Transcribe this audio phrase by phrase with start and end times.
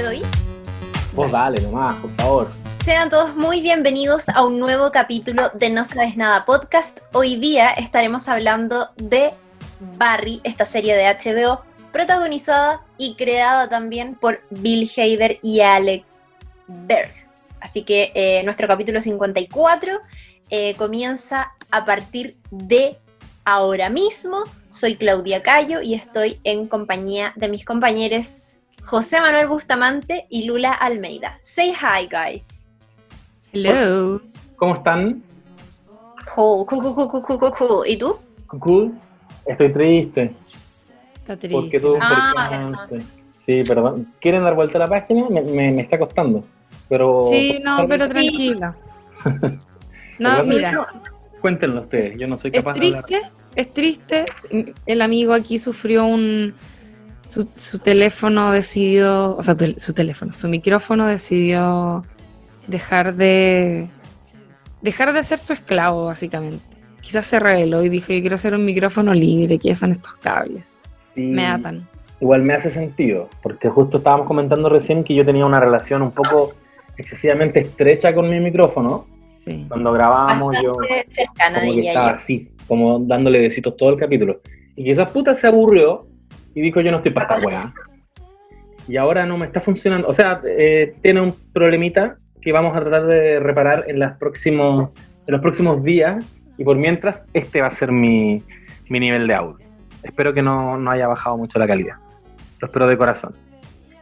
[0.00, 0.22] ¿Le doy?
[1.12, 2.48] Vos dale nomás, por favor.
[2.86, 7.00] Sean todos muy bienvenidos a un nuevo capítulo de No Sabes Nada Podcast.
[7.12, 9.28] Hoy día estaremos hablando de
[9.98, 11.60] Barry, esta serie de HBO,
[11.92, 16.04] protagonizada y creada también por Bill Hader y Alec
[16.66, 17.12] Berg.
[17.60, 20.00] Así que eh, nuestro capítulo 54
[20.48, 22.96] eh, comienza a partir de
[23.44, 24.44] ahora mismo.
[24.70, 28.49] Soy Claudia Cayo y estoy en compañía de mis compañeros
[28.82, 31.38] José Manuel Bustamante y Lula Almeida.
[31.40, 32.66] Say hi, guys.
[33.52, 34.20] Hello.
[34.56, 35.22] ¿Cómo están?
[36.34, 37.88] Cool, cool, cool, cool, cool, cool, cool.
[37.88, 38.16] ¿Y tú?
[38.46, 38.92] Cool.
[39.46, 40.34] Estoy triste.
[41.14, 41.56] Está triste.
[41.60, 41.96] ¿Por qué tú?
[42.00, 42.86] Ah.
[43.36, 43.62] Sí.
[43.64, 44.12] Perdón.
[44.20, 45.28] ¿Quieren dar vuelta a la página?
[45.28, 46.44] Me, me- me está costando.
[46.88, 47.22] Pero.
[47.24, 48.74] Sí, no, pero tranquila.
[50.18, 50.86] No, mira,
[51.40, 52.18] Cuéntenlo ustedes.
[52.18, 53.04] Yo no soy es capaz de hablar.
[53.06, 54.24] triste, es triste.
[54.84, 56.54] El amigo aquí sufrió un...
[57.30, 62.04] Su, su teléfono decidió, o sea, tu- su teléfono, su micrófono decidió
[62.66, 63.88] dejar de
[64.82, 66.64] dejar de ser su esclavo, básicamente.
[67.00, 70.82] Quizás se reveló y dijo, yo quiero ser un micrófono libre, ¿qué son estos cables?
[71.14, 71.86] Sí, Me atan.
[72.20, 73.28] Igual me hace sentido.
[73.42, 76.52] Porque justo estábamos comentando recién que yo tenía una relación un poco
[76.96, 79.06] excesivamente estrecha con mi micrófono.
[79.44, 79.64] Sí.
[79.68, 80.76] Cuando grabábamos, yo.
[81.10, 82.14] Cercana, como que estaba yo.
[82.14, 84.40] así, como dándole besitos todo el capítulo.
[84.76, 86.06] Y quizás puta se aburrió
[86.54, 87.72] y dijo yo no estoy para esta weá.
[88.88, 90.08] Y ahora no me está funcionando.
[90.08, 94.90] O sea, eh, tiene un problemita que vamos a tratar de reparar en, las próximos,
[95.26, 96.24] en los próximos días.
[96.58, 98.42] Y por mientras, este va a ser mi,
[98.88, 99.58] mi nivel de audio.
[100.02, 101.96] Espero que no, no haya bajado mucho la calidad.
[102.60, 103.34] Lo espero de corazón.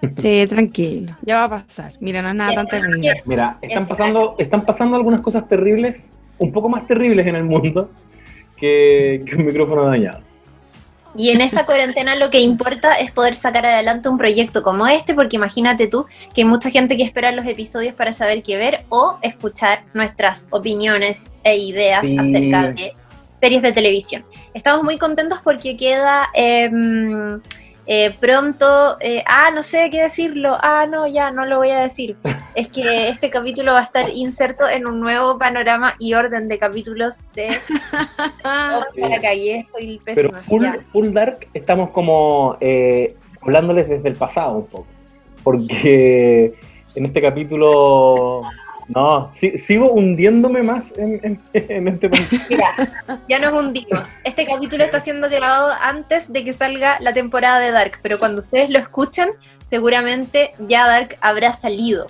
[0.17, 1.91] Sí, tranquilo, ya va a pasar.
[1.99, 3.21] Mira, no es nada tan terrible.
[3.25, 7.43] Mira, están Es- pasando, están pasando algunas cosas terribles, un poco más terribles en el
[7.43, 7.91] mundo
[8.57, 10.21] que, que un micrófono dañado.
[11.17, 15.15] Y en esta cuarentena lo que importa es poder sacar adelante un proyecto como este,
[15.15, 18.85] porque imagínate tú que hay mucha gente que espera los episodios para saber qué ver
[18.89, 22.17] o escuchar nuestras opiniones e ideas Sí.
[22.19, 22.93] acerca de
[23.39, 24.25] series de televisión.
[24.55, 27.41] Estamos muy contentos porque queda em,
[27.91, 31.81] eh, pronto, eh, ah, no sé qué decirlo, ah, no, ya, no lo voy a
[31.81, 32.17] decir.
[32.55, 36.59] Es que este capítulo va a estar inserto en un nuevo panorama y orden de
[36.59, 37.49] capítulos de...
[38.45, 39.01] Oh, Sí.
[39.01, 40.43] la cagué, estoy Pero pésima.
[40.43, 40.79] full, ya.
[40.93, 44.87] full Dark estamos como eh, hablándoles desde el pasado un poco.
[45.43, 46.55] Porque
[46.95, 48.43] en este capítulo.
[48.89, 51.41] No, si- sigo hundiéndome más en, en-
[51.71, 52.11] en este.
[52.49, 52.69] Mira,
[53.29, 54.09] ya nos hundimos.
[54.25, 58.41] Este capítulo está siendo grabado antes de que salga la temporada de Dark, pero cuando
[58.41, 59.29] ustedes lo escuchan,
[59.63, 62.07] seguramente ya Dark habrá salido.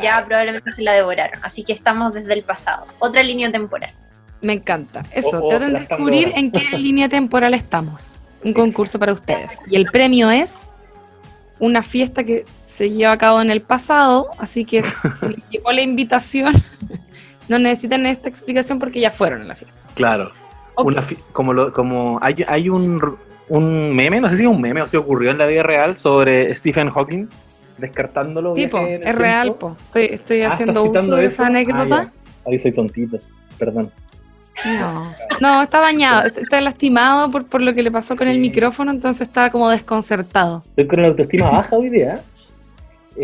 [0.00, 1.40] Ya probablemente se la devoraron.
[1.42, 2.84] Así que estamos desde el pasado.
[3.00, 3.90] Otra línea temporal.
[4.42, 5.02] Me encanta.
[5.12, 8.20] Eso, O- o traten de descubrir en qué línea temporal estamos.
[8.44, 9.50] Un concurso para ustedes.
[9.68, 10.70] Y el premio es
[11.58, 12.44] una fiesta que
[12.78, 16.54] se lleva a cabo en el pasado, así que si les llegó la invitación,
[17.48, 19.76] no necesitan esta explicación porque ya fueron a la fiesta.
[19.94, 20.30] Claro.
[20.76, 20.86] Ok.
[20.86, 23.02] Una fi- como lo, como hay, hay un,
[23.48, 25.96] un meme, no sé si es un meme o si ocurrió en la vida real
[25.96, 27.26] sobre Stephen Hawking
[27.78, 28.54] descartándolo.
[28.54, 29.76] Tipo, es real, po.
[29.86, 32.12] Estoy, estoy Ah, haciendo ¿estás uso de esa anécdota.
[32.12, 32.12] Ah.
[32.46, 33.18] Ahí soy tontito,
[33.58, 33.90] perdón.
[34.64, 38.90] No, no, está dañado, está lastimado por, por lo que le pasó con el micrófono,
[38.90, 40.62] entonces está como desconcertado.
[40.70, 42.20] Estoy con la autoestima baja hoy día.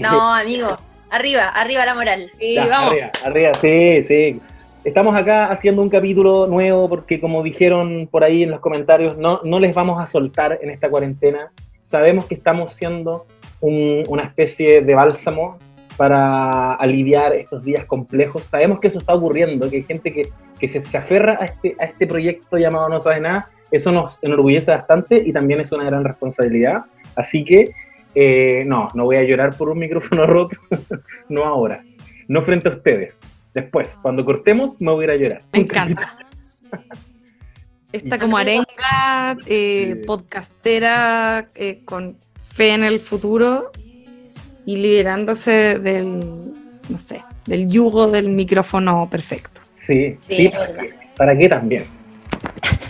[0.01, 0.77] No, amigo.
[1.11, 2.31] Arriba, arriba la moral.
[2.39, 2.91] Sí, Ya, vamos.
[2.93, 4.41] Arriba, arriba, sí, sí.
[4.85, 9.41] Estamos acá haciendo un capítulo nuevo porque como dijeron por ahí en los comentarios, no,
[9.45, 11.51] no les vamos a soltar en esta cuarentena.
[11.81, 13.27] Sabemos que estamos siendo
[13.61, 15.59] un- una especie de bálsamo
[15.97, 18.43] para aliviar estos días complejos.
[18.43, 20.29] Sabemos que eso está ocurriendo, que hay gente que,
[20.59, 23.49] que se, se aferra a este, a este proyecto llamado No Sabes Nada.
[23.71, 26.85] Eso nos enorgullece bastante y también es una gran responsabilidad.
[27.17, 27.71] Así que,
[28.15, 30.57] eh, no, no voy a llorar por un micrófono roto,
[31.29, 31.85] no ahora,
[32.29, 33.21] no frente a ustedes.
[33.53, 35.41] Después, cuando cortemos, me voy a ir a llorar.
[35.53, 36.19] Me encanta.
[37.93, 43.71] Esta como arenga, eh, podcastera, eh, con fe en el futuro
[44.67, 46.53] y liberándose del,
[46.89, 49.61] no sé, del yugo del micrófono perfecto.
[49.77, 50.51] Sí, Sí.
[51.17, 51.85] ¿para qué también?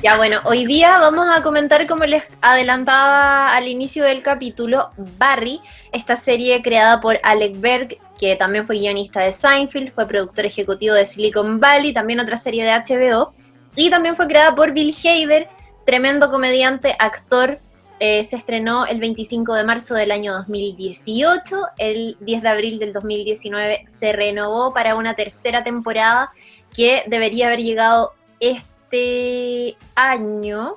[0.04, 5.62] Ya bueno, hoy día vamos a comentar, como les adelantaba al inicio del capítulo, Barry,
[5.92, 10.94] esta serie creada por Alec Berg, que también fue guionista de Seinfeld, fue productor ejecutivo
[10.94, 13.32] de Silicon Valley, también otra serie de HBO,
[13.76, 15.48] y también fue creada por Bill Hader,
[15.86, 17.60] tremendo comediante, actor.
[17.98, 22.92] Eh, se estrenó el 25 de marzo del año 2018, el 10 de abril del
[22.92, 26.30] 2019 se renovó para una tercera temporada
[26.76, 28.73] que debería haber llegado este
[29.94, 30.76] año,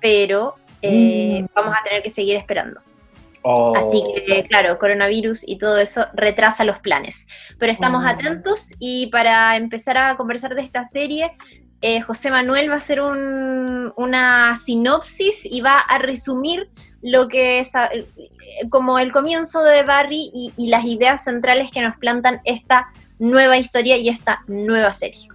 [0.00, 1.46] pero eh, Mm.
[1.54, 2.80] vamos a tener que seguir esperando.
[3.42, 3.74] Oh.
[3.76, 7.26] Así que, claro, coronavirus y todo eso retrasa los planes.
[7.58, 8.08] Pero estamos oh.
[8.08, 11.32] atentos y para empezar a conversar de esta serie,
[11.82, 16.70] eh, José Manuel va a hacer una sinopsis y va a resumir
[17.02, 18.06] lo que es eh,
[18.70, 22.88] como el comienzo de Barry y, las ideas centrales que nos plantan esta
[23.18, 25.28] nueva historia y esta nueva serie.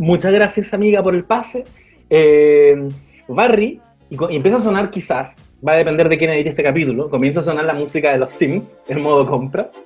[0.00, 1.64] Muchas gracias amiga por el pase.
[2.08, 2.88] Eh,
[3.28, 5.36] Barry, y, empieza a sonar quizás,
[5.66, 8.30] va a depender de quién edite este capítulo, comienza a sonar la música de los
[8.30, 9.78] Sims en modo compras,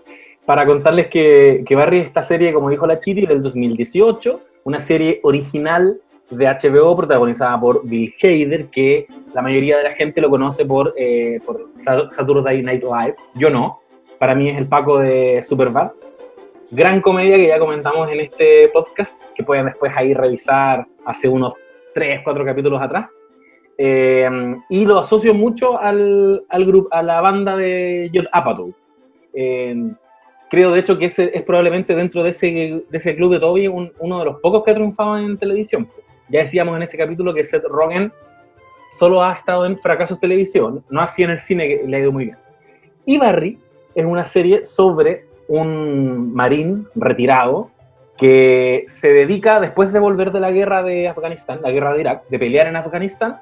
[0.46, 5.18] para contarles que, que Barry esta serie, como dijo la Chiri, del 2018, una serie
[5.24, 6.00] original
[6.30, 10.94] de HBO protagonizada por Bill Hader, que la mayoría de la gente lo conoce por,
[10.96, 13.16] eh, por Saturday Night Live.
[13.34, 13.80] Yo no.
[14.20, 15.90] Para mí es el Paco de Superbad.
[16.70, 21.54] Gran comedia que ya comentamos en este podcast, que pueden después ahí revisar hace unos
[21.94, 23.08] 3, 4 capítulos atrás.
[23.76, 24.28] Eh,
[24.68, 28.72] y lo asocio mucho al, al grupo, a la banda de Judd Apatow.
[29.34, 29.92] Eh,
[30.48, 33.66] creo de hecho que ese es probablemente dentro de ese, de ese club de Toby
[33.66, 35.88] uno de los pocos que ha triunfado en televisión.
[36.28, 38.12] Ya decíamos en ese capítulo que Seth Rogen
[38.98, 42.12] solo ha estado en fracasos televisión, no así en el cine que le ha ido
[42.12, 42.36] muy bien.
[43.04, 43.58] Y Barry
[43.94, 47.70] es una serie sobre un marín retirado
[48.16, 52.28] que se dedica, después de volver de la guerra de Afganistán, la guerra de Irak,
[52.28, 53.40] de pelear en Afganistán,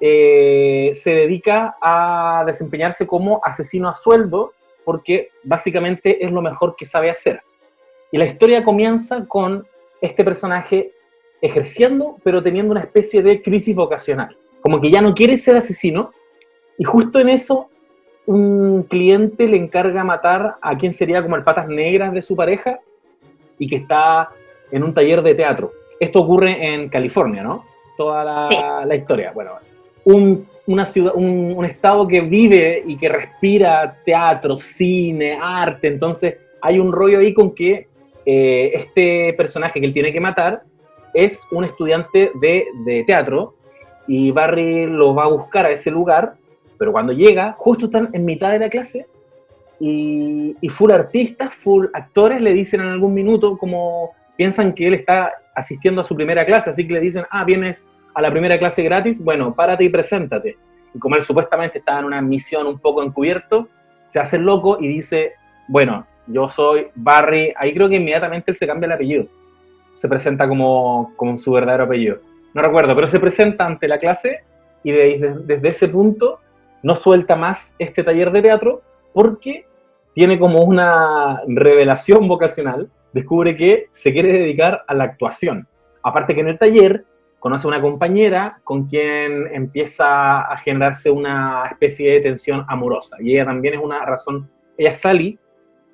[0.00, 4.52] eh, se dedica a desempeñarse como asesino a sueldo
[4.84, 7.42] porque básicamente es lo mejor que sabe hacer.
[8.10, 9.66] Y la historia comienza con
[10.00, 10.92] este personaje
[11.40, 14.36] ejerciendo, pero teniendo una especie de crisis vocacional.
[14.60, 16.12] Como que ya no quiere ser asesino,
[16.76, 17.68] y justo en eso
[18.30, 22.78] un cliente le encarga matar a quien sería como el patas negras de su pareja
[23.58, 24.28] y que está
[24.70, 25.72] en un taller de teatro.
[25.98, 27.64] Esto ocurre en California, ¿no?
[27.96, 29.32] Toda la, historia.
[29.34, 29.50] Bueno,
[30.04, 35.88] un, una ciudad, un, estado que vive y que respira teatro, cine, arte.
[35.88, 37.88] Entonces hay un rollo ahí con que
[38.24, 40.62] eh, este personaje que él tiene que matar
[41.12, 43.56] es un estudiante de, teatro
[44.06, 46.34] y Barry lo va a buscar a ese lugar,
[46.80, 49.06] pero cuando llega, justo están en mitad de la clase
[49.78, 55.30] y, full artistas, full actores le dicen en algún minuto como piensan que él está
[55.54, 58.82] asistiendo a su primera clase, así que le dicen, ah, vienes a la primera clase
[58.82, 60.56] gratis, bueno, párate y preséntate.
[60.94, 63.68] Y como él supuestamente estaba en una misión un poco encubierto,
[64.06, 65.34] se hace loco y dice,
[65.68, 69.26] bueno, yo soy Barry, ahí creo que inmediatamente él se cambia el apellido
[70.00, 72.20] se presenta como, como su verdadero apellido.
[72.54, 74.40] No recuerdo, pero se presenta ante la clase
[74.82, 76.40] y desde, ese punto
[76.82, 78.82] no suelta más este taller de teatro
[79.12, 79.66] porque
[80.14, 85.68] tiene como una revelación vocacional, descubre que se quiere dedicar a la actuación.
[86.02, 87.04] Aparte que en el taller
[87.38, 93.16] conoce a una compañera con quien empieza a generarse una especie de tensión amorosa.
[93.20, 95.38] Y ella también es una razón, ella es Sally,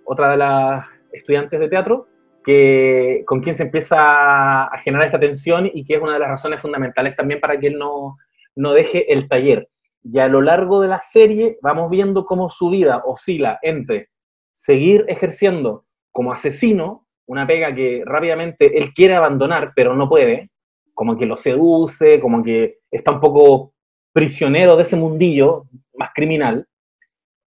[0.05, 2.09] otra de las estudiantes de teatro,
[2.45, 6.29] que, con quien se empieza a generar esta tensión y que es una de las
[6.29, 8.19] razones fundamentales también para que él no,
[8.55, 9.69] no deje el taller.
[10.13, 14.11] Y a lo largo de la serie vamos viendo cómo su vida oscila entre
[14.55, 20.51] seguir ejerciendo como asesino, una pega que rápidamente él quiere abandonar, pero no puede,
[20.95, 23.75] como que lo seduce, como que está un poco
[24.13, 26.67] prisionero de ese mundillo más criminal,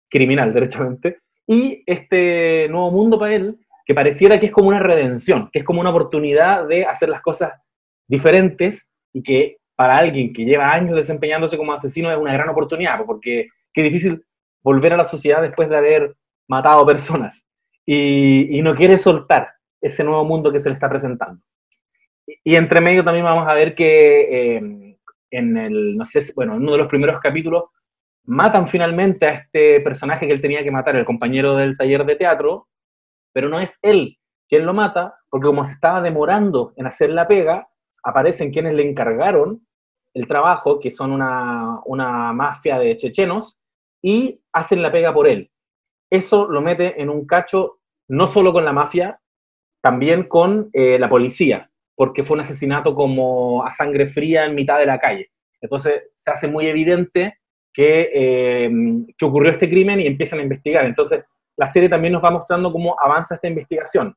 [0.10, 5.50] criminal derechamente, y este nuevo mundo para él que pareciera que es como una redención,
[5.52, 7.54] que es como una oportunidad de hacer las cosas
[8.08, 13.02] diferentes y que para alguien que lleva años desempeñándose como asesino es una gran oportunidad,
[13.06, 14.26] porque qué difícil
[14.62, 16.18] volver a la sociedad después de haber
[16.50, 17.48] matado personas
[17.86, 21.42] y, no quiere soltar ese nuevo mundo que se le está presentando.
[22.44, 24.98] Y, entre medio también vamos a ver que eh,
[25.32, 27.70] en el, no sé, bueno, en uno de los primeros capítulos
[28.26, 32.18] matan finalmente a este personaje que él tenía que matar, el compañero del taller de
[32.18, 32.68] teatro,
[33.32, 34.18] pero no es él
[34.50, 37.70] quien lo mata, porque como se estaba demorando en hacer la pega,
[38.04, 39.62] aparecen quienes le encargaron
[40.14, 43.58] el trabajo, que son una, mafia de chechenos,
[44.02, 45.52] y hacen la pega por él.
[46.10, 49.20] Eso lo mete en un cacho no solo con la mafia,
[49.82, 54.80] también con eh, la policía, porque fue un asesinato como a sangre fría en mitad
[54.80, 55.30] de la calle.
[55.62, 57.38] Entonces se hace muy evidente
[57.72, 58.72] que, eh,
[59.18, 60.86] que ocurrió este crimen y empiezan a investigar.
[60.86, 61.24] Entonces
[61.56, 64.16] la serie también nos va mostrando cómo avanza esta investigación.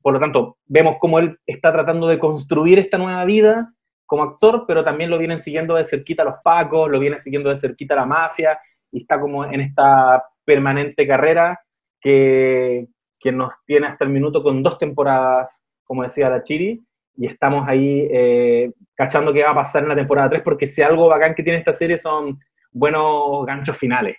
[0.00, 3.74] Por lo tanto, vemos cómo él está tratando de construir esta nueva vida
[4.08, 7.56] como actor, pero también lo vienen siguiendo de cerquita los pacos, lo viene siguiendo de
[7.58, 8.58] cerquita la mafia,
[8.90, 11.60] y está como en esta permanente carrera
[12.00, 12.88] que,
[13.30, 16.82] nos tiene hasta el minuto con dos temporadas, como decía la Chiri,
[17.16, 20.80] y estamos ahí eh, cachando qué va a pasar en la temporada 3, porque si
[20.80, 24.16] algo bacán que tiene esta serie son buenos ganchos finales.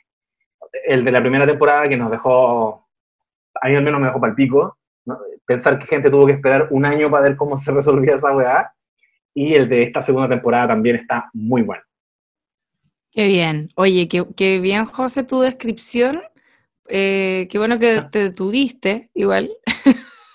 [0.86, 2.88] el de la primera temporada que nos dejó,
[3.60, 4.78] a mí al menos me dejó para el pico,
[5.48, 8.72] pensar que gente tuvo que esperar un año para ver cómo se resolvía esa weá,
[9.34, 11.84] y el de esta segunda temporada también está muy bueno.
[13.12, 13.70] Qué bien.
[13.76, 16.22] Oye, qué, bien, José, tu descripción.
[16.88, 19.52] Eh, qué bueno que te detuviste, igual.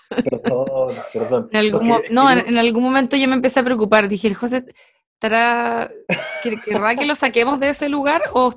[0.09, 1.49] Perdón, perdón.
[1.51, 4.07] En algún, no, en, algún momento yo me empecé a preocupar.
[4.09, 4.65] Dije, José,
[5.13, 5.89] ¿estará,
[6.65, 8.51] ¿querrá que lo saquemos de ese lugar o,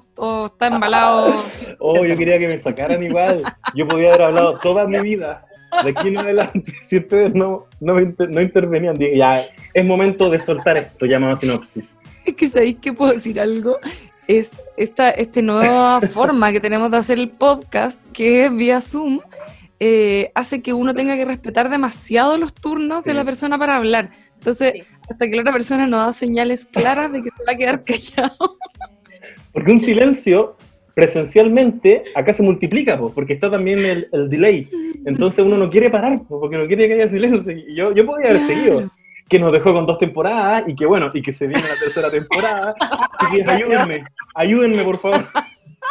[0.47, 1.35] está embalado?
[1.79, 3.43] Oh, yo quería que me sacaran igual.
[3.75, 5.48] Yo podía haber hablado toda mi vida.
[5.85, 9.45] De aquí en adelante, si ustedes no, no, intervenían, dije, ya,
[9.75, 11.95] es momento de soltar esto, llamado sinopsis.
[12.25, 13.79] Es que sabéis que puedo decir algo
[14.29, 19.21] es esta, esta nueva forma que tenemos de hacer el podcast, que es vía Zoom,
[19.81, 24.11] eh, hace que uno tenga que respetar demasiado los turnos de la persona para hablar.
[24.35, 27.57] Entonces, hasta que la otra persona no da señales claras de que se va a
[27.57, 28.59] quedar callado.
[29.53, 30.57] Porque un silencio
[30.99, 33.79] presencialmente acá se multiplica, porque está también
[34.11, 34.69] el, delay.
[35.07, 37.55] Entonces uno no quiere parar, porque no quiere que haya silencio.
[37.73, 38.91] yo, yo podría haber seguido
[39.29, 42.11] que nos dejó con dos temporadas y que bueno, y que se viene la tercera
[42.11, 42.75] temporada.
[43.47, 45.29] ayúdenme, ayúdenme por favor.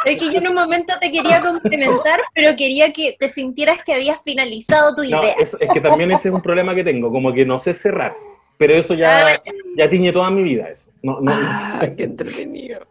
[0.04, 3.94] Es que yo en un momento te quería complementar, pero quería que te sintieras que
[3.94, 5.36] habías finalizado tu idea.
[5.40, 8.12] es que también ese es un problema que tengo, como que no sé cerrar.
[8.58, 9.42] Pero eso ya, ah,
[9.78, 10.92] ya tiñe toda mi vida eso.
[11.02, 12.82] No, no, ah, qué entretenido.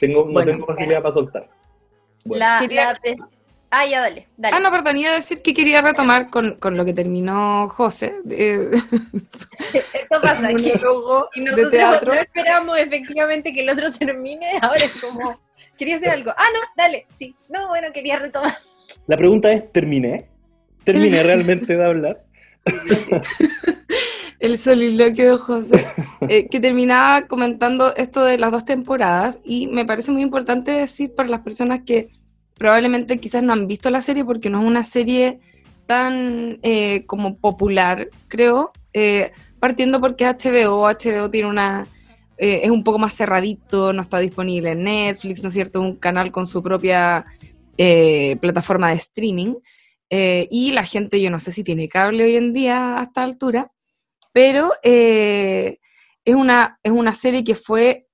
[0.00, 1.59] Tengo, no tengo facilidad para soltar.
[2.24, 2.58] La,
[3.72, 4.56] Ah, ya, dale, dale.
[4.56, 8.16] Ah, no, perdón, iba a decir que quería retomar con, con lo que terminó José.
[8.24, 8.64] De,
[9.72, 10.74] Esto pasa, que
[11.34, 12.14] y nosotros teatro.
[12.14, 15.40] no esperamos efectivamente que el otro termine, ahora es como,
[15.78, 16.32] quería hacer algo.
[16.36, 17.36] Ah, no, dale, sí.
[17.48, 18.54] No, bueno, quería retomar.
[19.06, 20.26] La pregunta es, ¿terminé?
[20.82, 22.24] ¿Terminé realmente de hablar?
[24.40, 25.86] El soliloquio de José,
[26.28, 31.14] eh, que terminaba comentando esto de las dos temporadas y me parece muy importante decir
[31.14, 32.08] para las personas que
[32.60, 35.40] probablemente quizás no han visto la serie porque no es una serie
[35.90, 41.88] tan eh, como popular, creo, eh, partiendo porque HBO, HBO tiene una,
[42.38, 45.80] eh, es un poco más cerradito, no está disponible en Netflix, ¿no es cierto?
[45.80, 47.24] Un canal con su propia
[48.40, 49.54] plataforma de streaming.
[50.10, 53.72] y la gente, yo no sé si tiene cable hoy en día a esta altura,
[54.32, 55.78] pero es,
[56.26, 58.08] una, es una serie que fue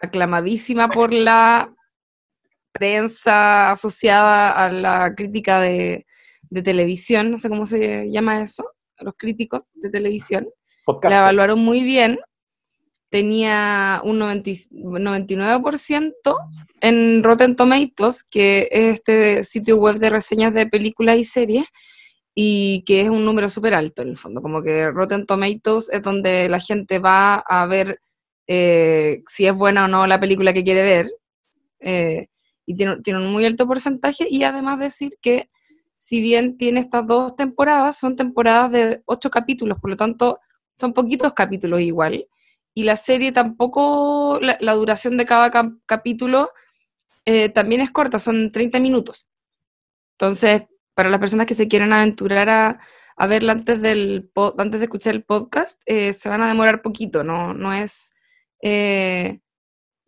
[0.00, 1.74] aclamadísima por la
[2.72, 6.06] prensa asociada a la crítica de,
[6.64, 8.64] televisión, no sé cómo se llama eso,
[9.00, 10.48] los críticos de televisión,
[11.02, 12.18] la evaluaron muy bien,
[13.10, 16.12] tenía un 99%
[16.80, 21.66] en Rotten Tomatoes, que es este sitio web de reseñas de películas y series,
[22.38, 26.02] y que es un número súper alto en el fondo, como que Rotten Tomatoes es
[26.02, 28.02] donde la gente va a ver
[28.46, 31.10] eh, si es buena o no la película que quiere ver.
[31.80, 32.28] Eh,
[32.66, 35.48] y tiene, un muy alto porcentaje y además decir que
[35.94, 40.38] si bien tiene estas dos temporadas, son temporadas de ocho capítulos, por lo tanto
[40.78, 42.28] son poquitos capítulos igual.
[42.74, 45.50] Y la serie tampoco, la, duración de cada
[45.86, 46.50] capítulo
[47.24, 49.26] eh, también es corta, son 30 minutos.
[50.18, 52.80] Entonces, para las personas que se quieren aventurar a,
[53.16, 57.22] a verla antes, del, antes de escuchar el podcast, eh, se van a demorar poquito,
[57.22, 58.14] no, no es...
[58.62, 59.38] Eh,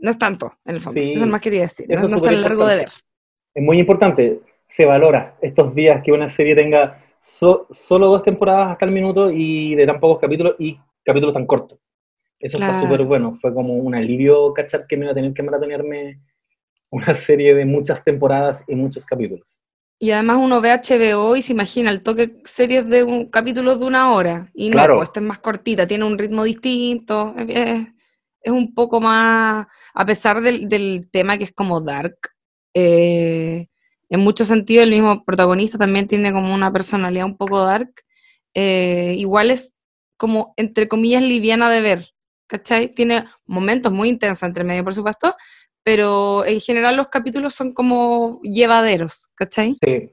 [0.01, 1.01] no es tanto, en el fondo.
[1.01, 1.87] eso más quería decir.
[1.89, 2.89] no, es tan largo de ver.
[3.53, 4.41] Es muy importante.
[4.69, 9.75] Se valora estos días que una serie tenga solo dos temporadas hasta el minuto y
[9.75, 11.81] de tan pocos capítulos y capítulos tan cortos.
[12.39, 13.35] Eso está súper bueno.
[13.35, 16.21] Fue como un alivio cachar que me iba a tener que maratonearme
[16.91, 19.58] una serie de muchas temporadas y muchos capítulos.
[20.01, 23.85] Y además uno ve HBO y se imagina el toque series de un capítulo de
[23.85, 24.51] una hora.
[24.55, 24.97] Y no, claro.
[24.97, 27.35] pues esta es más cortita, tiene un ritmo distinto.
[27.37, 27.89] Es,
[28.41, 32.17] es un poco más, a pesar del, tema que es como dark,
[32.75, 33.69] eh,
[34.09, 37.93] en muchos sentidos el mismo protagonista también tiene como una personalidad un poco dark,
[38.55, 39.75] eh, igual es
[40.17, 42.15] como, entre comillas, liviana de ver,
[42.47, 42.89] ¿cachai?
[42.89, 45.37] Tiene momentos muy intensos entre medio, por supuesto,
[45.89, 49.79] pero en general los capítulos son como llevaderos, ¿cachai?
[49.83, 50.11] Sí,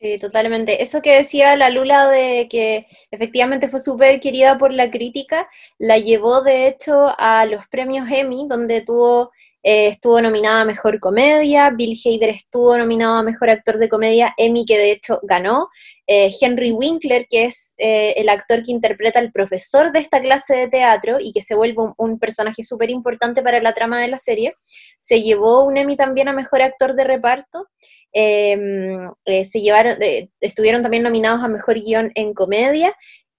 [0.00, 0.82] Sí, totalmente.
[0.82, 5.98] Eso que decía la Lula de que efectivamente fue súper querida por la crítica, la
[5.98, 9.30] llevó de hecho a los premios Emmy, donde tuvo,
[9.62, 14.32] eh, estuvo nominada a Mejor Comedia, Bill Hader estuvo nominado a Mejor Actor de Comedia,
[14.38, 15.68] Emmy que de hecho ganó,
[16.06, 20.56] eh, Henry Winkler, que es eh, el actor que interpreta al profesor de esta clase
[20.56, 24.18] de teatro y que se vuelve un, personaje súper importante para la trama de la
[24.18, 24.54] serie,
[24.98, 27.66] se llevó un Emmy también a Mejor Actor de Reparto.
[28.14, 29.96] Em, eh, se llevaron,
[30.40, 32.94] estuvieron también nominados a Mejor Guión en Comedia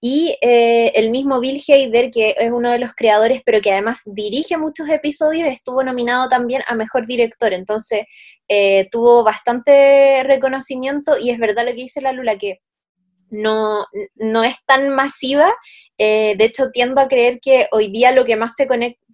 [0.06, 4.02] Y eh, el mismo Bill Hader, que es uno de los creadores, pero que además
[4.04, 7.54] dirige muchos episodios, estuvo nominado también a Mejor Director.
[7.54, 8.04] Entonces,
[8.46, 12.60] eh, tuvo bastante reconocimiento y es verdad lo que dice la Lula, que
[13.30, 15.54] no, no es tan masiva.
[15.96, 18.68] Eh, de hecho, tiendo a creer que hoy día lo que más se,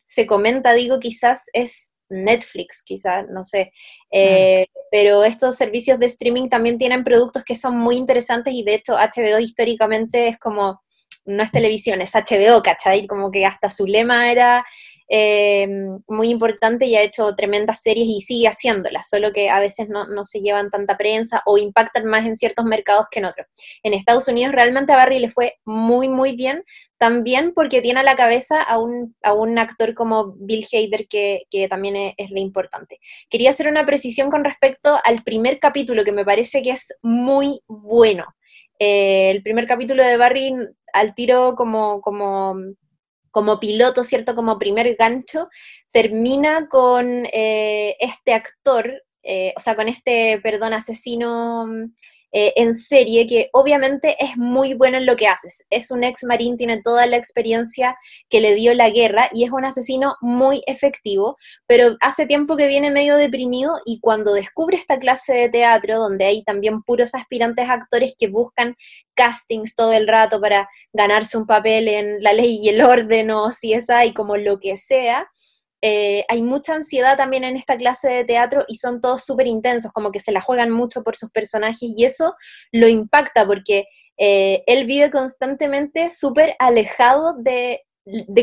[0.05, 3.73] se comenta, digo, quizás es Netflix, quizás, no sé.
[4.11, 8.75] Eh, pero estos servicios de streaming también tienen productos que son muy interesantes y de
[8.75, 10.83] hecho HBO históricamente es como,
[11.25, 13.07] no es televisión, es HBO, ¿cachai?
[13.07, 14.65] Como que hasta su lema era
[15.13, 15.67] eh,
[16.07, 20.07] muy importante y ha hecho tremendas series y sigue haciéndolas, solo que a veces no,
[20.25, 23.49] se llevan tanta prensa o impactan más en ciertos mercados que en otros.
[23.83, 26.63] En Estados Unidos realmente a Barry le fue muy, muy bien,
[26.97, 31.43] también porque tiene a la cabeza a un, a un actor como Bill Hader, que,
[31.69, 33.01] también es, es, importante.
[33.29, 37.63] Quería hacer una precisión con respecto al primer capítulo, que me parece que es muy
[37.67, 38.27] bueno.
[38.79, 40.55] Eh, el primer capítulo de Barry
[40.93, 42.55] al tiro como, como
[43.31, 44.35] como piloto, ¿cierto?
[44.35, 45.49] Como primer gancho,
[45.93, 51.67] termina con eh, este actor, eh, o sea, con este, perdón, asesino
[52.33, 55.65] eh, en serie, que obviamente es muy bueno en lo que haces.
[55.69, 57.97] Es un ex marín, tiene toda la experiencia
[58.29, 62.69] que le dio la guerra y es un asesino muy efectivo, pero hace tiempo que
[62.69, 67.69] viene medio deprimido y cuando descubre esta clase de teatro, donde hay también puros aspirantes
[67.69, 68.77] actores que buscan
[69.15, 73.53] castings todo el rato para ganarse un papel en la ley y el orden o
[73.53, 75.29] si es y como lo que sea,
[75.83, 79.93] eh, hay mucha ansiedad también en esta clase de teatro y son todos súper intensos,
[79.93, 82.35] como que se la juegan mucho por sus personajes y eso
[82.71, 83.87] lo impacta porque
[84.19, 87.81] eh, él vive constantemente súper alejado de,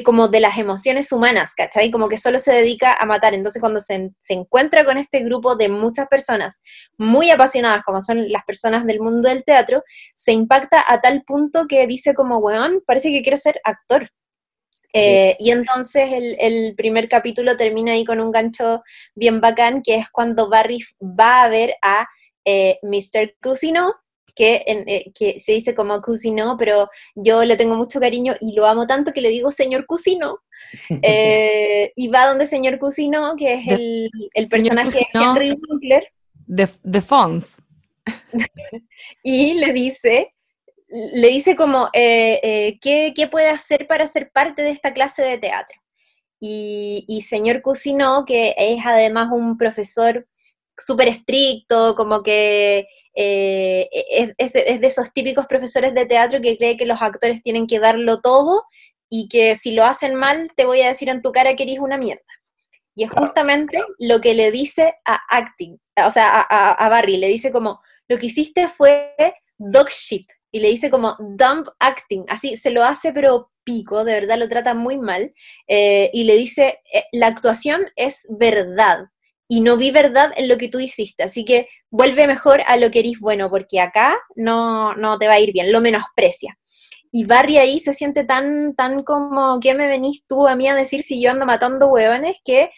[0.04, 1.92] como de las emociones humanas, ¿cachai?
[1.92, 3.36] Como que solo se dedica a matar.
[3.36, 6.64] Entonces cuando se, se, encuentra con este grupo de muchas personas
[6.98, 9.84] muy apasionadas, como son las personas del mundo del teatro,
[10.16, 14.10] se impacta a tal punto que dice como, weón, parece que quiero ser actor.
[14.94, 18.84] Eh, y entonces el, primer capítulo termina ahí con un gancho
[19.16, 22.08] bien bacán, que es cuando Barry va a ver a
[22.46, 23.36] eh, Mr.
[23.42, 23.94] Cusino,
[24.36, 28.66] que, eh, que se dice como Cusino, pero yo le tengo mucho cariño y lo
[28.66, 30.40] amo tanto que le digo señor Cusino.
[31.96, 36.08] y va donde señor Cusino, que es el, personaje de Henry Winkler.
[36.46, 37.62] De, de Fons.
[39.24, 40.34] y le dice
[40.90, 45.38] le dice como, eh, eh, ¿qué, puede hacer para ser parte de esta clase de
[45.38, 45.80] teatro?
[46.40, 50.24] Y, señor Cusino, que es además un profesor
[50.78, 53.90] súper estricto, como que eh,
[54.38, 57.80] es, es, de esos típicos profesores de teatro que cree que los actores tienen que
[57.80, 58.64] darlo todo
[59.10, 61.80] y que si lo hacen mal te voy a decir en tu cara que eres
[61.80, 62.22] una mierda.
[62.96, 67.28] Y es justamente lo que le dice a Acting, o sea, a, a Barry, le
[67.28, 69.16] dice como, lo que hiciste fue
[69.58, 74.14] dog shit, y le dice como dump acting, así se lo hace pero pico, de
[74.14, 75.34] verdad lo trata muy mal,
[75.68, 79.08] eh, y le dice, eh, la actuación es verdad,
[79.48, 82.92] y no vi verdad en lo que tú hiciste, así que vuelve mejor a lo
[82.92, 86.58] que eres bueno, porque acá no, no te va a ir bien, lo menosprecia.
[87.12, 90.76] Y Barry ahí se siente tan, tan como, ¿qué me venís tú a mí a
[90.76, 92.38] decir si yo ando matando hueones?
[92.44, 92.70] Que,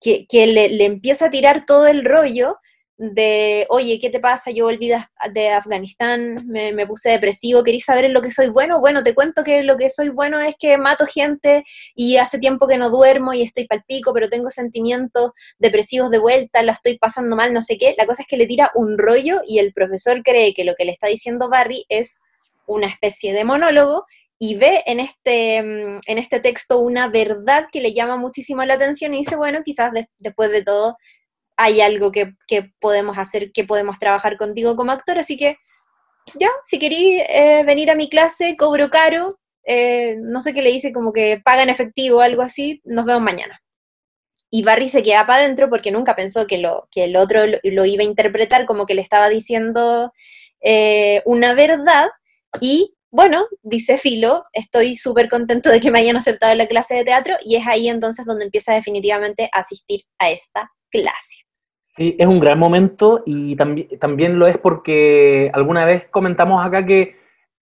[0.00, 2.56] que, que le, le empieza a tirar todo el rollo
[3.10, 4.52] de, oye, ¿qué te pasa?
[4.52, 8.78] Yo volví de, Afganistán, me, puse depresivo, ¿querís saber en lo que soy bueno?
[8.78, 11.64] Bueno, te cuento que lo que soy bueno es que mato gente
[11.96, 16.62] y hace tiempo que no duermo y estoy palpico, pero tengo sentimientos depresivos de vuelta,
[16.62, 17.92] la estoy pasando mal, no sé qué.
[17.98, 20.84] La cosa es que le tira un rollo y el profesor cree que lo que
[20.84, 22.20] le está diciendo Barry es
[22.66, 24.06] una especie de monólogo
[24.38, 28.74] y ve en este, mm, en este texto una verdad que le llama muchísimo la
[28.74, 30.96] atención y dice, bueno, quizás después de todo
[31.56, 32.34] hay algo que,
[32.80, 35.56] podemos hacer, que podemos trabajar contigo como actor, así que
[36.38, 40.70] ya, si queréis eh, venir a mi clase, cobro caro, eh, no sé qué le
[40.70, 43.60] dice, como que paga en efectivo o algo así, nos vemos mañana.
[44.50, 47.84] Y Barry se queda para adentro porque nunca pensó que, lo, que el otro lo,
[47.84, 50.12] iba a interpretar como que le estaba diciendo
[50.60, 52.10] eh, una verdad.
[52.60, 57.04] Y bueno, dice Filo, estoy súper contento de que me hayan aceptado la clase de
[57.04, 61.34] teatro y es ahí entonces donde empieza definitivamente a asistir a esta clase.
[61.96, 66.86] Sí, es un gran momento y también, también lo es porque alguna vez comentamos acá
[66.86, 67.16] que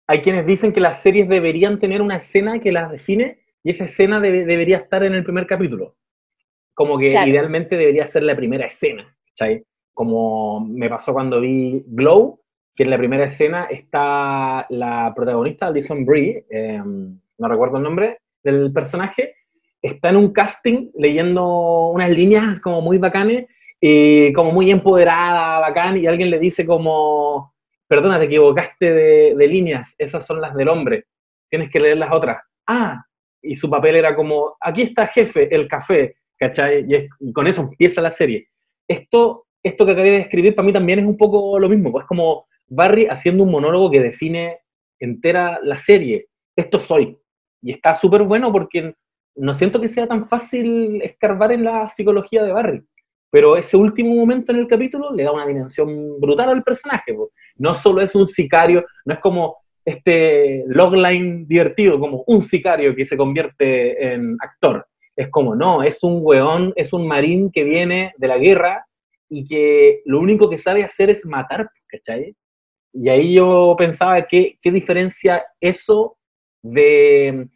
[0.06, 3.84] hay quienes dicen que las series deberían tener una escena que las define y esa
[3.84, 5.96] escena debería estar en el primer capítulo.
[6.74, 9.64] Como que idealmente debería ser la primera escena, ¿cachai?
[9.92, 12.40] Como me pasó cuando vi Glow,
[12.74, 18.18] que en la primera escena está la protagonista, Alison Brie, em, no recuerdo el nombre
[18.42, 19.34] del personaje,
[19.84, 23.46] está en un casting leyendo unas líneas como muy bacanes
[23.78, 27.54] y como muy empoderada, bacán, y alguien le dice como,
[27.86, 28.92] perdona, te equivocaste
[29.34, 31.04] de, líneas, esas son las del hombre.
[31.50, 32.42] tienes que leer las otras.
[32.66, 33.04] Ah,
[33.42, 36.86] y su papel era como, aquí está jefe, el café, ¿cachai?
[36.88, 38.48] Y, con eso empieza la serie.
[38.88, 42.04] Esto, esto que acabé de escribir para mí también es un poco lo mismo, pues
[42.04, 44.60] es como Barry haciendo un monólogo que define
[44.98, 46.28] entera la serie.
[46.56, 47.18] Esto soy.
[47.60, 48.94] Y está súper bueno porque
[49.36, 52.84] no siento que sea tan fácil escarbar en la psicología de Barry.
[53.30, 57.16] Pero ese último momento en el capítulo le da una dimensión brutal al personaje.
[57.56, 63.04] No solo es un sicario, no es como este logline divertido, como un sicario que
[63.04, 64.86] se convierte en actor.
[65.16, 68.86] Es como, no, es un weón, es un marín que viene de la guerra
[69.28, 72.36] y que lo único que sabe hacer es matar, ¿cachai?
[72.92, 76.16] Y ahí yo pensaba, ¿qué, qué diferencia eso
[76.62, 77.48] de,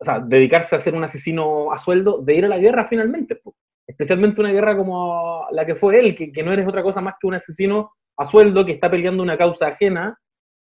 [0.00, 3.40] o sea, dedicarse a ser un asesino a sueldo, de ir a la guerra finalmente?
[3.86, 7.14] Especialmente una guerra como la que fue él, que, que no eres otra cosa más
[7.20, 10.18] que un asesino a sueldo que está peleando una causa ajena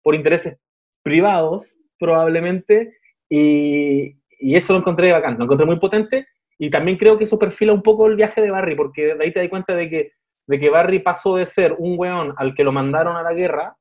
[0.04, 0.58] por intereses
[1.04, 2.98] privados, probablemente,
[3.30, 7.40] y, y, eso lo encontré bacán, lo encontré muy potente, y también creo que eso
[7.40, 10.12] perfila un poco el viaje de Barry, porque de ahí te das cuenta de que,
[10.48, 13.76] de que Barry pasó de ser un weón al que lo mandaron a la guerra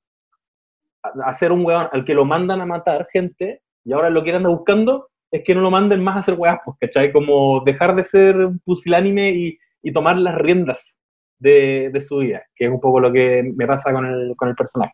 [1.02, 4.32] a ser un weón al que lo mandan a matar gente y ahora lo que
[4.32, 7.12] anda buscando es que no lo manden más a hacer weas, pues, ¿cachai?
[7.12, 10.98] Como dejar de ser pusilánime y, y tomar las riendas
[11.38, 14.48] de, de, su vida, que es un poco lo que me pasa con el, con
[14.48, 14.92] el personaje.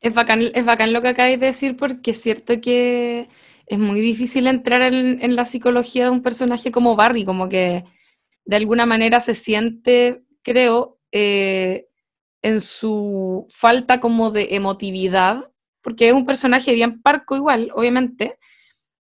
[0.00, 3.28] Es bacán, es bacán lo que acabáis de decir porque es cierto que
[3.66, 7.84] es muy difícil entrar en, en la psicología de un personaje como Barry, como que
[8.44, 11.86] de alguna manera se siente, creo, eh,
[12.42, 15.50] en su falta como de emotividad,
[15.82, 18.38] porque es un personaje bien parco igual, obviamente,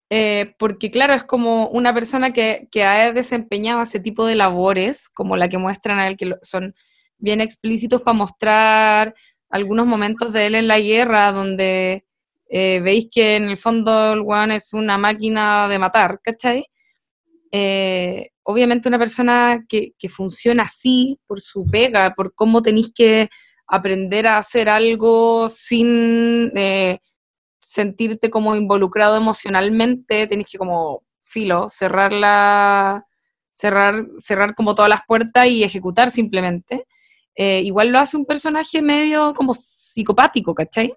[0.09, 5.09] eh, porque claro, es como una persona que, que, ha desempeñado ese tipo de labores,
[5.09, 6.73] como la que muestran a él, que son
[7.17, 9.15] bien explícitos para mostrar
[9.49, 12.05] algunos momentos de él en la guerra, donde
[12.49, 16.65] eh, veis que en el fondo el One es una máquina de matar, ¿cachai?
[17.51, 23.29] Eh, obviamente una persona que, funciona así por su pega, por cómo tenéis que
[23.67, 26.99] aprender a hacer algo sin eh,
[27.73, 33.07] sentirte como involucrado emocionalmente, tenéis que como filo, cerrar la,
[33.55, 36.85] cerrar, cerrar como todas las puertas y ejecutar simplemente.
[37.35, 40.93] Eh, igual lo hace un personaje medio como psicopático, ¿cachai?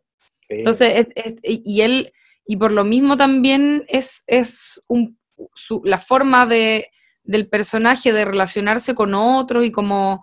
[0.51, 1.07] Entonces,
[1.43, 2.13] y él,
[2.47, 5.19] y por lo mismo también es, es un,
[5.83, 6.91] la forma de,
[7.25, 10.23] del personaje de relacionarse con otros y como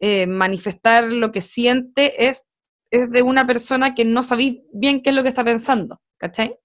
[0.00, 2.44] eh, manifestar lo que siente es,
[2.92, 6.56] es de una persona que no sabéis bien qué es lo que está pensando, ¿cachai?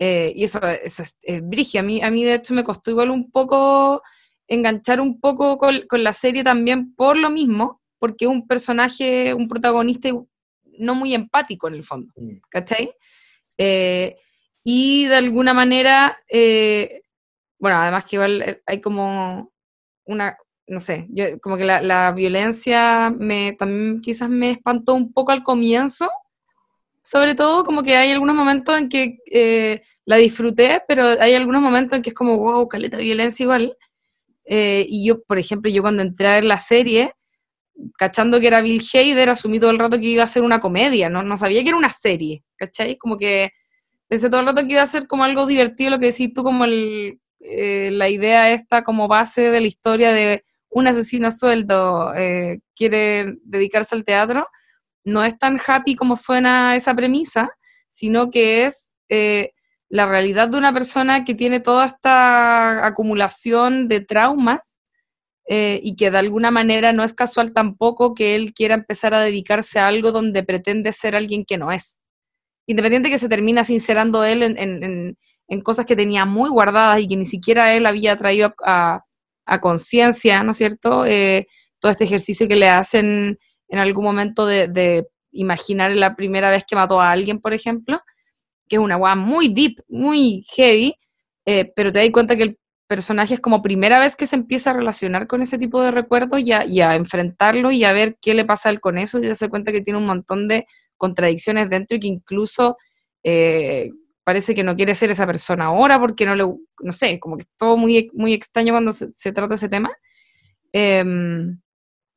[0.00, 1.42] Eh, y eso, eso es, es
[1.76, 4.02] A mí, a mí, de hecho, me costó igual un poco
[4.48, 9.32] enganchar un poco con, con la serie también por lo mismo, porque es un personaje,
[9.32, 10.08] un protagonista
[10.78, 12.38] no muy empático en el fondo, mm.
[12.48, 12.92] ¿cachai?
[13.56, 14.16] Eh,
[14.64, 16.18] y de alguna manera
[17.62, 19.52] bueno, además que igual eh, hay como
[20.04, 20.36] una,
[20.72, 25.42] no sé, yo como que la, violencia me también quizás me espantó un poco al
[25.42, 26.10] comienzo,
[27.02, 31.60] sobre todo como que hay algunos momentos en que eh, la disfruté, pero hay algunos
[31.60, 33.76] momentos en que es como, wow, caleta violencia igual.
[34.46, 37.12] Eh, y yo, por ejemplo, yo cuando entré a la serie,
[37.98, 41.10] cachando que era Bill Hader, asumí todo el rato que iba a ser una comedia,
[41.10, 41.22] ¿no?
[41.22, 42.96] No sabía que era una serie, ¿cachai?
[42.96, 43.50] Como que
[44.08, 46.42] pensé todo el rato que iba a ser como algo divertido, lo que decís tú,
[46.42, 52.14] como el, eh, la idea esta como base de la historia de un asesino sueldo
[52.14, 54.48] eh, quiere dedicarse al teatro,
[55.04, 57.50] no es tan happy como suena esa premisa,
[57.88, 59.52] sino que es eh,
[59.88, 64.80] la realidad de una persona que tiene toda esta acumulación de traumas
[65.44, 69.80] y que de alguna manera no es casual tampoco que él quiera empezar a dedicarse
[69.80, 72.00] a algo donde pretende ser alguien que no es.
[72.66, 75.16] Independiente que se termina sincerando él en
[75.52, 79.04] en cosas que tenía muy guardadas y que ni siquiera él había traído a,
[79.60, 81.04] conciencia, ¿no es cierto?
[81.04, 81.46] Eh,
[81.78, 86.76] todo este ejercicio que le hacen en algún momento de, imaginar la primera vez que
[86.76, 88.02] mató a alguien, por ejemplo,
[88.68, 90.94] que es una weá muy deep, muy heavy,
[91.46, 94.70] eh, pero te das cuenta que el personaje es como primera vez que se empieza
[94.70, 98.34] a relacionar con ese tipo de recuerdos y a, a enfrentarlo y a ver qué
[98.34, 100.66] le pasa a él con eso y se da cuenta que tiene un montón de
[100.98, 102.76] contradicciones dentro y que incluso
[103.24, 103.90] eh,
[104.24, 107.42] parece que no quiere ser esa persona ahora porque no le, no sé, como que
[107.42, 109.90] es todo muy, muy extraño cuando se, trata de ese tema.
[110.72, 111.60] Em,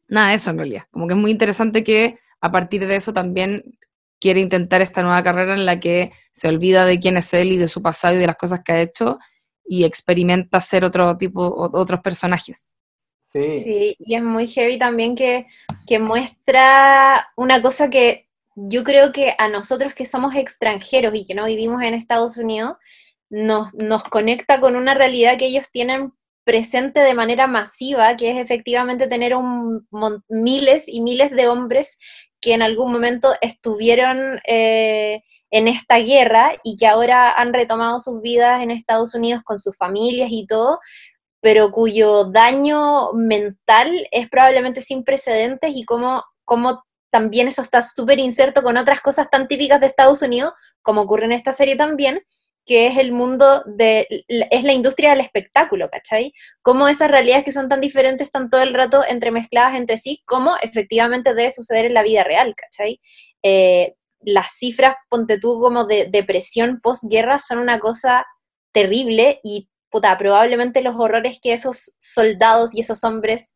[0.07, 3.11] nada de eso en realidad, como que es muy interesante que a partir de eso
[3.13, 3.77] también
[4.19, 7.57] quiere intentar esta nueva carrera en la que se olvida de quién es él y
[7.57, 9.19] de su pasado y de las cosas que ha hecho
[9.65, 11.41] y experimenta ser otro tipo,
[11.73, 12.75] otros personajes.
[13.19, 13.63] Sí.
[13.63, 15.47] sí, y es muy heavy también que,
[15.85, 18.24] que muestra una cosa que
[18.55, 22.77] yo creo que a nosotros que somos extranjeros y que no vivimos en Estados Unidos,
[23.29, 26.13] nos, nos conecta con una realidad que ellos tienen
[26.45, 29.85] presente de manera masiva, que es efectivamente tener un,
[30.29, 31.97] miles y miles de hombres
[32.39, 38.21] que en algún momento estuvieron eh, en esta guerra y que ahora han retomado sus
[38.21, 40.79] vidas en Estados Unidos con sus familias y todo,
[41.41, 48.19] pero cuyo daño mental es probablemente sin precedentes y cómo, cómo también eso está súper
[48.19, 52.21] inserto con otras cosas tan típicas de Estados Unidos, como ocurre en esta serie también,
[52.65, 56.33] que es el mundo de, es la industria del espectáculo, ¿cachai?
[56.61, 60.55] Cómo esas realidades que son tan diferentes están todo el rato entremezcladas entre sí, como
[60.61, 62.99] efectivamente debe suceder en la vida real, ¿cachai?
[63.43, 68.25] Eh, las cifras, ponte tú, como de depresión postguerra son una cosa
[68.71, 73.53] terrible y, puta, probablemente los horrores que esos soldados y esos hombres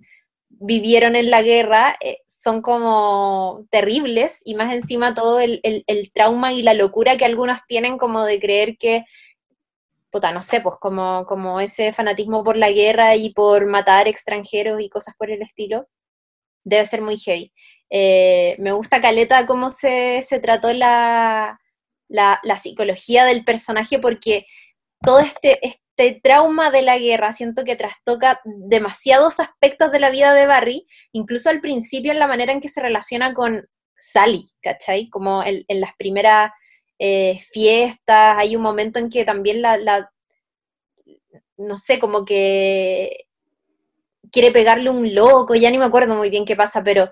[0.50, 5.62] vivieron en la guerra eh, son como terribles y más encima todo el,
[6.14, 9.04] trauma y la locura que algunos tienen como de creer que,
[10.10, 14.80] puta, no sé, pues como, como ese fanatismo por la guerra y por matar extranjeros
[14.80, 15.90] y cosas por el estilo,
[16.64, 17.52] debe ser muy heavy.
[17.90, 21.60] Eh, me gusta Caleta cómo se, trató la,
[22.08, 24.46] la, psicología del personaje porque
[25.02, 25.60] todo este
[26.24, 31.50] trauma de la guerra siento que trastoca demasiados aspectos de la vida de Barry, incluso
[31.50, 35.10] al principio en la manera en que se relaciona con Sally, ¿cachai?
[35.10, 36.52] Como en, las primeras
[36.98, 40.10] eh, fiestas, hay un momento en que también la, la,
[41.58, 43.28] no sé, como que
[44.32, 47.10] quiere pegarle un loco, ya ni me acuerdo muy bien qué pasa, pero,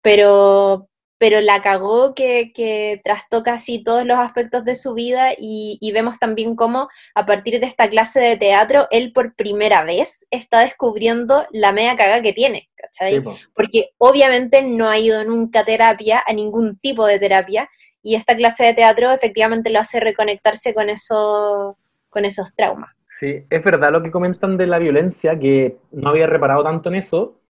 [0.00, 0.88] pero,
[1.22, 6.56] pero la cagó que, trastoca así todos los aspectos de su vida y, vemos también
[6.56, 11.70] cómo a partir de esta clase de teatro él por primera vez está descubriendo la
[11.70, 13.22] media caga que tiene, ¿cachai?
[13.54, 17.70] Porque obviamente no ha ido nunca a terapia, a ningún tipo de terapia,
[18.02, 22.90] y esta clase de teatro efectivamente lo hace reconectarse con, eso, con esos traumas.
[23.20, 26.96] Sí, es verdad lo que comentan de la violencia, que no había reparado tanto en
[26.96, 27.41] eso,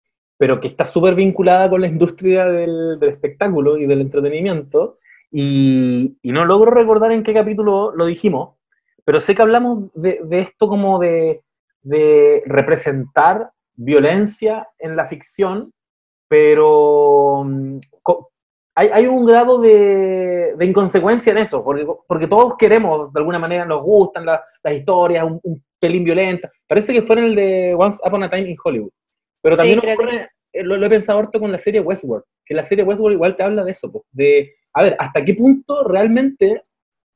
[0.43, 4.99] pero que está súper vinculada con la industria del, espectáculo y del entretenimiento.
[5.31, 8.57] Y, no logro recordar en qué capítulo lo dijimos,
[9.05, 11.43] pero sé que hablamos de, esto como de,
[12.45, 15.73] representar violencia en la ficción,
[16.27, 17.79] pero mm,
[18.75, 23.81] hay, un grado de, inconsecuencia en eso, porque, porque, todos queremos, de alguna manera, nos
[23.83, 26.51] gustan las historias, un, pelín violenta.
[26.67, 28.91] Parece que fue en el de Once Upon a Time in Hollywood.
[29.43, 33.15] Pero también eh, lo, he pensado harto con la serie Westworld, que la serie Westworld
[33.15, 36.63] igual te habla de eso, de, a ver, ¿hasta qué punto realmente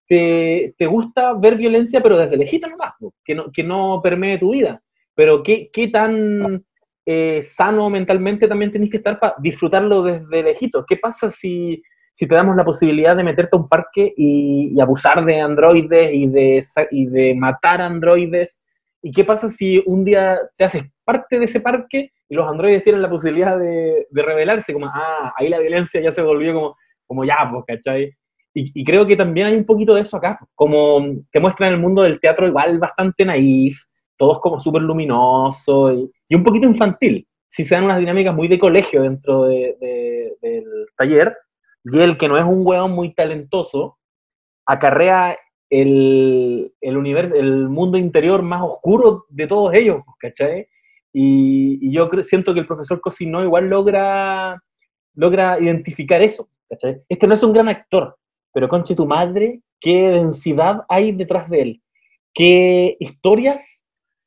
[0.08, 2.92] te, te gusta ver violencia, pero desde lejito nomás,
[3.24, 4.82] que no, que no permee tu vida?
[5.14, 6.64] Pero qué, qué tan
[7.06, 10.84] eh, sano mentalmente también tenés que estar para disfrutarlo desde lejito.
[10.86, 14.80] ¿Qué pasa si, si te damos la posibilidad de meterte a un parque y, y
[14.80, 18.62] abusar de androides y de, y de matar androides?
[19.02, 22.82] ¿Y qué pasa si un día te haces parte de ese parque y los androides
[22.82, 26.76] tienen la posibilidad de, de rebelarse, como, ah, ahí la violencia ya se volvió como,
[27.06, 28.12] como ya, pues, ¿cachai?
[28.58, 32.02] Y, creo que también hay un poquito de eso acá, como te muestran el mundo
[32.02, 33.82] del teatro igual bastante naif,
[34.16, 37.28] todos como súper luminoso y, un poquito infantil.
[37.46, 39.76] Si se dan unas dinámicas muy de colegio dentro de,
[40.40, 40.64] del
[40.96, 41.36] taller,
[41.84, 43.98] y el que no es un hueón muy talentoso,
[44.64, 45.36] acarrea
[45.68, 50.66] el, el, universo, el mundo interior más oscuro de todos ellos, ¿cachai?
[51.18, 54.62] Y, yo siento que el profesor Cosino igual logra,
[55.14, 56.50] logra identificar eso.
[57.08, 58.18] Este no es un gran actor,
[58.52, 61.82] pero conche tu madre, qué densidad hay detrás de él.
[62.34, 63.82] Qué historias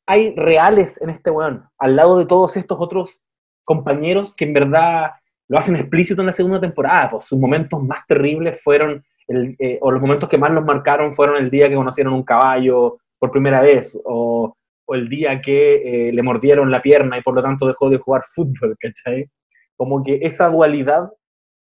[0.07, 3.21] hay reales en este weón, al lado de todos estos otros
[3.63, 5.11] compañeros que en verdad
[5.47, 7.11] lo hacen explícito en la segunda temporada.
[7.11, 11.37] Pues sus momentos más terribles fueron, eh, o los momentos que más los marcaron fueron
[11.37, 14.55] el día que conocieron un caballo por primera vez, o
[14.95, 18.23] el día que eh, le mordieron la pierna y por lo tanto dejó de jugar
[18.33, 19.29] fútbol, ¿cachai?
[19.75, 21.09] Como que esa dualidad,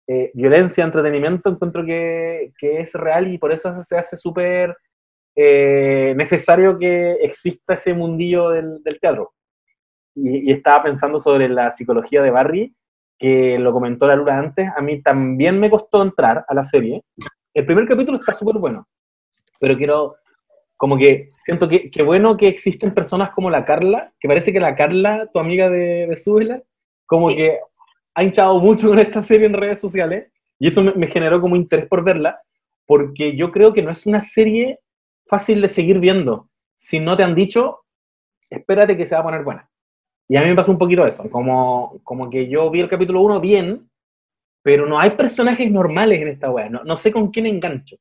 [0.07, 4.75] eh, violencia, entretenimiento, encuentro que, que, es real y por eso se hace súper
[5.35, 9.33] eh, necesario que exista ese mundillo del, del teatro.
[10.15, 12.75] Y, y, estaba pensando sobre la psicología de Barry,
[13.17, 17.03] que lo comentó la Lula antes, a mí también me costó entrar a la serie.
[17.53, 18.87] El primer capítulo está súper bueno,
[19.59, 20.15] pero quiero
[20.79, 24.61] como que siento que, que, bueno que existen personas como la Carla, que parece que
[24.61, 26.63] la Carla, tu amiga de, de
[27.05, 27.59] como que
[28.15, 31.85] ha hinchado mucho con esta serie en redes sociales, y eso me, generó como interés
[31.85, 32.41] por verla,
[32.85, 34.79] porque yo creo que no es una serie
[35.27, 36.47] fácil de seguir viendo.
[36.77, 37.79] Si no te han dicho,
[38.49, 39.69] espérate que se va a poner buena.
[40.29, 43.19] Y a mí me pasó un poquito eso, como, como que yo vi el capítulo
[43.23, 43.89] 1 bien,
[44.63, 47.97] pero no hay personajes normales en esta weá, no, no sé con quién engancho.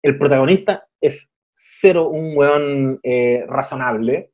[0.00, 1.28] El protagonista es
[1.62, 4.32] cero un weón eh, razonable,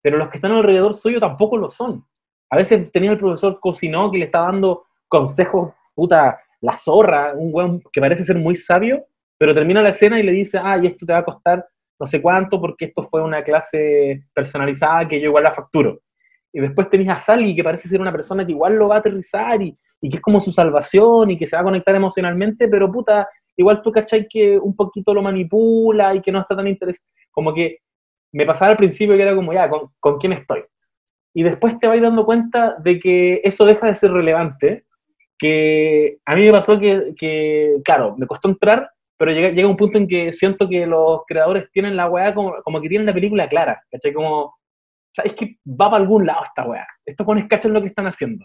[0.00, 2.04] pero los que están alrededor suyo tampoco lo son.
[2.50, 7.50] A veces tenía el profesor Cosinó que le está dando consejos, puta, la zorra, un
[7.52, 9.04] weón que parece ser muy sabio,
[9.36, 11.66] pero termina la escena y le dice, ah, y esto te va a costar
[12.00, 16.00] no sé cuánto porque esto fue una clase personalizada que yo igual la facturo.
[16.52, 18.98] Y después tenías a Sally, que parece ser una persona que igual lo va a
[18.98, 22.68] aterrizar y, y que es como su salvación y que se va a conectar emocionalmente,
[22.68, 23.28] pero puta,
[23.58, 27.06] igual tú cachai que un poquito lo manipula y que no está tan interesado.
[27.30, 27.78] Como que
[28.32, 30.62] me pasaba al principio que era como, ya, ¿con, ¿con quién estoy?
[31.34, 34.84] Y después te vas dando cuenta de que eso deja de ser relevante,
[35.38, 39.76] que a mí me pasó que, que claro, me costó entrar, pero llega, llega un
[39.76, 43.14] punto en que siento que los creadores tienen la weá como, como que tienen la
[43.14, 44.12] película clara, ¿cachai?
[44.12, 44.54] Como, o
[45.12, 46.86] sea, es que va para algún lado esta weá.
[47.04, 48.44] Estos pones cachan lo que están haciendo.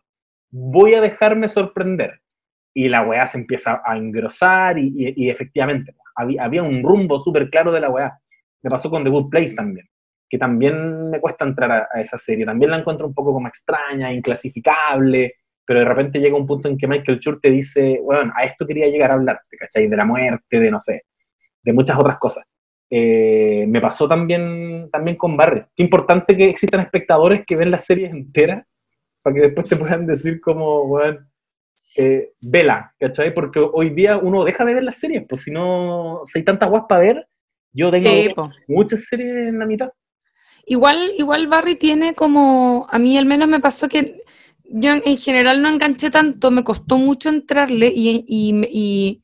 [0.51, 2.19] Voy a dejarme sorprender.
[2.73, 7.19] Y la weá se empieza a engrosar y, y, y efectivamente había, había, un rumbo
[7.19, 8.19] súper claro de la weá.
[8.61, 9.87] Me pasó con The Good Place también,
[10.29, 12.45] que también me cuesta entrar a, a, esa serie.
[12.45, 16.77] También la encuentro un poco como extraña, inclasificable, pero de repente llega un punto en
[16.77, 19.87] que Michael Schur te dice, bueno, a esto quería llegar a hablarte, ¿cachai?
[19.87, 21.03] De la muerte, de no sé,
[21.61, 22.45] de muchas otras cosas.
[22.89, 25.63] Eh, me pasó también, también con Barry.
[25.75, 28.65] Qué importante que existan espectadores que ven las series enteras
[29.21, 31.25] para que después te puedan decir como, bueno,
[31.95, 33.33] eh, vela, ¿cachai?
[33.33, 36.65] Porque hoy día uno deja de ver las series, pues si no, si hay tanta
[36.65, 37.27] guas para ver,
[37.71, 38.33] yo tengo sí,
[38.67, 39.89] muchas series en la mitad.
[40.65, 44.21] Igual, igual Barry tiene como, a mí al menos me pasó que
[44.63, 49.23] yo en general no enganché tanto, me costó mucho entrarle y, y, y,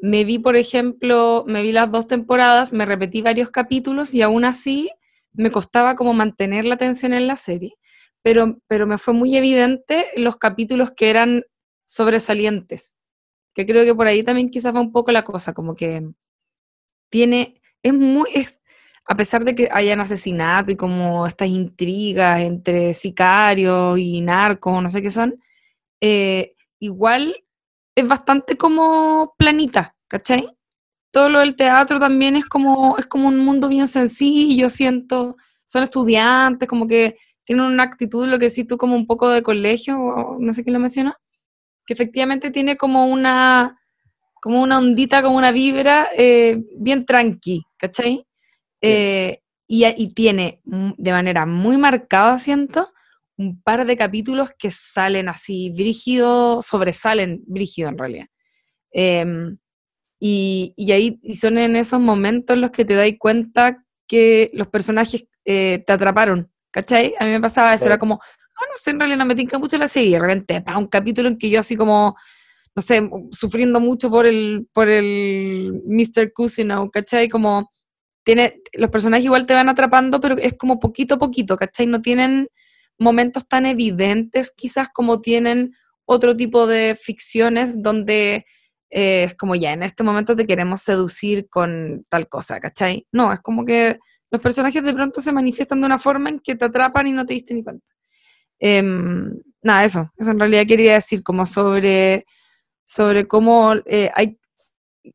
[0.00, 4.44] me vi, por ejemplo, me vi las dos temporadas, me repetí varios capítulos y aún
[4.44, 4.90] así
[5.32, 7.74] me costaba como mantener la atención en la serie,
[8.22, 11.44] pero, pero me fue muy evidente los capítulos que eran
[11.88, 12.94] sobresalientes,
[13.54, 16.06] que creo que por ahí también quizás va un poco la cosa, como que
[17.10, 18.60] tiene, es muy, es,
[19.06, 24.90] a pesar de que hayan asesinato y como estas intrigas entre sicarios y narcos, no
[24.90, 25.42] sé qué son,
[26.00, 27.34] eh, igual
[27.96, 30.48] es bastante como planita, ¿cachai?
[31.10, 35.84] Todo lo del teatro también es como, es como un mundo bien sencillo, siento, son
[35.84, 40.36] estudiantes, como que tienen una actitud, lo que sí tú, como un poco de colegio,
[40.38, 41.18] no sé quién lo menciona,
[41.88, 43.80] que efectivamente tiene como una,
[44.42, 48.26] como una ondita, como una vibra eh, bien tranqui, ¿cachai?
[48.82, 52.92] Eh, y, y, tiene de manera muy marcada, siento,
[53.38, 58.26] un par de capítulos que salen así, brígido, sobresalen brígido en realidad.
[58.92, 59.24] Eh,
[60.20, 64.68] y, y, ahí y son en esos momentos los que te das cuenta que los
[64.68, 67.14] personajes eh, te atraparon, ¿cachai?
[67.18, 67.88] A mí me pasaba eso, sí.
[67.88, 68.20] era como,
[68.66, 71.28] no sé, en realidad no me tinca mucho la serie, de repente, pa, un capítulo
[71.28, 72.16] en que yo así como,
[72.74, 76.32] no sé, sufriendo mucho por el, por el Mr.
[76.32, 77.28] Cousino, ¿cachai?
[77.28, 77.70] Como
[78.24, 81.86] tiene, los personajes igual te van atrapando, pero es como poquito a poquito, ¿cachai?
[81.86, 82.48] No tienen
[82.98, 85.72] momentos tan evidentes quizás como tienen
[86.04, 88.44] otro tipo de ficciones donde
[88.90, 93.06] eh, es como ya, en este momento te queremos seducir con tal cosa, ¿cachai?
[93.12, 93.98] No, es como que
[94.30, 97.24] los personajes de pronto se manifiestan de una forma en que te atrapan y no
[97.26, 97.86] te diste ni cuenta.
[98.60, 98.82] Eh,
[99.62, 102.26] nada, eso, eso en realidad quería decir como sobre,
[102.84, 104.38] sobre cómo eh, hay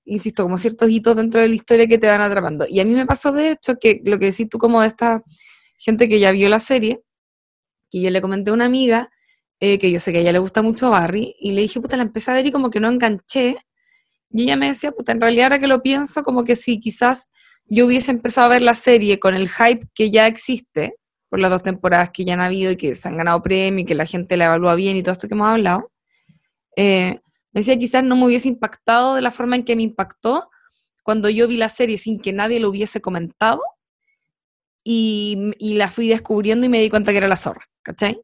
[0.05, 2.65] insisto, como ciertos hitos dentro de la historia que te van atrapando.
[2.67, 5.23] Y a mí me pasó, de hecho, que lo que decís tú como de esta
[5.77, 7.01] gente que ya vio la serie,
[7.91, 9.09] que yo le comenté a una amiga,
[9.59, 11.97] eh, que yo sé que a ella le gusta mucho Barry, y le dije, puta,
[11.97, 13.57] la empecé a ver y como que no enganché.
[14.31, 17.29] Y ella me decía, puta, en realidad ahora que lo pienso, como que si quizás
[17.65, 20.95] yo hubiese empezado a ver la serie con el hype que ya existe,
[21.33, 23.85] por las dos temporadas que ya han habido y que se han ganado premio y
[23.85, 25.91] que la gente la evalúa bien y todo esto que hemos hablado,
[26.75, 30.51] eh, me decía, quizás no me hubiese impactado de la forma en que me impactó
[31.01, 33.63] cuando yo vi la serie sin que nadie lo hubiese comentado
[34.83, 38.21] y, y la fui descubriendo y me di cuenta que era la zorra, ¿cachai?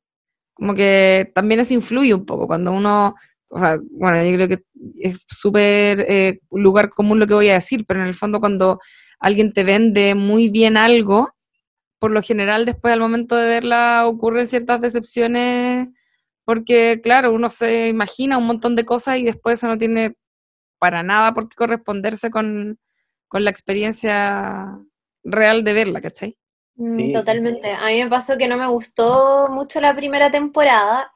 [0.54, 3.16] Como que también eso influye un poco cuando uno,
[3.48, 4.64] o sea, bueno, yo creo que
[5.00, 8.80] es súper eh, lugar común lo que voy a decir, pero en el fondo cuando
[9.20, 11.34] alguien te vende muy bien algo,
[12.00, 15.90] por lo general después al momento de verla ocurren ciertas decepciones
[16.46, 20.16] porque claro, uno se imagina un montón de cosas y después eso no tiene
[20.80, 22.80] para nada por qué corresponderse con,
[23.28, 24.80] con la experiencia
[25.24, 26.38] real de verla, ¿cachai?
[26.76, 27.62] Mm, sí, Totalmente.
[27.62, 27.78] Sí.
[27.80, 31.12] A mí me pasó que no me gustó mucho la primera temporada,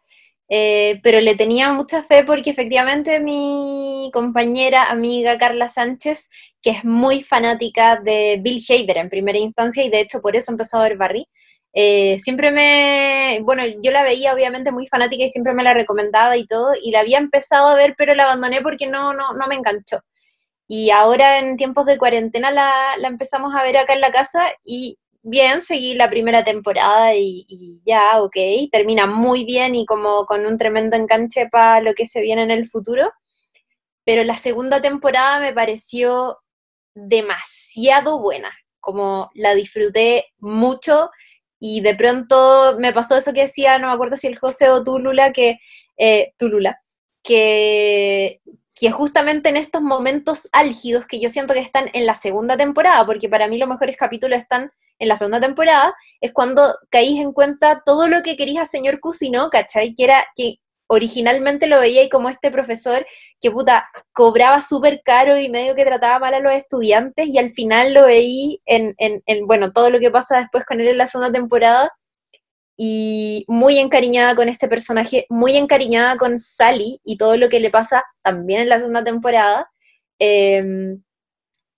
[0.50, 6.30] eh, pero le tenía mucha fe porque efectivamente mi compañera, amiga Carla Sánchez,
[6.62, 10.52] que es muy fanática de Bill Hader en primera instancia y de hecho por eso
[10.52, 11.28] empezó a ver Barry,
[11.76, 16.38] Eh, siempre me, bueno, yo la veía obviamente muy fanática y siempre me la recomendaba
[16.38, 19.48] y todo, y la había empezado a ver, pero la abandoné porque no, no, no
[19.48, 20.00] me enganchó.
[20.68, 24.48] Y ahora en tiempos de cuarentena la, la empezamos a ver acá en la casa
[24.66, 28.36] y bien, seguí la primera temporada y, ya, ok,
[28.72, 32.52] termina muy bien y como con un tremendo enganche para lo que se viene en
[32.52, 33.12] el futuro.
[34.06, 36.40] Pero la segunda temporada me pareció
[36.94, 41.10] demasiado buena, como la disfruté mucho
[41.60, 44.84] y de pronto me pasó eso que decía, no me acuerdo si el José o
[44.84, 45.60] Tulula, que,
[45.98, 46.82] eh, Tulula,
[47.24, 48.42] que,
[48.76, 53.06] que justamente en estos momentos álgidos que yo siento que están en la segunda temporada,
[53.06, 57.34] porque para mí los mejores capítulos están en la segunda temporada, es cuando caís en
[57.34, 59.94] cuenta todo lo que querías señor Cusino, ¿cachai?
[59.96, 63.06] Que era que originalmente lo veía y como este profesor
[63.42, 67.52] que puta cobraba súper caro y medio que trataba mal a los estudiantes y al
[67.52, 71.08] final lo veí en, en, bueno, todo lo que pasa después con él en la
[71.08, 71.92] segunda temporada
[72.78, 77.70] y muy encariñada con este personaje, muy encariñada con Sally y todo lo que le
[77.70, 79.70] pasa también en la segunda temporada.
[80.20, 81.02] Em,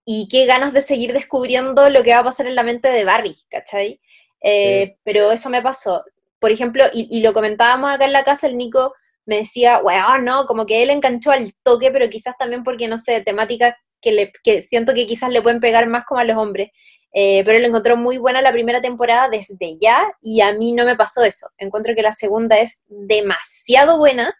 [0.05, 3.03] y qué ganas de seguir descubriendo lo que va a pasar en la mente de
[3.03, 3.99] Barry, ¿cachai?
[4.41, 6.05] Eh, pero eso me pasó.
[6.39, 8.93] Por ejemplo, y, y, lo comentábamos acá en la casa, el Nico
[9.25, 12.99] me decía, wow, no, como que él enganchó al toque, pero quizás también porque, no
[12.99, 16.37] sé, temáticas que, le, que siento que quizás le pueden pegar más como a los
[16.37, 16.69] hombres.
[17.17, 20.85] Eh, pero él encontró muy buena la primera temporada desde ya y a mí no
[20.85, 21.47] me pasó eso.
[21.57, 24.37] Encuentro que la segunda es demasiado buena.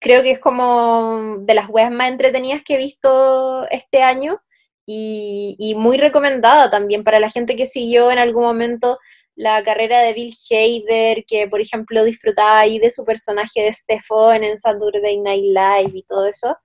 [0.00, 4.42] Creo que es como de las weas más entretenidas que he visto este año
[4.86, 8.98] y, y muy recomendada también para la gente que siguió en algún momento
[9.34, 14.44] la carrera de Bill Hader, que por ejemplo disfrutaba ahí de su personaje de Stefan
[14.44, 16.56] en Saturday Night Live y todo eso,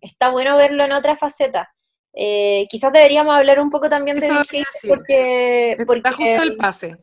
[0.00, 1.72] está bueno verlo en otra faceta.
[2.12, 5.98] Eh, quizás deberíamos hablar un poco también de Bill Hader porque, porque...
[5.98, 6.96] Está justo el pase.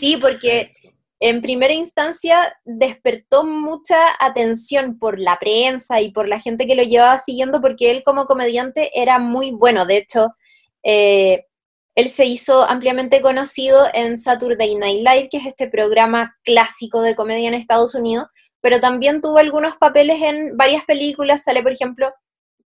[0.00, 0.74] Sí, porque
[1.20, 6.82] en primera instancia despertó mucha atención por la prensa y por la gente que lo
[6.82, 9.86] llevaba siguiendo porque él como comediante era muy bueno.
[9.86, 10.34] De hecho,
[10.82, 11.46] eh,
[11.94, 17.14] él se hizo ampliamente conocido en Saturday Night Live, que es este programa clásico de
[17.14, 18.26] comedia en Estados Unidos,
[18.60, 21.44] pero también tuvo algunos papeles en varias películas.
[21.44, 22.12] Sale, por ejemplo,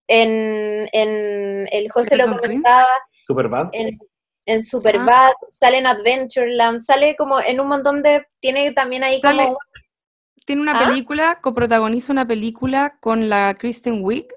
[0.06, 2.88] en, en el José lo comentaba.
[3.26, 3.68] Superbad.
[3.72, 3.98] En,
[4.48, 5.46] en Superbad, ah.
[5.48, 8.26] sale en Adventureland, sale como en un montón de.
[8.40, 9.58] Tiene también ahí como.
[10.44, 10.86] Tiene una ¿Ah?
[10.86, 14.28] película, coprotagoniza una película con la Kristen Wiig.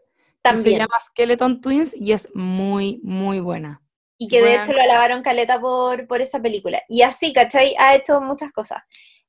[0.41, 0.63] También.
[0.63, 3.81] Que se llama Skeleton Twins y es muy, muy buena
[4.21, 6.83] y que de hecho lo alabaron caleta por, por esa película.
[6.87, 7.73] Y así, ¿cachai?
[7.79, 8.83] Ha hecho muchas cosas.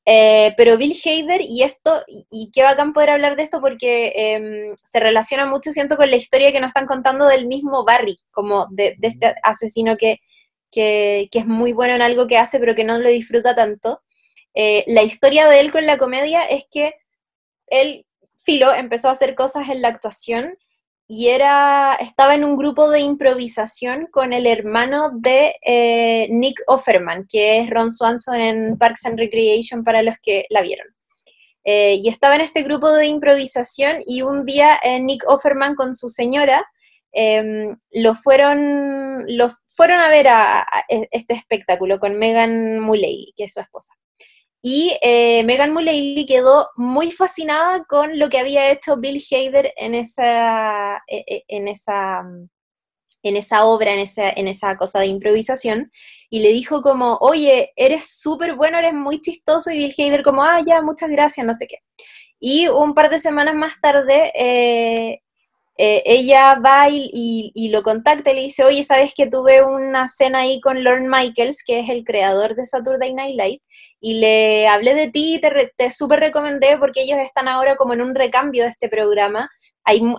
[0.05, 4.75] Eh, pero Bill Hader, y esto, y, qué bacán poder hablar de esto porque eh,
[4.77, 8.67] se relaciona mucho, siento, con la historia que nos están contando del mismo Barry, como
[8.71, 10.21] de, de este asesino que,
[10.73, 14.03] que, es muy bueno en algo que hace, pero que no lo disfruta tanto.
[14.55, 16.95] Eh, la historia de él con la comedia es que
[17.69, 18.07] él,
[18.43, 20.57] Filo, empezó a hacer cosas en la actuación
[21.07, 27.27] y era, estaba en un grupo de improvisación con el hermano de eh, Nick Offerman,
[27.29, 30.87] que es Ron Swanson en Parks and Recreation para los que la vieron.
[31.65, 36.09] Eh, y estaba en este grupo de improvisación y un día Nick Offerman con su
[36.09, 36.65] señora
[37.13, 43.45] em, lo, fueron, lo fueron a ver a, a este espectáculo con Megan Mullally, que
[43.45, 43.95] es su esposa.
[44.65, 49.97] Y eh, Megan Mullally quedó muy fascinada con lo que había hecho Bill Hader en
[49.97, 52.23] esa, e, e, en esa,
[53.25, 55.91] en esa obra, en esa, en esa cosa de improvisación,
[56.31, 60.45] y le dijo como, oye, eres súper bueno, eres muy chistoso, y Bill Hader como,
[60.45, 61.79] ah, ya, muchas gracias, no sé qué.
[62.39, 65.22] Y un par de semanas más tarde, eh,
[65.79, 70.41] eh, ella va y, lo contacta y le dice, oye, ¿sabes que tuve una cena
[70.41, 73.63] ahí con Lorne Michaels, que es el creador de Saturday Night Live?
[74.01, 77.95] Y le hablé de ti y te, te súper recomendé porque ellos están ahora como
[77.95, 79.49] en un recambio de este programa.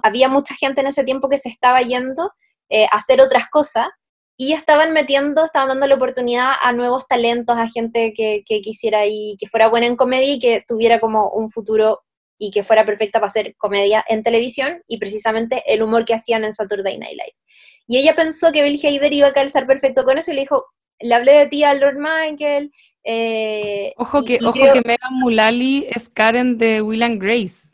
[0.03, 2.31] Había mucha gente en ese tiempo que se estaba yendo
[2.69, 3.87] eh, a hacer otras cosas
[4.35, 9.05] y estaban metiendo, estaban dando la oportunidad a nuevos talentos, a gente que, que quisiera
[9.05, 12.01] y que fuera buena en comedia y que tuviera como un futuro
[12.38, 16.43] y que fuera perfecta para hacer comedia en televisión y precisamente el humor que hacían
[16.43, 17.36] en Saturday Night Live.
[17.88, 20.65] Y ella pensó que Bill Hader iba a calzar perfecto con eso y le dijo,
[20.99, 22.71] le hablé de ti a Lord Michael.
[23.03, 27.73] Eh, ojo que, ojo que Megan Mullally es Karen de Will and Grace.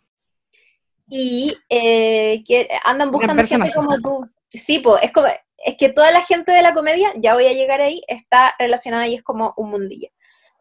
[1.07, 4.30] Y eh, que andan buscando gente como tú.
[4.49, 5.28] Sí, pues, es, como,
[5.66, 9.07] es que toda la gente de la comedia, ya voy a llegar ahí, está relacionada
[9.07, 10.10] y es como un mundillo.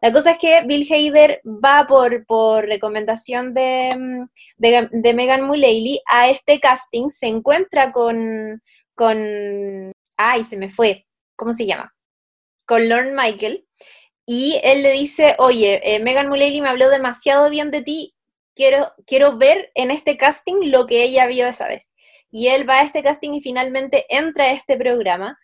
[0.01, 6.01] La cosa es que Bill Hader va por, por recomendación de, mm, de, Megan Mullally
[6.09, 8.61] a este casting, se encuentra con,
[8.95, 11.93] con, ay, se me fue, ¿cómo se llama?
[12.65, 13.65] Con Lorne Michael,
[14.25, 18.13] y él le dice, oye, eh, Megan Mullally me habló demasiado bien de ti,
[18.55, 21.93] quiero, quiero ver en este casting lo que ella vio esa vez.
[22.31, 25.39] Y él va a este casting y finalmente entra a este programa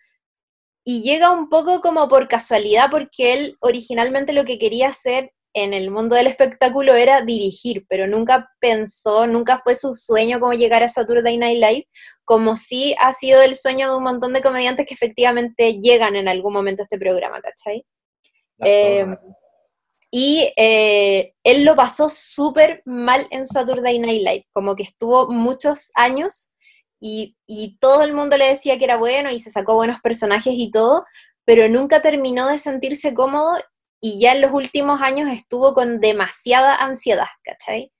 [0.88, 5.74] y llega un poco como por casualidad porque él originalmente lo que quería hacer en
[5.74, 10.84] el mundo del espectáculo era dirigir, pero nunca pensó, nunca fue su sueño como llegar
[10.84, 11.88] a Saturday Night Live,
[12.24, 16.28] como sí ha sido el sueño de un montón de comediantes que efectivamente llegan en
[16.28, 17.84] algún momento a este programa, ¿cachai?
[18.64, 19.06] Eh,
[20.12, 25.90] y eh, él lo pasó súper mal en Saturday Night Live, como que estuvo muchos
[25.96, 26.52] años
[27.00, 27.36] y,
[27.80, 31.04] todo el mundo le decía que era bueno y se sacó buenos personajes y todo,
[31.44, 33.58] pero nunca terminó de sentirse cómodo
[34.00, 37.92] y ya en los últimos años estuvo con demasiada ansiedad, ¿cachai?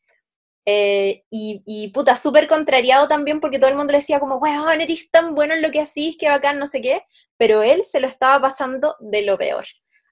[0.66, 4.80] Eh, y, y, puta, súper contrariado también porque todo el mundo le decía como, weón,
[4.80, 7.03] eres tan bueno en lo que hacís, que bacán, no sé qué,
[7.36, 9.66] pero él se lo estaba pasando de lo peor.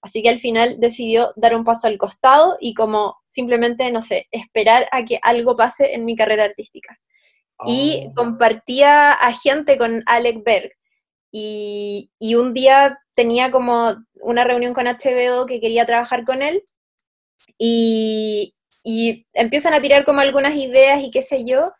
[0.04, 4.28] Así que al final decidió dar un paso al costado y como simplemente, no sé,
[4.30, 6.98] esperar a que algo pase en mi carrera artística.
[7.66, 8.14] Y oh.
[8.14, 10.72] compartía a gente con Alec Berg.
[11.32, 16.62] Y, y un día tenía como una reunión con HBO que quería trabajar con él
[17.58, 18.54] y,
[18.84, 21.72] y empiezan a tirar como algunas ideas y qué sé yo,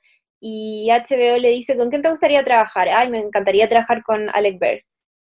[0.46, 2.90] y HBO le dice, ¿con quién te gustaría trabajar?
[2.90, 4.82] Ay, me encantaría trabajar con Alec Berg.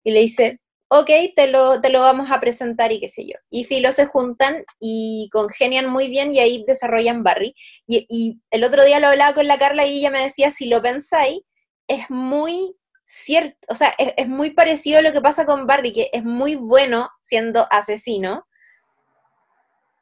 [0.06, 0.61] Y le dice,
[0.94, 3.36] ok, te lo, te lo vamos a presentar y qué sé yo.
[3.50, 7.56] Y Filo se juntan y congenian muy bien y ahí desarrollan Barry.
[7.88, 10.82] Y, el otro día lo hablaba con la Carla y ella me decía, si lo
[10.82, 11.44] pensáis,
[11.88, 12.76] es muy
[13.06, 16.56] cierto, o sea, es, muy parecido a lo que pasa con Barry, que es muy
[16.56, 18.46] bueno siendo asesino,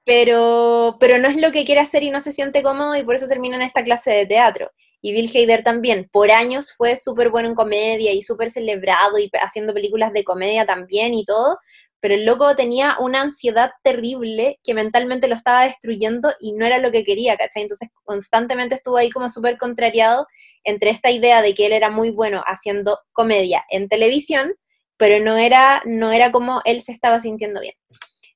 [0.05, 3.13] pero, pero no es lo que quiere hacer y no se siente cómodo y por
[3.13, 4.71] eso termina en esta clase de teatro.
[5.01, 9.29] Y Bill Hader también, por años fue súper bueno en comedia y súper celebrado y
[9.41, 11.57] haciendo películas de comedia también y todo,
[12.01, 16.77] pero el loco tenía una ansiedad terrible que mentalmente lo estaba destruyendo y no era
[16.79, 17.63] lo que quería, ¿cachai?
[17.63, 20.25] Entonces constantemente estuvo ahí como súper contrariado
[20.63, 24.53] entre esta idea de que él era muy bueno haciendo comedia en televisión,
[24.97, 27.75] pero no era, no era como él se estaba sintiendo bien.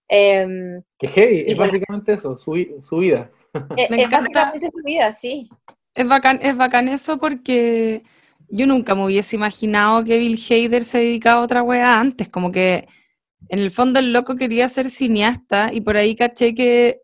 [0.09, 3.31] Eh, que heavy, es básicamente eso, su, vida.
[3.77, 5.49] Es, es básicamente su vida, sí.
[5.93, 8.03] Es bacán, es bacán eso porque
[8.49, 12.51] yo nunca me hubiese imaginado que Bill Hader se dedicaba a otra wea antes, como
[12.51, 12.87] que
[13.49, 17.01] en el fondo el loco quería ser cineasta y por ahí caché que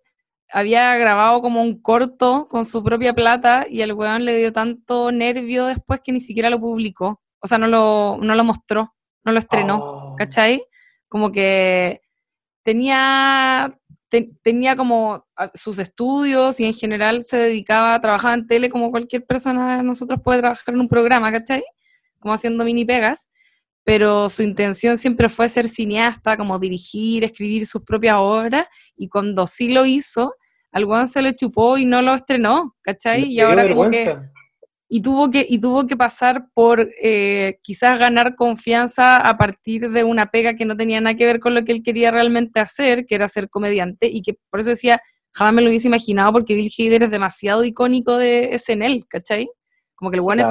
[0.52, 5.12] había grabado como un corto con su propia plata y el weón le dio tanto
[5.12, 7.22] nervio después que ni siquiera lo publicó.
[7.40, 10.16] O sea, no lo, no lo mostró, no lo estrenó, oh.
[10.16, 10.64] ¿cachai?
[11.08, 12.02] Como que
[12.64, 13.70] tenía,
[14.42, 19.26] tenía como sus estudios y en general se dedicaba a trabajar en tele como cualquier
[19.26, 21.64] persona de nosotros puede trabajar en un programa, ¿cachai?
[22.20, 23.30] Como haciendo mini pegas
[23.90, 29.48] pero su intención siempre fue ser cineasta, como dirigir, escribir sus propias obras, y cuando
[29.48, 30.36] sí lo hizo,
[30.72, 33.24] al se le chupó y no lo estrenó, ¿cachai?
[33.24, 34.16] Y ahora como que...
[34.92, 40.04] Y tuvo que, y tuvo que pasar por eh, quizás ganar confianza a partir de
[40.04, 43.06] una pega que no tenía nada que ver con lo que él quería realmente hacer,
[43.06, 45.00] que era ser comediante, y que por eso decía,
[45.32, 49.48] jamás me lo hubiese imaginado porque Bill Hader es demasiado icónico de SNL, ¿cachai?
[49.96, 50.48] Como que el weón es...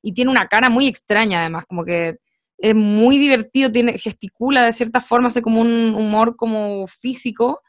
[0.00, 2.18] Y tiene una cara muy extraña además, como que
[2.58, 7.60] es muy divertido, tiene, gesticula de cierta forma, hace como un humor como físico,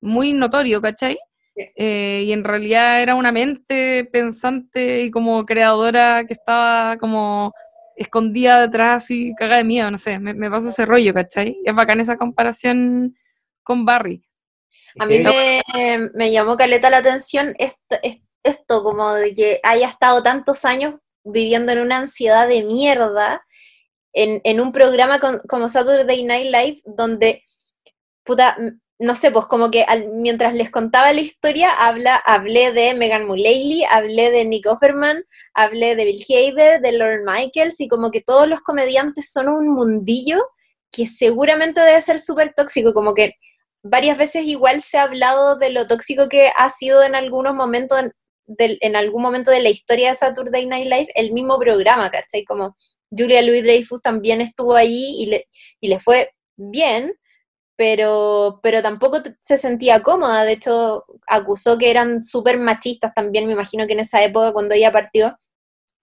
[0.00, 1.18] muy notorio, ¿cachai?
[1.56, 7.54] Eh, y en realidad era una mente pensante y como creadora que estaba como
[7.96, 11.56] escondida detrás y caga de miedo, no sé, me, me pasó ese rollo, ¿cachai?
[11.64, 13.16] es bacán esa comparación
[13.62, 14.22] con Barry.
[14.98, 15.62] A mí me,
[16.14, 17.96] me llamó caleta la atención esto,
[18.42, 20.94] esto, como de que haya estado tantos años
[21.24, 23.42] viviendo en una ansiedad de mierda
[24.12, 27.44] en, un programa como Saturday Night Live donde,
[28.24, 28.56] puta,
[28.98, 29.84] no sé, pues como que
[30.14, 35.96] mientras les contaba la historia, habla, hablé de Megan Mullally, hablé de Nick Offerman, hablé
[35.96, 40.38] de Bill Hader, de Lauren Michaels, y como que todos los comediantes son un mundillo
[40.90, 43.34] que seguramente debe ser súper tóxico, como que
[43.82, 48.00] varias veces igual se ha hablado de lo tóxico que ha sido en algunos momentos,
[48.58, 52.44] en algún momento de la historia de Saturday Night Live, el mismo programa, ¿cachai?
[52.44, 52.76] Como
[53.10, 55.48] Julia Louis Dreyfus también estuvo ahí y le,
[55.80, 57.12] y le fue bien,
[57.76, 60.44] pero, pero tampoco se sentía cómoda.
[60.44, 63.46] De hecho, acusó que eran súper machistas también.
[63.46, 65.38] Me imagino que en esa época, cuando ella partió,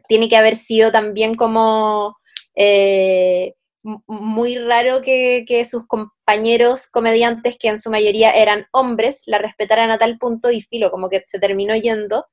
[0.07, 2.17] tiene que haber sido también como
[2.55, 3.53] eh,
[3.83, 9.91] muy raro que, que, sus compañeros comediantes, que en su mayoría eran hombres, la respetaran
[9.91, 12.25] a tal punto y filo, como que se terminó yendo.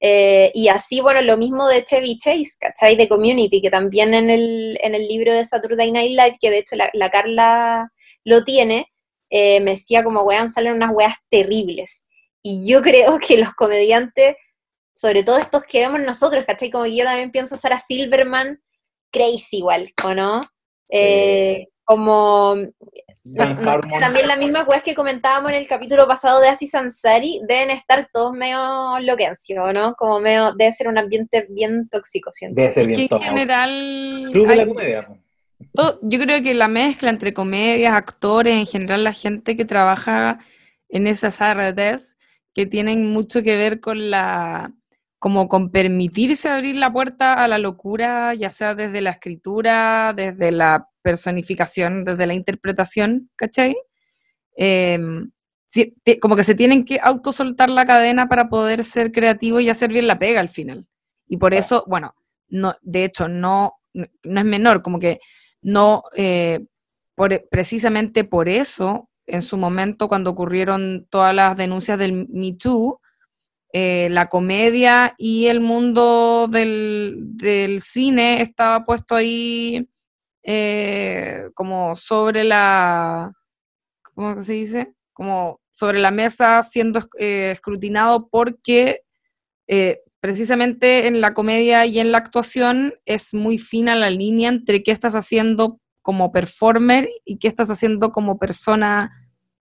[0.00, 2.96] Eh, y así, bueno, lo mismo de Chevy Chase, ¿cachai?
[2.96, 6.58] De Community, que también en el, en el libro de Saturday Night Live, que de
[6.58, 7.92] hecho la, Carla
[8.24, 8.86] lo tiene,
[9.30, 12.08] eh, me decía como, weón, salen unas weas terribles.
[12.42, 14.36] Y yo creo que los comediantes,
[14.94, 16.70] sobre todo estos que vemos nosotros, ¿cachai?
[16.70, 18.60] Como que yo también pienso Sarah Silverman,
[19.10, 20.40] crazy igual, ¿o no?
[20.88, 22.56] Eh, como
[23.34, 28.08] también la misma weas que comentábamos en el capítulo pasado de Aziz Ansari, deben estar
[28.12, 29.94] todos medio loquencio, ¿no?
[29.94, 32.60] Como medio, debe ser un ambiente bien tóxico, siento.
[32.60, 34.28] Debe ser bien que en general...
[34.32, 35.08] Club de la comedia.
[36.02, 40.38] Yo creo que la mezcla entre comedias, actores, en general la gente que trabaja
[40.88, 42.16] en esas artes,
[42.54, 44.72] que tienen mucho que ver con la,
[45.18, 50.50] como con permitirse abrir la puerta a la locura, ya sea desde la escritura, desde
[50.52, 53.76] la personificación, desde la interpretación, ¿cachai?
[55.72, 59.92] Ti- como que se tienen que autosoltar la cadena para poder ser creativos y hacer
[59.92, 60.86] bien la pega al final.
[61.28, 62.16] Y por eso, bueno,
[62.48, 65.20] no, de hecho, no, no es menor, como que
[65.62, 66.66] no, eh,
[67.50, 73.00] precisamente por eso, en su momento, cuando ocurrieron todas las denuncias del Me Too,
[73.72, 79.88] eh, la comedia y el mundo del, cine estaba puesto ahí
[80.42, 83.32] eh, como sobre la,
[84.14, 84.94] ¿cómo se dice?
[85.12, 89.02] Como sobre la mesa siendo escrutinado porque
[90.20, 94.92] precisamente en la comedia y en la actuación es muy fina la línea entre qué
[94.92, 99.10] estás haciendo como performer y qué estás haciendo como persona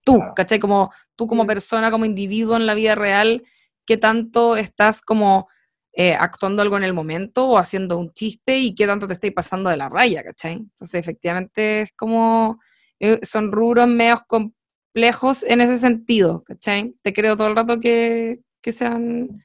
[0.06, 0.20] tú.
[0.36, 0.60] ¿cachai?
[0.60, 1.48] Como tú como Mm.
[1.48, 3.44] persona, como individuo en la vida real,
[3.86, 5.48] qué tanto estás como
[5.94, 9.34] eh, actuando algo en el momento o haciendo un chiste y qué tanto te estáis
[9.34, 10.54] pasando de la raya, ¿cachai?
[10.54, 12.60] Entonces, efectivamente, es como,
[13.00, 16.94] eh, son rubros medios complejos en ese sentido, ¿cachai?
[17.02, 19.44] Te creo todo el rato que, que sean,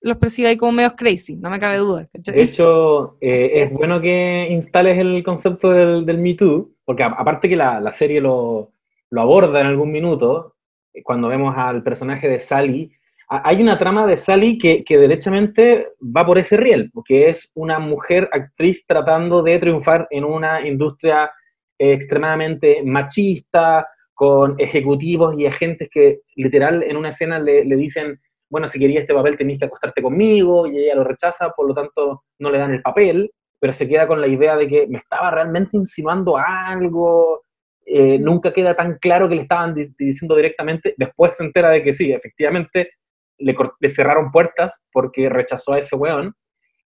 [0.00, 2.34] los percibe ahí como medios crazy, no me cabe duda, ¿cachai?
[2.34, 7.08] De hecho, eh, es bueno que instales el concepto del, del Me Too, porque a-
[7.08, 8.72] aparte que la, la serie lo,
[9.10, 10.54] lo aborda en algún minuto,
[10.94, 12.92] eh, cuando vemos al personaje de Sally,
[13.28, 17.50] a- hay una trama de Sally que, que derechamente va por ese riel, porque es
[17.54, 21.30] una mujer actriz tratando de triunfar en una industria
[21.78, 28.18] eh, extremadamente machista, con ejecutivos y agentes que literal en una escena le, le dicen,
[28.50, 31.74] bueno, si querías este papel tenías que acostarte conmigo, y ella lo rechaza, por lo
[31.74, 33.30] tanto no le dan el papel,
[33.60, 37.42] pero se queda con la idea de que me estaba realmente insinuando algo,
[37.84, 41.82] eh, nunca queda tan claro que le estaban di- diciendo directamente, después se entera de
[41.82, 42.90] que sí, efectivamente
[43.38, 46.34] le cerraron puertas porque rechazó a ese weón,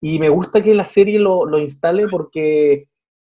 [0.01, 2.87] y me gusta que la serie lo, lo instale porque,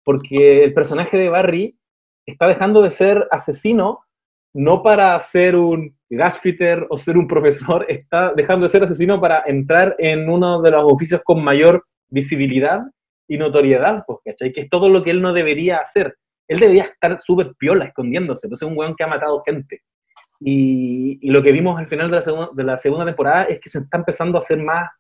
[0.05, 1.79] porque el personaje de Barry
[2.27, 4.01] está dejando de ser asesino
[4.59, 9.45] no para ser un gasfitter o ser un profesor, está dejando de ser asesino para
[9.47, 12.81] entrar en uno de los oficios con mayor visibilidad
[13.29, 14.53] y notoriedad, pues, ¿cachai?
[14.53, 16.17] Que es todo lo que él no debería hacer.
[16.49, 19.83] Él debería estar súper piola, escondiéndose, pues es un weón que ha matado gente.
[20.41, 23.61] Y, y lo que vimos al final de la, segunda, de la segunda temporada es
[23.61, 24.91] que se está empezando a hacer más,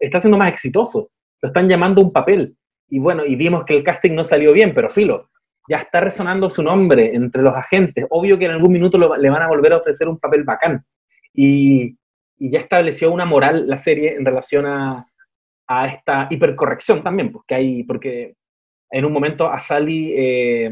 [0.00, 1.10] está siendo más exitoso.
[1.42, 2.56] Lo están llamando un papel.
[2.88, 5.28] Y bueno, y vimos que el casting no salió bien, pero filo,
[5.68, 8.06] ya está resonando su nombre entre los agentes.
[8.10, 10.84] Obvio que en algún minuto le van a volver a ofrecer un papel bacán.
[11.32, 11.96] Y,
[12.38, 15.06] ya estableció una moral la serie en relación a,
[15.66, 18.34] a esta hipercorrección también, porque, hay, porque
[18.90, 20.70] en un momento a Sally eh,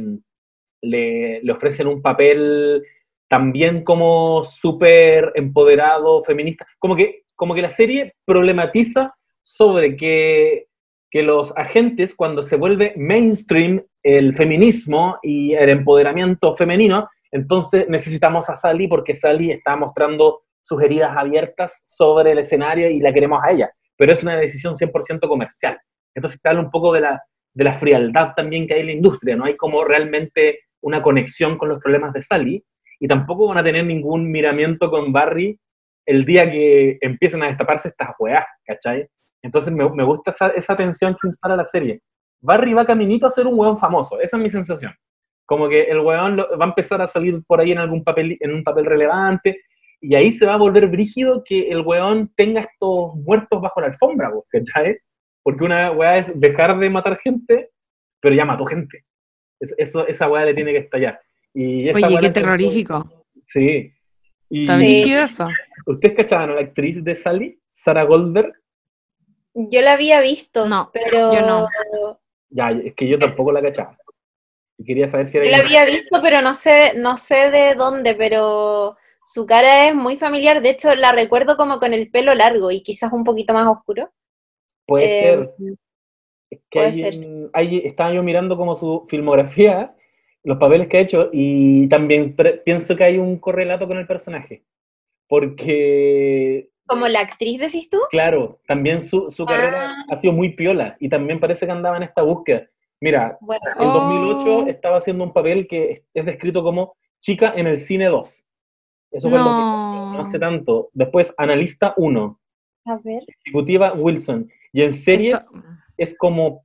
[0.82, 2.82] le, le ofrecen un papel
[3.28, 6.66] también como súper empoderado, feminista.
[6.78, 10.66] Como que, como que la serie problematiza sobre que,
[11.15, 18.51] que los agentes, cuando se vuelve mainstream el feminismo y el empoderamiento femenino, entonces necesitamos
[18.51, 23.41] a Sally porque Sally está mostrando sus heridas abiertas sobre el escenario y la queremos
[23.45, 23.71] a ella.
[23.97, 25.79] Pero es una decisión 100% comercial.
[26.17, 28.93] Entonces te habla un poco de la, de la frialdad también que hay en la
[28.95, 29.37] industria.
[29.37, 32.65] No hay como realmente una conexión con los problemas de Sally
[32.99, 35.61] y tampoco van a tener ningún miramiento con Barry
[36.07, 39.07] el día que empiecen a destaparse estas weás, ¿cachai?
[39.45, 42.01] Entonces me, me gusta esa, esa tensión que instala la serie.
[42.40, 44.92] Barry va caminito a ser un weón famoso, esa es mi sensación.
[45.47, 48.36] Como que el weón lo- va a empezar a salir por ahí en algún papel,
[48.40, 49.61] en un papel relevante,
[50.01, 53.88] y ahí se va a volver brígido que el weón tenga estos muertos bajo la
[53.88, 54.99] alfombra, ¿cachai?
[55.42, 57.70] Porque una weá es dejar de matar gente,
[58.20, 59.03] pero ya mató gente.
[59.61, 61.20] Es- eso, esa weá le tiene que estallar.
[61.53, 63.24] Y esa Oye, qué terrorífico.
[63.47, 63.90] Sí.
[64.51, 65.49] Y Está brígido eso.
[65.86, 67.59] ¿Ustedes cachaban a la actriz de Sally?
[67.74, 68.53] Sarah Goldberg.
[69.55, 71.69] Yo la había visto, No, pero yo no.
[72.51, 73.97] Ya, es que yo tampoco la cachaba.
[74.79, 77.75] Y quería saber si era Yo la había visto, pero no sé, no sé de
[77.75, 80.61] dónde, pero su cara es muy familiar.
[80.63, 84.11] De hecho, la recuerdo como con el pelo largo y quizás un poquito más oscuro.
[84.87, 85.51] Puede Eh, ser.
[86.51, 87.15] Es que puede hay ser.
[87.53, 89.95] hay- estaba yo mirando como su filmografía
[90.43, 94.63] los papeles que ha hecho y también pienso que hay un correlato con el personaje,
[95.29, 96.69] porque...
[96.87, 97.99] ¿Como la actriz decís tú?
[98.11, 100.05] Claro, también su, su carrera Ah.
[100.11, 102.66] ha sido muy piola y también parece que andaba en esta búsqueda.
[103.01, 103.93] Mira, Bueno, en Oh.
[103.93, 108.47] 2008 estaba haciendo un papel que es descrito como chica en el cine 2.
[109.11, 109.45] Eso fue No.
[109.45, 110.91] 2008, no hace tanto.
[110.93, 112.39] Después, analista 1,
[112.87, 113.22] a ver.
[113.45, 114.49] ejecutiva Wilson.
[114.72, 115.62] Y en series Eso-
[115.97, 116.64] es como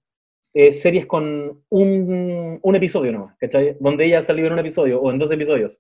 [0.56, 3.78] eh, series con un, un episodio nomás, ¿cachai?
[3.80, 5.80] Donde ella salió en un episodio o en dos episodios.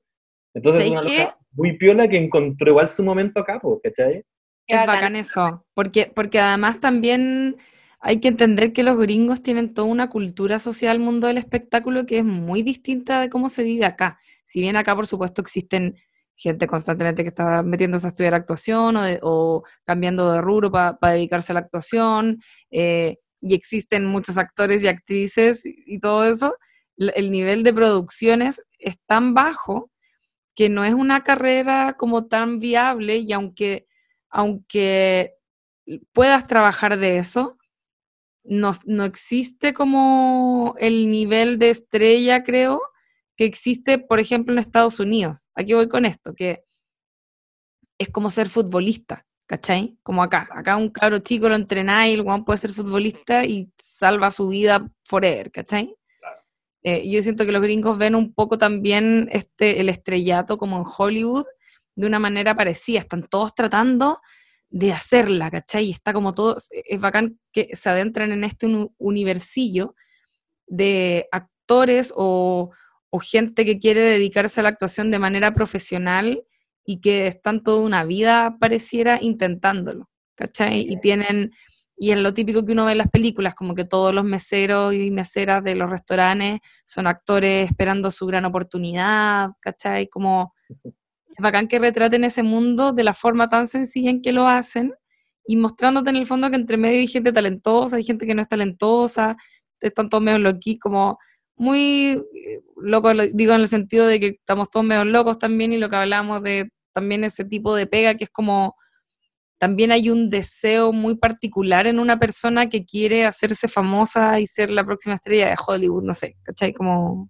[0.53, 4.23] Entonces es una ¿Sabéis loca muy piola que encontró igual su momento acá, ¿cachai?
[4.67, 5.15] Es bacán.
[5.15, 7.57] eso, porque, porque además también
[7.99, 12.05] hay que entender que los gringos tienen toda una cultura social al mundo del espectáculo
[12.05, 14.19] que es muy distinta de cómo se vive acá.
[14.45, 15.95] Si bien acá, por supuesto, existen
[16.35, 20.97] gente constantemente que está metiéndose a estudiar actuación o, de- o cambiando de rubro para
[21.13, 22.37] dedicarse a la actuación,
[22.71, 26.55] eh, y existen muchos actores y actrices y, y todo eso,
[26.97, 29.89] el nivel de producciones es tan bajo
[30.59, 33.87] que no es una carrera como tan viable y aunque
[34.29, 35.35] aunque
[36.11, 37.57] puedas trabajar de eso,
[38.43, 42.81] no, no existe como el nivel de estrella, creo,
[43.37, 45.47] que existe, por ejemplo, en Estados Unidos.
[45.55, 46.65] Aquí voy con esto, que
[47.97, 49.97] es como ser futbolista, ¿cachai?
[50.03, 50.49] Como acá.
[50.51, 54.91] Acá un cabro chico lo entrenáis, el guan puede ser futbolista y salva su vida
[55.05, 55.95] forever, ¿cachai?
[56.83, 60.85] Eh, yo siento que los gringos ven un poco también este, el estrellato como en
[60.97, 61.45] Hollywood
[61.95, 62.99] de una manera parecida.
[62.99, 64.19] Están todos tratando
[64.69, 65.85] de hacerla, ¿cachai?
[65.85, 69.95] Y está como todo, es bacán que se adentran en este uni- universillo
[70.67, 72.71] de actores o,
[73.09, 76.43] o gente que quiere dedicarse a la actuación de manera profesional
[76.85, 80.81] y que están toda una vida, pareciera, intentándolo, ¿cachai?
[80.89, 81.51] Y tienen,
[82.01, 84.93] y es lo típico que uno ve en las películas, como que todos los meseros
[84.93, 90.07] y meseras de los restaurantes son actores esperando su gran oportunidad, ¿cachai?
[90.07, 94.47] Como es bacán que retraten ese mundo de la forma tan sencilla en que lo
[94.47, 94.93] hacen
[95.45, 98.41] y mostrándote en el fondo que entre medio hay gente talentosa, hay gente que no
[98.41, 99.35] es talentosa,
[99.81, 101.17] están todos medio loquí, como
[101.57, 105.73] muy eh, locos, lo- digo en el sentido de que estamos todos medio locos también
[105.73, 108.75] y lo que hablamos de también ese tipo de pega que es como
[109.59, 114.71] también hay un deseo muy particular en una persona que quiere hacerse famosa y ser
[114.71, 116.73] la próxima estrella de Hollywood, no sé, ¿cachai?
[116.73, 117.29] Como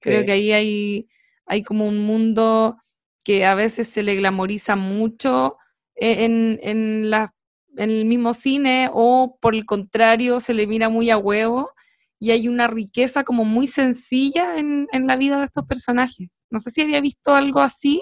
[0.00, 0.26] creo Sí.
[0.26, 1.08] que ahí hay,
[1.46, 2.78] hay como un mundo
[3.24, 5.58] que a veces se le glamoriza mucho
[5.94, 7.34] eh, en, en, la-
[7.76, 11.70] en el mismo cine o por el contrario se le mira muy a huevo
[12.18, 16.28] y hay una riqueza como muy sencilla en, en la vida de estos personajes.
[16.50, 18.00] No sé si había visto algo así,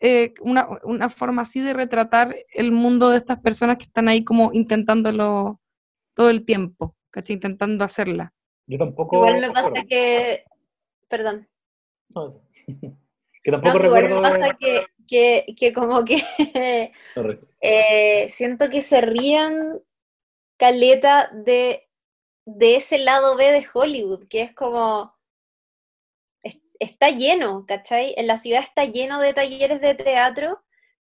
[0.00, 4.24] eh, una, una forma así de retratar el mundo de estas personas que están ahí
[4.24, 5.60] como intentándolo
[6.14, 7.34] todo el tiempo, ¿cachai?
[7.34, 8.32] Intentando hacerla.
[8.66, 9.16] Yo tampoco.
[9.16, 9.88] Igual me pasa recuerdo.
[9.88, 10.44] que.
[11.08, 11.48] Perdón.
[12.14, 12.42] No,
[13.42, 14.22] que No, tampoco que igual recuerdo.
[14.22, 16.22] me pasa que, que, que como que
[17.60, 19.80] eh, siento que se ríen
[20.58, 21.88] caleta de,
[22.44, 25.15] de ese lado B de Hollywood, que es como.
[26.80, 28.14] Es- está lleno, ¿cachai?
[28.16, 30.62] En la ciudad está lleno de talleres de teatro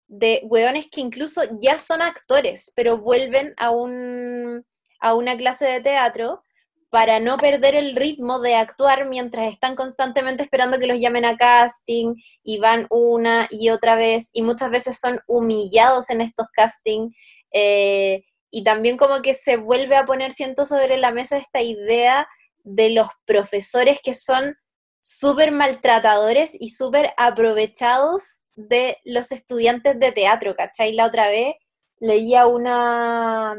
[0.08, 4.66] de hueones que incluso ya son actores, pero vuelven a, un,
[5.00, 6.44] a una clase de teatro
[6.90, 11.38] para no perder el ritmo de actuar mientras están constantemente esperando que los llamen a
[11.38, 17.16] casting y van una y otra vez y muchas veces son humillados en estos castings
[17.54, 22.28] eh, y también como que se vuelve a poner siento sobre la mesa esta idea
[22.66, 24.58] de los profesores que son
[25.02, 30.94] súper maltratadores y súper aprovechados de los estudiantes de teatro, ¿cachai?
[30.94, 31.56] La otra vez
[32.00, 33.58] leía una,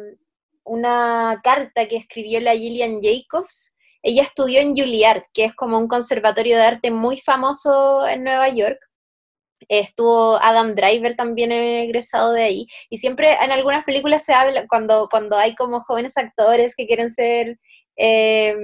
[0.64, 3.76] una carta que escribió la Gillian Jacobs.
[4.03, 8.49] Ella estudió en Juilliard, que es como un conservatorio de arte muy famoso en Nueva
[8.49, 8.78] York.
[9.68, 12.66] Estuvo Adam Driver también egresado de ahí.
[12.90, 17.11] Y siempre en algunas películas se habla, cuando, cuando hay como jóvenes actores que quieren
[17.11, 17.59] ser,
[17.97, 18.57] eh,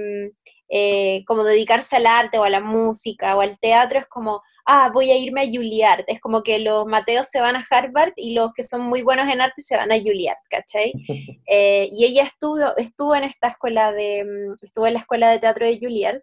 [0.69, 4.91] eh, como dedicarse al arte o a la música o al teatro, es como, ah,
[4.93, 6.03] voy a irme a Juilliard.
[6.07, 9.27] Es como que los Mateos se van a Harvard y los que son muy buenos
[9.27, 10.93] en arte se van a Juilliard, ¿cachai?
[11.51, 15.39] Eh, y ella estuvo, estuvo en esta escuela de, mm, estuvo en la escuela de
[15.39, 16.21] teatro de Juilliard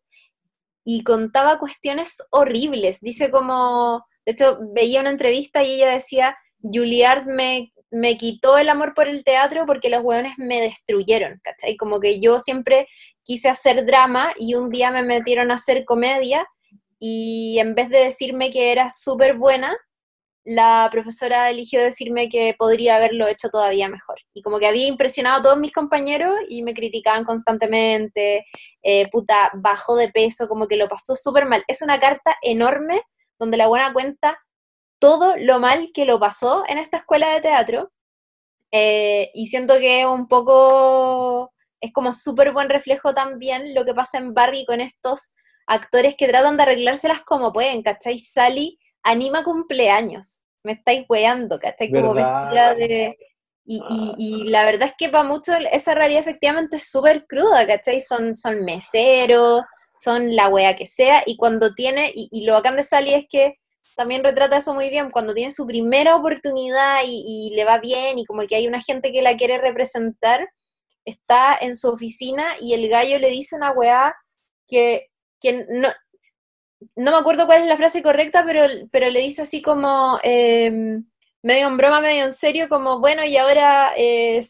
[0.85, 3.01] y contaba cuestiones horribles.
[3.01, 8.69] Dice como, de hecho, veía una entrevista y ella decía, Juilliard me, me quitó el
[8.69, 11.77] amor por el teatro porque los hueones me destruyeron, ¿cachai?
[11.77, 12.87] Como que yo siempre
[13.27, 16.47] quise hacer drama y un día me metieron a hacer comedia
[16.99, 19.77] y en vez de decirme que era súper buena,
[20.45, 24.17] la profesora eligió decirme que podría haberlo hecho todavía mejor.
[24.33, 28.47] y como que había impresionado a todos mis compañeros y me criticaban constantemente,
[28.83, 31.65] eh, puta, bajó de peso, como que lo pasó súper mal.
[31.67, 33.03] Es una carta enorme
[33.41, 34.39] donde la buena cuenta
[35.01, 37.91] todo lo mal que lo pasó en esta escuela de teatro
[38.73, 44.19] eh, y siento que un poco es como súper buen reflejo también lo que pasa
[44.19, 45.33] en Barry con estos
[45.67, 48.19] actores que tratan de arreglárselas como pueden, ¿cachai?
[48.19, 51.91] Sally anima cumpleaños, me estáis weando, ¿cachai?
[51.91, 53.17] Como vestida de
[53.69, 58.01] y, la verdad es que para muchos esa realidad efectivamente es súper cruda, ¿cachai?
[58.01, 59.63] Son, son meseros,
[59.97, 63.55] son la wea que sea, y cuando tiene, y, lo bacán de Sally es que
[63.97, 68.25] también retrata eso muy bien, cuando tiene su primera oportunidad y, le va bien, y
[68.25, 70.49] como que hay una gente que la quiere representar,
[71.07, 74.15] está en su oficina y el gallo le dice una weá
[74.69, 75.09] que,
[75.41, 75.89] que no,
[76.97, 80.21] no me acuerdo cuál es la frase correcta, pero, pero le dice así como...
[80.23, 81.01] Eh,
[81.47, 84.45] medio en broma, medio en serio, como, bueno, y ahora eh,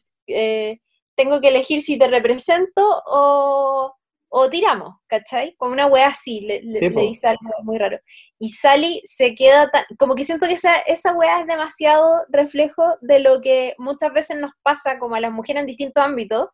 [1.15, 3.95] tengo que elegir si te represento o,
[4.39, 5.57] o tiramos, ¿cachai?
[5.57, 7.99] Como una wea así, le, dice algo muy raro.
[8.39, 12.99] Y Sally se queda tan, como que siento que esa, esa wea es demasiado reflejo
[13.01, 16.51] de lo que muchas veces nos pasa como a las mujeres en distintos ámbitos,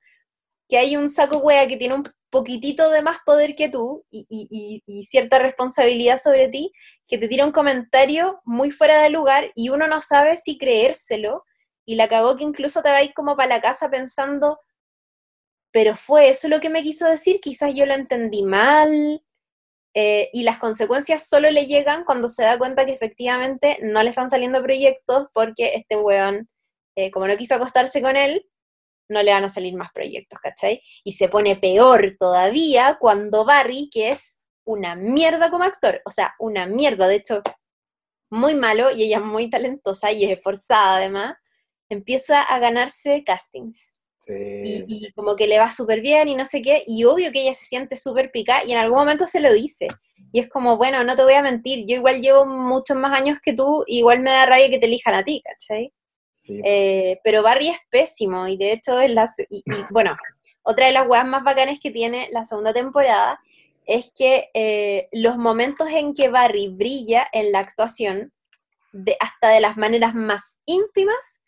[0.69, 4.27] que hay un saco wea que tiene un poquitito de más poder que tú y,
[4.31, 6.71] y, y cierta responsabilidad sobre ti,
[7.09, 11.45] que te tira un comentario muy fuera de lugar y uno no sabe si creérselo
[11.85, 14.61] y la cagó que incluso te vais como para la casa pensando,
[15.73, 19.23] pero fue eso lo que me quiso decir, quizás yo lo entendí mal,
[19.95, 24.11] eh, y las consecuencias solo le llegan cuando se da cuenta que efectivamente no le
[24.11, 26.49] están saliendo proyectos porque este weón,
[26.97, 28.47] eh, como no quiso acostarse con él,
[29.09, 30.83] no le van a salir más proyectos, ¿cachai?
[31.05, 36.35] Y se pone peor todavía cuando Barry, que es una mierda como actor, o sea,
[36.39, 37.43] una mierda, de hecho,
[38.31, 41.37] muy malo y ella muy talentosa y es esforzada además,
[41.91, 43.92] empieza a ganarse castings.
[44.27, 47.55] Y, como que le va súper bien y no sé qué, y obvio que ella
[47.55, 49.89] se siente súper pica y en algún momento se lo dice.
[50.33, 53.39] Y es como, bueno, no te voy a mentir, yo igual llevo muchos más años
[53.43, 55.93] que tú, igual me da rabia que te elijan a ti, ¿cachai?
[56.49, 59.29] Eh, pero Barry es pésimo y de hecho es la...
[59.51, 60.17] Y, bueno,
[60.63, 63.41] otra de las weas más bacanas que tiene la segunda temporada
[63.87, 68.33] es que eh, los momentos en que Barry brilla en la actuación,
[68.93, 71.41] de, hasta de las maneras más ínfimas,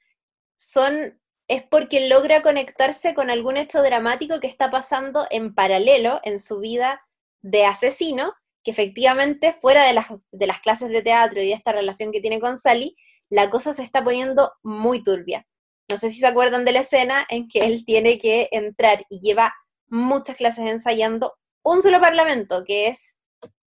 [0.57, 6.39] son, es porque logra conectarse con algún hecho dramático que está pasando en paralelo en
[6.39, 7.03] su vida
[7.43, 8.33] de asesino,
[8.63, 12.21] que efectivamente fuera de las, de las clases de teatro y de esta relación que
[12.21, 12.97] tiene con Sally,
[13.29, 15.47] la cosa se está poniendo muy turbia.
[15.91, 19.21] No sé si se acuerdan de la escena en que él tiene que entrar y
[19.21, 19.55] lleva
[19.89, 23.19] muchas clases ensayando un solo parlamento, que es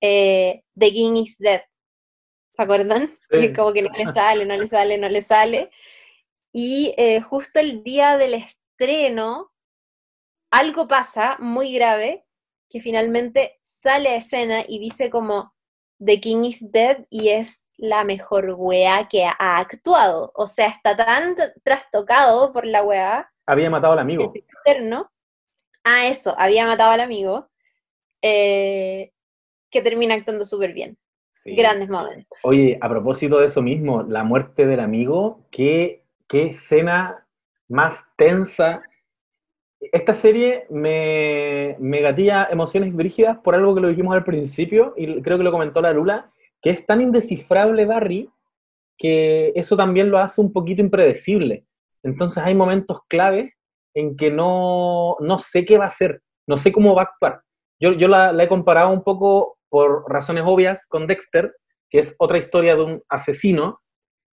[0.01, 1.61] eh, The King is Dead.
[2.53, 3.15] ¿Se acuerdan?
[3.32, 5.71] Y como que no le sale, no le sale, no le sale.
[6.53, 9.51] Y eh, justo el día del estreno,
[10.51, 12.25] algo pasa muy grave,
[12.69, 15.53] que finalmente sale a escena y dice como
[16.03, 20.31] The King is Dead y es la mejor wea que ha actuado.
[20.35, 23.31] O sea, está tan trastocado por la wea.
[23.47, 24.31] Había matado al amigo.
[24.35, 25.11] Externo.
[25.83, 27.49] Ah, eso, había matado al amigo.
[28.21, 29.11] Eh,
[29.71, 30.97] que termina actuando súper bien.
[31.45, 32.39] Grandes momentos.
[32.43, 36.02] Oye, a propósito de eso mismo, la muerte del amigo, qué,
[36.34, 37.27] qué escena
[37.69, 38.81] más tensa.
[39.79, 45.21] Esta serie me, me gatilla emociones brígidas por algo que lo dijimos al principio, y
[45.21, 48.31] creo que lo comentó la Lula, que es tan indescifrable Barry
[48.97, 51.65] que eso también lo hace un poquito impredecible.
[52.01, 53.53] Entonces hay momentos claves
[53.93, 57.41] en que no, no sé qué va a hacer, no sé cómo va a actuar.
[57.79, 61.53] Yo, la, he comparado un poco por razones obvias con Dexter,
[61.91, 63.82] que es otra historia de un asesino,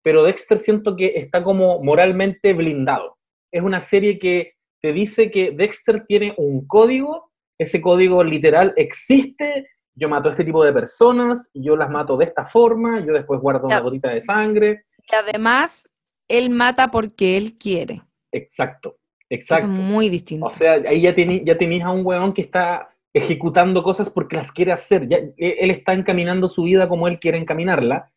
[0.02, 3.18] pero Dexter siento que está como moralmente blindado.
[3.52, 9.68] Es una serie que te dice que Dexter tiene un código, ese código literal existe,
[9.94, 13.40] yo mato a este tipo de personas, yo las mato de esta forma, yo después
[13.40, 14.84] guardo una gotita de sangre.
[15.10, 15.88] Y además,
[16.28, 18.02] él mata porque él quiere.
[18.32, 18.96] Exacto,
[19.28, 19.66] exacto.
[19.66, 20.46] Es muy distinto.
[20.46, 24.52] O sea, ahí ya, ya tenías a un weón que está ejecutando cosas porque las
[24.52, 25.08] quiere hacer.
[25.08, 28.10] Ya, e, él está encaminando su vida como él quiere encaminarla.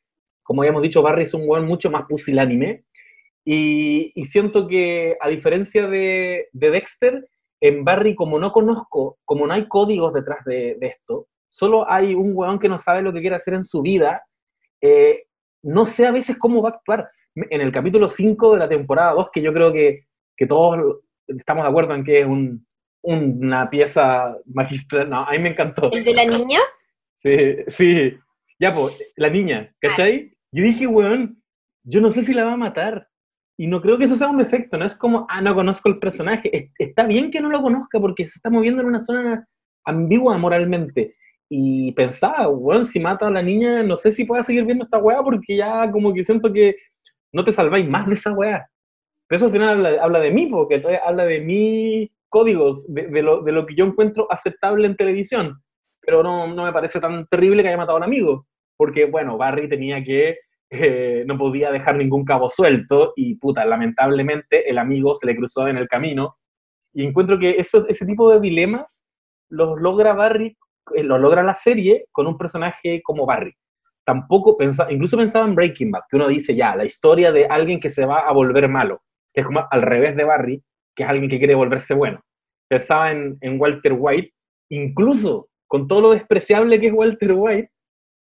[0.44, 2.84] Como habíamos dicho, Barry es un weón mucho más pusilánime.
[3.46, 7.28] Y, y siento que, a diferencia de, Dexter,
[7.60, 12.32] en Barry, como no conozco, como no hay códigos detrás de, esto, solo hay un
[12.34, 14.24] weón que no sabe lo que quiere hacer en su vida,
[14.82, 15.26] eh,
[15.64, 17.08] no sé a veces cómo va a actuar.
[17.36, 21.64] En el capítulo 5 de la temporada 2, que yo creo que, que todos estamos
[21.64, 22.66] de acuerdo en que es un,
[23.02, 25.10] una pieza magistral.
[25.10, 25.92] No, a mí me encantó.
[25.92, 26.60] ¿El de la niña?
[27.22, 28.18] Sí, sí.
[28.60, 30.33] Ya, pues, la niña, ¿cachai?
[30.54, 31.42] Yo dije, weón,
[31.84, 33.08] yo no sé si la va a matar.
[33.58, 36.00] Y no creo que eso sea un defecto, no es como, ah, no conozco el
[36.00, 36.72] personaje.
[36.78, 39.48] Está bien que no lo conozca porque se está moviendo en una zona
[39.86, 41.14] ambigua moralmente.
[41.50, 44.98] Y pensaba, bueno, si mata a la niña, no sé si pueda seguir viendo esta
[44.98, 46.76] weá porque ya como que siento que
[47.32, 48.68] no te salváis más de esa weá.
[49.28, 53.52] Pero eso al final habla, de mí, porque habla de mis códigos, de, lo, de,
[53.52, 55.62] lo, que yo encuentro aceptable en televisión.
[56.02, 58.48] Pero no, no me parece tan terrible que haya matado a un amigo.
[58.78, 60.38] Porque, bueno, Barry tenía que
[60.76, 65.68] eh, no podía dejar ningún cabo suelto y puta, lamentablemente el amigo se le cruzó
[65.68, 66.38] en el camino.
[66.94, 69.06] Y encuentro que eso, ese tipo de dilemas
[69.50, 70.58] los logra Barry,
[70.96, 73.54] eh, lo logra la serie con un personaje como Barry.
[74.04, 77.80] Tampoco pensaba, incluso pensaba en Breaking Bad, que uno dice ya, la historia de alguien
[77.80, 80.64] que se va a volver malo, que es como al revés de Barry,
[80.96, 82.20] que es alguien que quiere volverse bueno.
[82.68, 84.34] Pensaba en, en Walter White,
[84.70, 87.70] incluso con todo lo despreciable que es Walter White,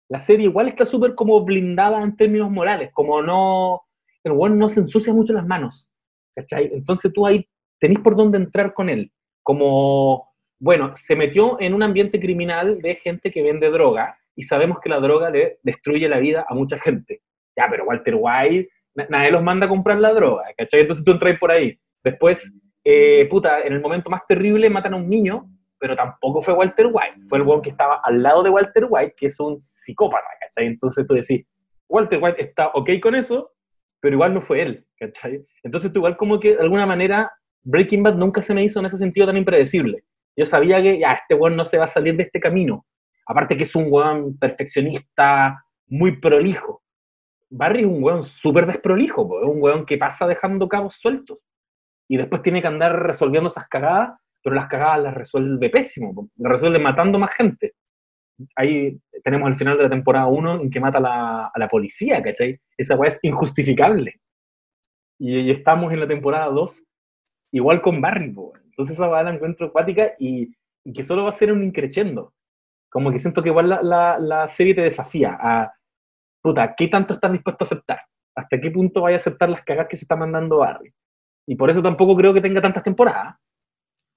[0.09, 3.81] la serie igual está súper como blindada en términos morales, como no,
[4.23, 5.89] el weón no se ensucia mucho las manos,
[6.35, 6.69] ¿cachai?
[6.73, 7.47] Entonces tú ahí
[7.79, 9.11] tenés por dónde entrar con él,
[9.43, 14.79] como, bueno, se metió en un ambiente criminal de gente que vende droga, y sabemos
[14.79, 17.21] que la droga le destruye la vida a mucha gente.
[17.57, 18.69] Ya, pero Walter White,
[19.09, 20.81] nadie los manda a comprar la droga, ¿cachai?
[20.81, 21.79] Entonces tú entras por ahí.
[22.03, 22.53] Después,
[22.83, 25.49] eh, puta, en el momento más terrible matan a un niño,
[25.79, 29.15] pero tampoco fue Walter White, fue el weón que estaba al lado de Walter White,
[29.17, 30.67] que es un psicópata, ¿cachai?
[30.67, 31.45] Entonces tú decís,
[31.87, 33.51] Walter White está ok con eso,
[33.99, 35.45] pero igual no fue él, ¿cachai?
[35.63, 37.31] Entonces tú igual como que de alguna manera
[37.63, 40.03] Breaking Bad nunca se me hizo en ese sentido tan impredecible.
[40.37, 42.85] Yo sabía que ya este weón no se va a salir de este camino.
[43.25, 46.83] Aparte que es un weón perfeccionista, muy prolijo.
[47.49, 51.39] Barry es un weón súper desprolijo, es un weón que pasa dejando cabos sueltos.
[52.07, 56.51] Y después tiene que andar resolviendo esas cagadas pero las cagadas las resuelve pésimo, las
[56.51, 57.73] resuelve matando más gente.
[58.55, 62.59] Ahí tenemos el final de la temporada 1 en que mata a la, policía, ¿cachai?
[62.77, 64.21] Esa weá es injustificable.
[65.17, 66.83] Y, estamos en la temporada 2
[67.53, 70.53] igual con Barry, entonces esa weá la encuentro acuática y,
[70.93, 72.31] que solo va a ser un increchendo.
[72.91, 75.73] Como que siento que igual la, la, serie te desafía a,
[76.39, 78.01] puta, ¿qué tanto estás dispuesto a aceptar?
[78.35, 80.93] ¿Hasta qué punto vaya a aceptar las cagadas que se está mandando Barry?
[81.47, 83.37] Y por eso tampoco creo que tenga tantas temporadas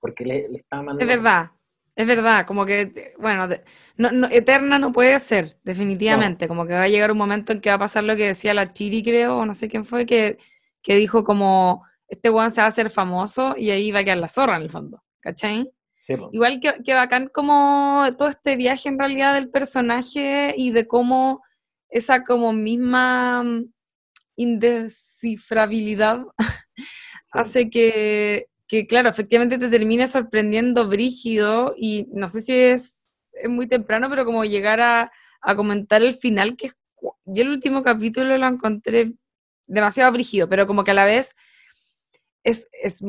[0.01, 1.01] porque le, le mandando...
[1.01, 1.51] Es verdad,
[1.94, 3.49] es verdad, como que, bueno,
[3.96, 7.70] no, eterna no puede ser, definitivamente, como que va a llegar un momento en que
[7.70, 10.38] va a pasar lo que decía la Chiri, creo, o no sé quién fue, que,
[10.82, 14.18] que dijo como, este weón se va a hacer famoso y ahí va a quedar
[14.18, 15.70] la zorra en el fondo, ¿cachai?
[16.32, 21.42] Igual que, que bacán como todo este viaje en realidad del personaje y de cómo
[21.90, 23.44] esa como misma
[24.36, 26.24] indescifrabilidad
[27.32, 32.95] hace que que claro, efectivamente te termina sorprendiendo brígido y no sé si es,
[33.49, 35.11] muy temprano, pero como llegar a,
[35.57, 36.73] comentar el final, que
[37.25, 39.14] yo el último capítulo lo encontré
[39.66, 41.37] demasiado brígido, pero como que a la vez
[42.43, 43.01] es, es,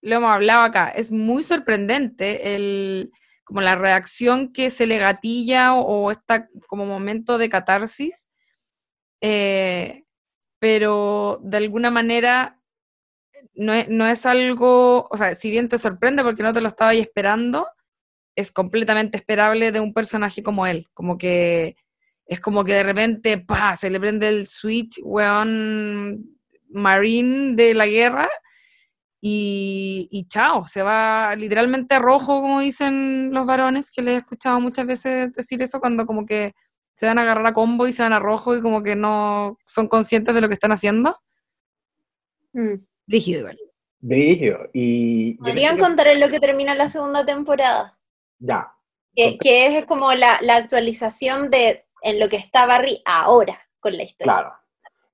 [0.00, 3.10] lo hemos hablado acá, es muy sorprendente el,
[3.44, 8.28] como la reacción que se le gatilla o, está como momento de catarsis,
[9.20, 10.04] eh,
[10.60, 12.61] pero de alguna manera
[13.54, 16.68] no es, no es algo, o sea, si bien te sorprende porque no te lo
[16.68, 17.68] estaba esperando,
[18.36, 21.76] es completamente esperable de un personaje como él, como que
[22.26, 26.38] es como que de repente, pa, se le prende el switch, weón,
[26.70, 28.30] marine de la guerra
[29.20, 34.60] y, y, chao, se va literalmente rojo, como dicen los varones, que les he escuchado
[34.60, 36.54] muchas veces decir eso cuando como que
[36.94, 39.58] se van a agarrar a combo y se van a rojo y como que no
[39.64, 41.18] son conscientes de lo que están haciendo.
[42.54, 42.84] Mm.
[43.06, 43.58] Rígido igual.
[44.02, 44.68] Rígido.
[44.72, 47.98] Y Podrían contar en lo que termina la segunda temporada.
[48.38, 48.72] Ya.
[49.14, 49.38] Que,
[49.78, 54.32] es como la, actualización de en lo que está Barry ahora con la historia.
[54.32, 54.52] Claro.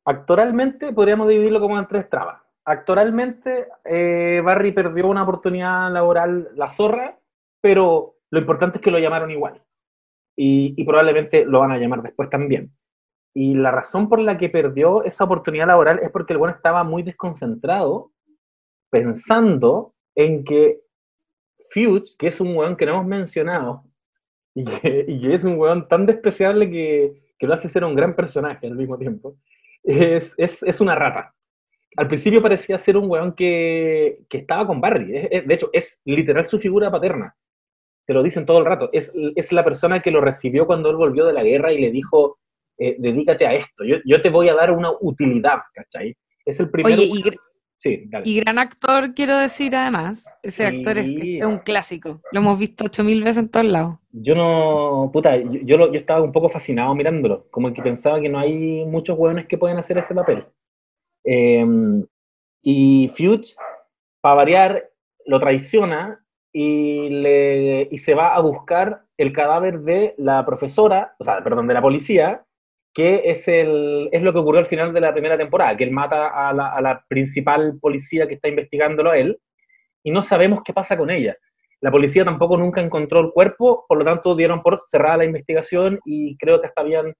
[0.05, 2.41] Actualmente podríamos dividirlo como en tres trabas.
[2.64, 7.18] Actualmente eh, Barry perdió una oportunidad laboral, la zorra,
[7.61, 9.61] pero lo importante es que lo llamaron igual.
[10.36, 12.72] Y, y probablemente lo van a llamar después también.
[13.41, 16.82] Y la razón por la que perdió esa oportunidad laboral es porque el bueno estaba
[16.82, 18.11] muy desconcentrado
[18.91, 20.80] pensando en que
[21.70, 23.84] Fuchs, que es un weón que no hemos mencionado,
[24.57, 28.66] y que, es un weón tan despreciable que, que, lo hace ser un gran personaje
[28.66, 29.36] al mismo tiempo,
[29.84, 31.32] es, es, es una rata.
[31.97, 35.12] Al principio parecía ser un weón que, que estaba con Barry.
[35.12, 37.36] de hecho, es literal su figura paterna.
[38.05, 38.91] Te lo dicen todo el rato.
[38.93, 41.93] Es, es la persona que lo recibió cuando él volvió de la guerra y le
[41.93, 42.41] dijo,
[42.79, 46.16] eh, dedícate a esto, yo, yo, te voy a dar una utilidad, ¿cachai?
[46.45, 46.93] Es el primer...
[46.93, 47.24] Oye, y,
[47.76, 52.85] sí, y gran actor, quiero decir además, ese actor es, un clásico, lo hemos visto
[52.85, 53.97] ocho mil veces en todos lados.
[54.12, 58.39] Yo no, puta, yo, yo, estaba un poco fascinado mirándolo, como que pensaba que no
[58.39, 60.47] hay muchos hueones que pueden hacer ese papel.
[61.24, 62.07] Em,
[62.62, 63.57] y Fuchs,
[64.20, 64.91] para variar,
[65.26, 71.24] lo traiciona y, le, y se va a buscar el cadáver de la profesora, o
[71.24, 72.45] sea, perdón, de la policía,
[72.99, 75.93] que es, el, es lo que ocurrió al final de la primera temporada, que él
[75.93, 79.39] mata a la, a principal policía que está investigándolo a él,
[80.03, 81.37] y no sabemos qué pasa con ella.
[81.81, 86.01] La policía tampoco nunca encontró el cuerpo, por lo tanto dieron por cerrada la investigación
[86.05, 87.15] y creo que hasta habían,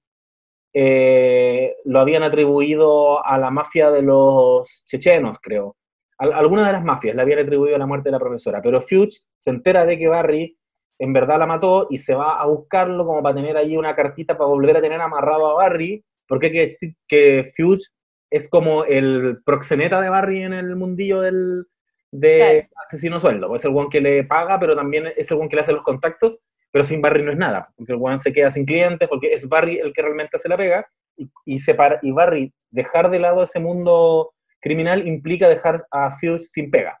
[0.73, 5.77] eh, lo habían atribuido a la mafia de los chechenos, creo.
[6.17, 9.49] alguna de las mafias le habían atribuido la muerte de la profesora, pero Fuchs se
[9.49, 10.57] entera de que Barry
[10.99, 14.37] en verdad la mató y se va a buscarlo como para tener allí una cartita
[14.37, 17.93] para volver a tener amarrado a Barry, porque hay que decir que Fuchs
[18.29, 21.65] es como el proxeneta de Barry en el mundillo del,
[22.11, 23.55] de asesino sueldo.
[23.55, 25.83] Es el one que le paga, pero también es el one que le hace los
[25.83, 26.37] contactos,
[26.71, 29.47] pero sin Barry no es nada, porque el one se queda sin clientes, porque es
[29.47, 30.85] Barry el que realmente se la pega,
[31.15, 36.51] y, y, separa, y Barry dejar de lado ese mundo criminal implica dejar a Fuchs
[36.51, 36.99] sin pega.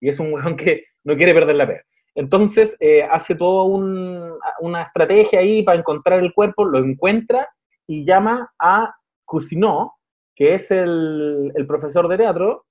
[0.00, 1.84] Y es un weón que no quiere perder la pega.
[2.14, 7.48] Entonces eh, hace toda un, una estrategia ahí para encontrar el cuerpo, lo encuentra
[7.86, 8.94] y llama a
[9.24, 9.92] Cousineau,
[10.34, 12.66] que es el, el profesor de teatro,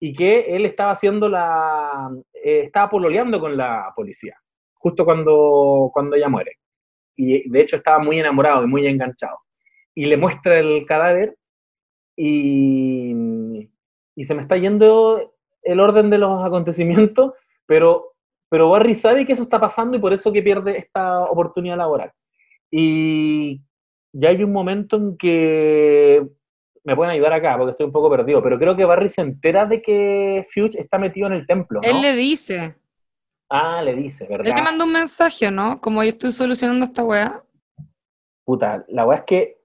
[0.00, 2.10] y que él estaba haciendo la.
[2.32, 4.36] Eh, estaba pololeando con la policía,
[4.74, 6.58] justo cuando, cuando ella muere.
[7.16, 9.38] Y de hecho estaba muy enamorado y muy enganchado.
[9.94, 11.36] Y le muestra el cadáver
[12.16, 13.14] y,
[14.14, 17.32] y se me está yendo el orden de los acontecimientos,
[17.64, 18.13] pero,
[18.48, 22.12] pero Barry sabe que eso está pasando y por eso que pierde esta oportunidad laboral.
[22.70, 23.60] Y
[24.12, 26.26] ya hay un momento en que
[26.84, 29.66] me pueden ayudar acá porque estoy un poco perdido, pero creo que Barry se entera
[29.66, 31.88] de que Fuchs está metido en el templo, ¿no?
[31.88, 32.76] Él le dice.
[33.50, 34.46] Ah, le dice, ¿verdad?
[34.46, 35.80] Él le manda un mensaje, ¿no?
[35.80, 37.42] Como yo estoy solucionando esta weá.
[38.44, 39.56] Puta, la weá es que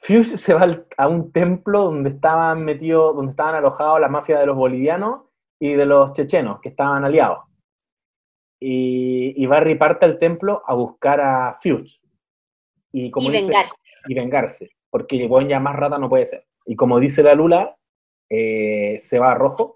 [0.00, 4.46] Fuchs se va a un templo donde estaban metidos, donde estaban alojados la mafia de
[4.46, 5.22] los bolivianos
[5.60, 7.38] y de los chechenos, que estaban aliados.
[8.64, 12.00] Y, Barry parte al templo a buscar a Fuchs.
[12.92, 13.76] Y, como vengarse.
[14.06, 16.44] Y vengarse porque bueno, ya más rata no puede ser.
[16.66, 17.74] Y como dice la Lula,
[18.28, 19.74] eh, se va a rojo,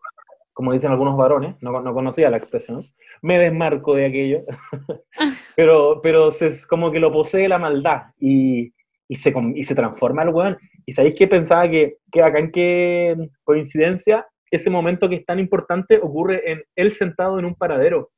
[0.53, 2.87] como dicen algunos varones, no, no conocía la expresión,
[3.23, 4.43] me desmarco de aquello,
[5.57, 8.75] pero, pero es como que lo posee la maldad y,
[9.09, 10.59] y, se, y se transforma el weón.
[10.85, 15.99] Y sabéis que pensaba que, que en qué coincidencia, ese momento que es tan importante
[16.01, 18.11] ocurre en Él sentado en un paradero,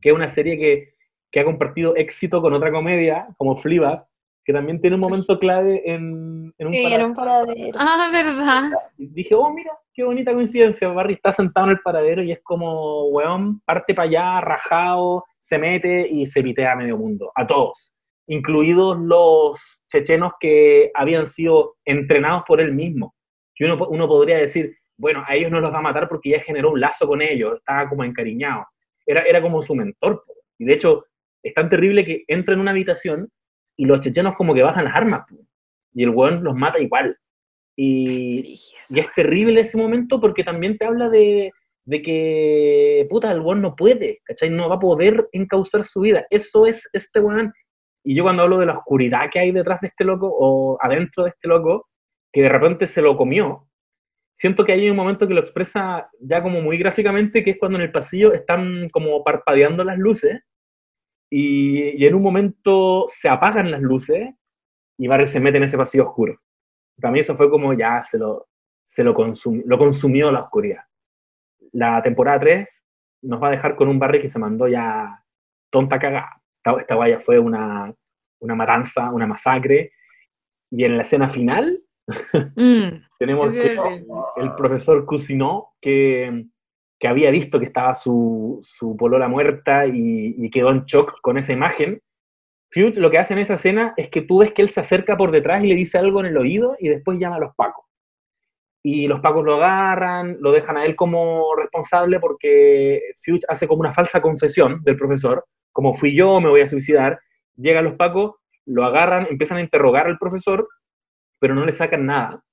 [0.00, 0.94] que es una serie que,
[1.30, 4.04] que ha compartido éxito con otra comedia como Fleabag,
[4.44, 7.06] que también tiene un momento clave en, en un, sí, paradero.
[7.06, 7.78] un paradero.
[7.78, 8.70] Ah, verdad.
[8.96, 10.88] Y dije, oh, mira, qué bonita coincidencia.
[10.88, 15.58] Barry está sentado en el paradero y es como, weón, parte para allá, rajado, se
[15.58, 17.92] mete y se pitea a medio mundo, a todos,
[18.26, 19.58] incluidos los
[19.90, 23.14] chechenos que habían sido entrenados por él mismo.
[23.56, 26.40] Y uno, uno podría decir, bueno, a ellos no los va a matar porque ya
[26.40, 28.64] generó un lazo con ellos, estaba como encariñado.
[29.06, 30.24] Era, era como su mentor.
[30.58, 31.06] Y de hecho,
[31.42, 33.28] es tan terrible que entra en una habitación
[33.76, 35.24] y los chechenos como que bajan las armas,
[35.92, 37.16] y el weón los mata igual.
[37.76, 38.58] Y,
[38.90, 41.50] y, es terrible ese momento porque también te habla de,
[41.84, 44.50] de que, puta, el weón no puede, ¿cachai?
[44.50, 46.26] No va a poder encauzar su vida.
[46.30, 47.52] Eso es este weón.
[48.04, 51.24] Y yo cuando hablo de la oscuridad que hay detrás de este loco o adentro
[51.24, 51.88] de este loco,
[52.32, 53.66] que de repente se lo comió,
[54.40, 57.76] siento que hay un momento que lo expresa ya como muy gráficamente, que es cuando
[57.76, 60.40] en el pasillo están como parpadeando las luces
[61.28, 64.30] y, en un momento se apagan las luces
[64.96, 66.40] y Barry se mete en ese pasillo oscuro.
[66.98, 68.48] Para mí eso fue como ya se lo,
[68.82, 70.84] se lo, consumió la oscuridad.
[71.72, 72.86] La temporada 3
[73.24, 75.22] nos va a dejar con un Barry que se mandó ya
[75.68, 76.40] tonta cagada.
[76.56, 77.94] Esta, esta vaya fue una,
[78.38, 79.92] una matanza, una masacre.
[80.70, 81.82] Y en la escena final
[82.56, 82.88] mm,
[83.18, 86.46] tenemos el profesor Cousineau que
[87.00, 91.52] que había visto que estaba su, su polola muerta y, quedó en shock con esa
[91.52, 92.00] imagen.
[92.70, 95.16] Fuchs lo que hace en esa escena es que tú ves que él se acerca
[95.16, 97.86] por detrás y le dice algo en el oído y después llama a los pacos.
[98.82, 103.80] Y los pacos lo agarran, lo dejan a él como responsable porque Fuchs hace como
[103.80, 107.18] una falsa confesión del profesor, como fui yo, me voy a suicidar.
[107.56, 110.68] Llegan los pacos, lo agarran, empiezan a interrogar al profesor,
[111.40, 112.44] pero no le sacan nada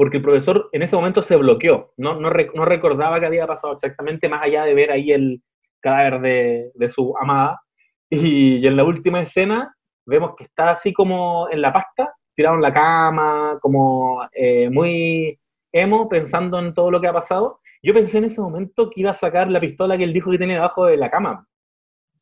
[0.00, 3.74] porque el profesor en ese momento se bloqueó, no, no, no recordaba qué había pasado
[3.74, 5.42] exactamente, más allá de ver ahí el
[5.78, 7.60] cadáver de, de su amada.
[8.08, 9.76] Y, en la última escena
[10.06, 15.38] vemos que está así como en la pasta, tirado en la cama, como eh, muy
[15.70, 17.60] emo, pensando en todo lo que ha pasado.
[17.82, 20.38] Yo pensé en ese momento que iba a sacar la pistola que él dijo que
[20.38, 21.46] tenía debajo de la cama,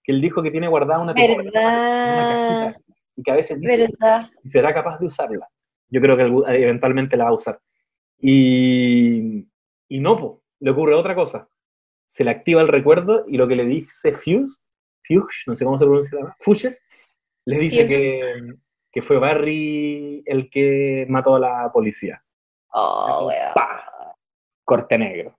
[0.02, 2.80] que él dijo que tiene guardada una pistola una cajita,
[3.14, 3.88] y que a veces dice,
[4.50, 5.48] será capaz de usarla.
[5.90, 7.60] Yo creo que eventualmente la va a usar.
[8.20, 9.46] Y,
[9.88, 11.48] y no, po, le ocurre otra cosa.
[12.08, 14.56] Se le activa el recuerdo y lo que le dice Fuse,
[15.02, 16.82] Fuchs, no sé cómo se pronuncia la Fuchs,
[17.44, 17.88] le dice Fuchs.
[17.88, 18.54] que,
[18.90, 22.22] que fue Barry el que mató a la policía.
[22.72, 23.52] Oh, weón.
[23.54, 24.14] ¡Pah!
[24.64, 25.37] Corte negro.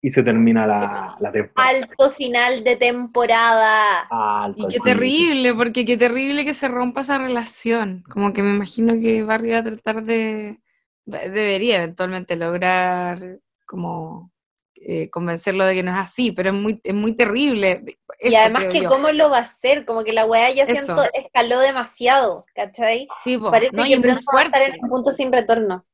[0.00, 1.70] Y se termina la, la temporada.
[1.70, 4.06] Alto final de temporada.
[4.44, 8.04] Alto, Y qué terrible, porque qué terrible que se rompa esa relación.
[8.08, 10.60] Como que me imagino que Barry va a tratar de,
[11.04, 14.30] debería eventualmente lograr como
[14.76, 17.82] eh, convencerlo de que no es así, pero es muy, es muy terrible.
[18.20, 18.88] y además que yo.
[18.88, 20.74] cómo lo va a hacer, como que la weá ya Eso.
[20.74, 23.08] siento escaló demasiado, ¿cachai?
[23.24, 25.84] Sí, po, Parece no, y que pronto va a estar en un punto sin retorno.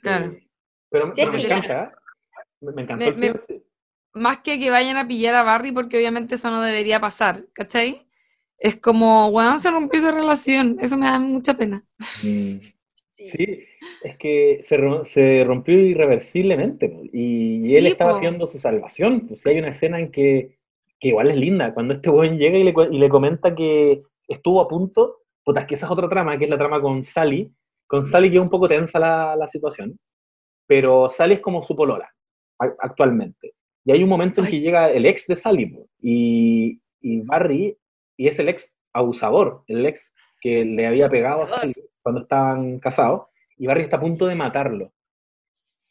[0.00, 0.32] Claro.
[0.32, 0.48] Sí.
[0.90, 1.92] Pero, Sí, pero.
[2.62, 3.62] Me, encantó Me- el me- final, sí.
[4.14, 8.06] Más que que vayan a pillar a Barry, porque obviamente eso no debería pasar, ¿cachai?
[8.58, 10.76] Es como, weón, se rompió esa relación.
[10.80, 11.82] Eso me da mucha pena.
[12.22, 12.58] Mm.
[13.10, 13.64] Sí,
[14.02, 18.16] es que se, se rompió irreversiblemente y, Sí, él estaba po.
[18.16, 19.28] haciendo su salvación.
[19.28, 20.58] Pues sí, hay una escena en que,
[21.00, 24.60] que igual es linda, cuando este buen llega y le, y le comenta que estuvo
[24.60, 27.50] a punto, puta, es que esa es otra trama, que es la trama con Sally.
[27.86, 29.98] Con Sally que es un poco tensa la, la situación,
[30.66, 32.08] pero Sally es como su polola
[32.58, 33.54] actualmente.
[33.84, 37.76] Y hay un momento en que llega el ex de Sally y, y Barry,
[38.16, 42.78] y es el ex abusador, el ex que le había pegado a Sally cuando estaban
[42.78, 43.26] casados,
[43.56, 44.92] y Barry está a punto de matarlo.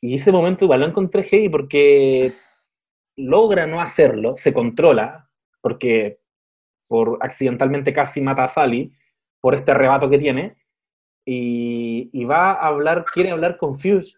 [0.02, 2.32] Y ese momento igual lo encontré heavy porque
[3.18, 5.30] logra no hacerlo, se controla,
[5.62, 6.20] porque
[6.88, 8.92] por accidentalmente casi mata a Sally
[9.40, 10.56] por este arrebato que tiene,
[11.26, 14.18] y, y va a hablar, quiere hablar con Fuse,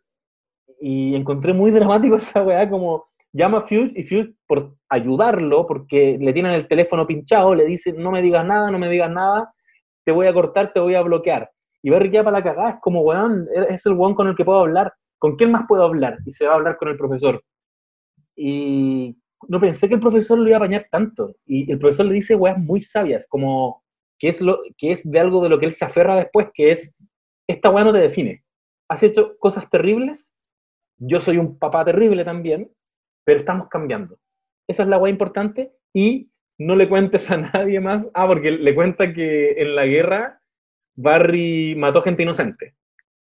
[0.86, 6.18] y encontré muy dramático esa weá, como llama a Fuse, y Fuse, por ayudarlo, porque
[6.20, 9.54] le tienen el teléfono pinchado, le dice, no me digas nada, no me digas nada,
[10.04, 11.50] te voy a cortar, te voy a bloquear.
[11.82, 14.44] Y Barry queda para la cagada, es como, weón, es el weón con el que
[14.44, 14.94] puedo hablar.
[15.20, 16.18] ¿Con quién más puedo hablar?
[16.26, 17.42] Y se va a hablar con el profesor.
[18.36, 21.36] Y no pensé que el profesor lo iba a apañar tanto.
[21.46, 23.84] Y el profesor le dice weas muy sabias, como
[24.20, 26.72] que es, lo, que es de algo de lo que él se aferra después, que
[26.72, 26.94] es,
[27.48, 28.44] esta wea no te define.
[28.90, 30.33] Has hecho cosas terribles,
[30.98, 32.72] yo soy un papá terrible también,
[33.24, 34.18] pero estamos cambiando.
[34.68, 38.08] Esa es la wea importante y no le cuentes a nadie más.
[38.14, 40.42] Ah, porque le cuenta que en la guerra
[40.96, 42.76] Barry mató gente inocente.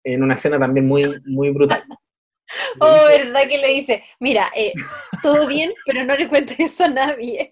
[0.03, 1.84] En una escena también muy, muy brutal.
[2.81, 4.03] Oh, ¿verdad que le dice?
[4.19, 4.73] Mira, eh,
[5.23, 7.49] todo bien, pero no le cuentes eso a nadie.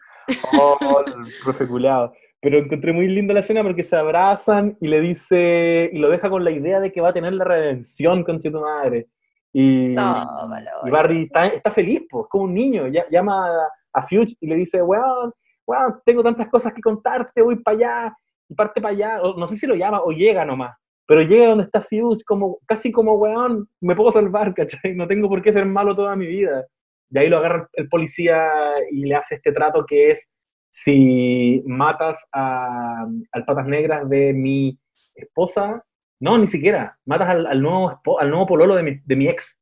[0.59, 2.11] Oh, el profe culiao.
[2.41, 6.29] Pero encontré muy linda la escena porque se abrazan y le dice, y lo deja
[6.29, 9.07] con la idea de que va a tener la redención con tu madre.
[9.51, 12.87] Y, Tómalo, y Barry está, está feliz, pues, como un niño.
[12.87, 15.33] Ya- llama a, a Fuge y le dice, weón,
[15.65, 18.17] weón, tengo tantas cosas que contarte, voy para allá,
[18.47, 19.21] y parte para allá.
[19.21, 20.75] O, no sé si lo llama o llega nomás.
[21.07, 24.95] Pero llega donde está Fuge, como, casi como, weón, me puedo salvar, ¿cachai?
[24.95, 26.65] No tengo por qué ser malo toda mi vida.
[27.11, 28.47] Y ahí lo agarra el, el policía
[28.91, 30.29] y le hace este trato que es,
[30.71, 34.77] si matas a, al Patas Negras de mi
[35.15, 35.83] esposa,
[36.19, 39.59] no, ni siquiera, matas al, al nuevo, al nuevo pololo de mi, de mi ex.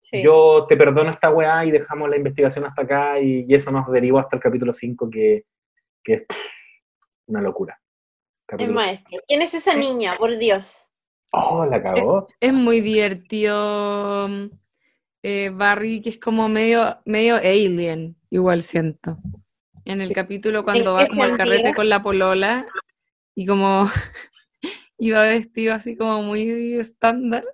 [0.00, 0.22] Sí.
[0.22, 3.90] Yo te perdono esta weá y dejamos la investigación hasta acá y, y eso nos
[3.90, 5.44] derivó hasta el capítulo 5 que,
[6.02, 6.26] que es
[7.26, 7.78] una locura.
[8.36, 9.18] Es Capítulo- maestro.
[9.26, 10.16] ¿Quién es esa niña?
[10.16, 10.88] Por Dios.
[11.32, 12.26] Oh, la cagó.
[12.40, 14.44] Es muy divertido mm,
[15.22, 19.18] eh, Barry, que es como medio, medio alien, igual siento.
[19.84, 22.66] En el capítulo cuando va como al carrete con la polola
[23.34, 23.86] y como
[24.98, 27.44] iba vestido así como muy estándar,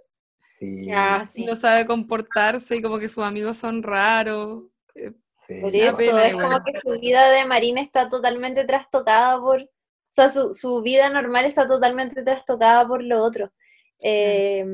[0.58, 1.44] Sí, Ya, sí.
[1.44, 4.64] no sabe comportarse y como que sus amigos son raros.
[4.94, 5.54] Eh, sí.
[5.60, 9.62] Por eso, pena es como que su vida de Marina está totalmente trastocada por.
[9.62, 9.68] O
[10.10, 13.52] sea, su, su vida normal está totalmente trastocada por lo otro.
[14.00, 14.64] Eh,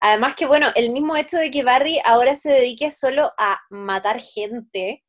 [0.00, 4.20] además que, bueno, el mismo hecho de que Barry ahora se dedique solo a matar
[4.20, 5.04] gente,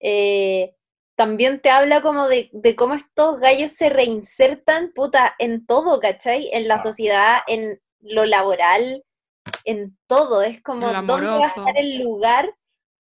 [0.00, 0.74] eh,
[1.16, 6.50] también te habla como de, de cómo estos gallos se reinsertan, puta, en todo, ¿cachai?
[6.52, 6.78] En la Ah.
[6.82, 9.04] sociedad, en lo laboral,
[9.64, 10.42] en todo.
[10.42, 12.54] Es como, ¿dónde va a estar el lugar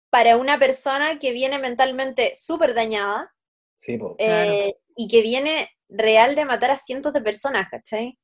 [0.09, 3.31] para una persona que viene mentalmente súper dañada
[3.77, 4.15] Sí, po.
[4.17, 4.51] Claro.
[4.53, 8.17] eh, y que viene real de matar a cientos de personas, ¿cachai?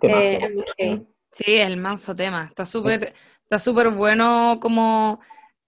[0.00, 0.38] Temazo,
[0.78, 1.02] Eh.
[1.30, 2.44] Sí, el manso tema.
[2.46, 5.20] Está súper, está súper bueno como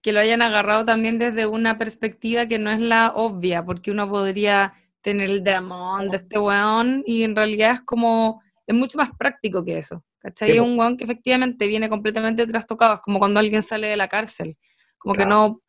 [0.05, 4.07] que lo hayan agarrado también desde una perspectiva que no es la obvia, porque uno
[4.07, 9.09] podría tener el dramón de este weón y en realidad es como, es mucho más
[9.17, 10.03] práctico que eso.
[10.19, 10.51] ¿Cachai?
[10.51, 13.97] Sí, Es un weón que efectivamente viene completamente trastocado, es como cuando alguien sale de
[13.97, 14.55] la cárcel,
[14.99, 15.61] como que no,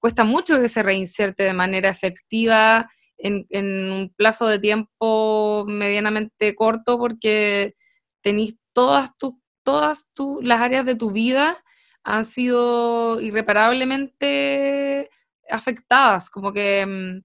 [0.00, 6.56] cuesta mucho que se reinserte de manera efectiva en, en un plazo de tiempo medianamente
[6.56, 7.76] corto porque
[8.20, 11.62] tenéis todas tus todas tu- las áreas de tu vida
[12.06, 15.10] han sido irreparablemente
[15.50, 17.20] afectadas, como que mm,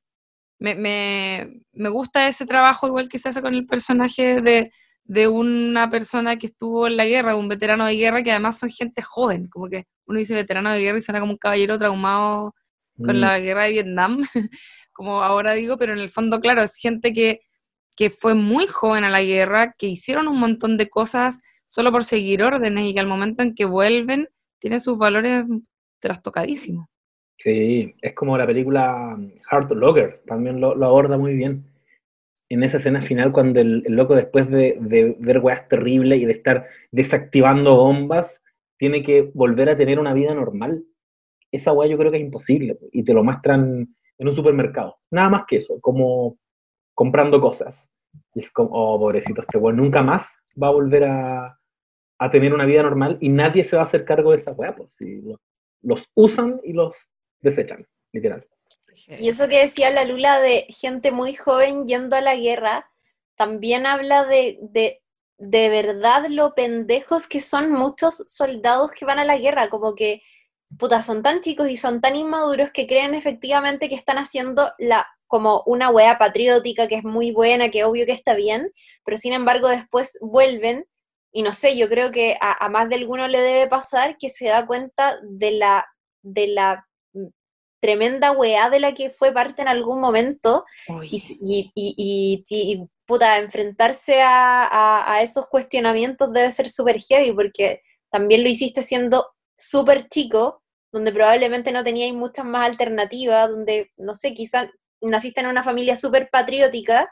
[0.58, 4.72] me, me, me, gusta ese trabajo igual que se hace con el personaje de,
[5.04, 8.72] de, una persona que estuvo en la guerra, un veterano de guerra, que además son
[8.72, 12.56] gente joven, como que uno dice veterano de guerra y suena como un caballero traumado
[12.98, 13.20] con mm.
[13.20, 14.26] la guerra de Vietnam,
[14.94, 17.42] como ahora digo, pero en el fondo, claro, es gente que,
[17.96, 22.04] que fue muy joven a la guerra, que hicieron un montón de cosas solo por
[22.04, 24.28] seguir órdenes y que al momento en que vuelven
[24.62, 25.44] tienen sus valores
[26.00, 26.88] trastocadísimos.
[27.38, 29.18] Sí, es como la película
[29.50, 31.66] Hard Locker, también lo, aborda muy bien.
[32.50, 34.78] En esa escena final, cuando el, loco, después de,
[35.20, 38.44] ver weas terribles y de estar desactivando bombas,
[38.78, 40.86] tiene que volver a tener una vida normal.
[41.52, 44.98] Esa wea yo creo que es imposible y te lo muestran en un supermercado.
[45.10, 46.38] Nada más que eso, como
[46.94, 47.90] comprando cosas.
[48.36, 51.61] Y es como, oh, pobrecito este weón, nunca más va a volver a,
[52.22, 54.76] a, tener una vida normal y nadie se va a hacer cargo de esa wea,
[54.76, 55.22] pues si
[55.82, 58.46] los usan y los desechan, literal.
[59.08, 62.90] Y eso que decía la Lula de gente muy joven yendo a la guerra,
[63.36, 65.02] también habla de, de,
[65.38, 70.22] de verdad lo pendejos que son muchos soldados que van a la guerra, como que,
[70.78, 75.08] puta, son tan chicos y son tan inmaduros que creen efectivamente que están haciendo la
[75.32, 78.70] como una wea patriótica que es muy buena, que obvio que está bien,
[79.06, 80.86] pero sin embargo después vuelven
[81.32, 84.30] y no sé, yo creo que a, a más de alguno le debe pasar que
[84.30, 85.88] se da cuenta de la,
[86.22, 86.86] de la
[87.82, 90.64] tremenda weá de la que fue parte en algún momento
[91.04, 97.82] y, y, puta, enfrentarse a, esos cuestionamientos debe ser súper heavy porque
[98.12, 100.62] también lo hiciste siendo súper chico,
[100.94, 104.68] donde probablemente no teníais muchas más alternativas, donde, no sé, quizás
[105.02, 107.10] naciste en una familia súper patriótica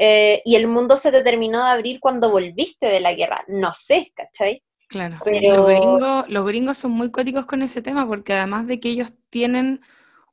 [0.00, 3.72] eh, y el mundo se te terminó de abrir cuando volviste de la guerra, no
[3.74, 4.62] sé, ¿cachai?
[4.88, 5.56] Claro, Pero...
[5.56, 9.12] los, gringos, los gringos son muy cóticos con ese tema porque además de que ellos
[9.28, 9.80] tienen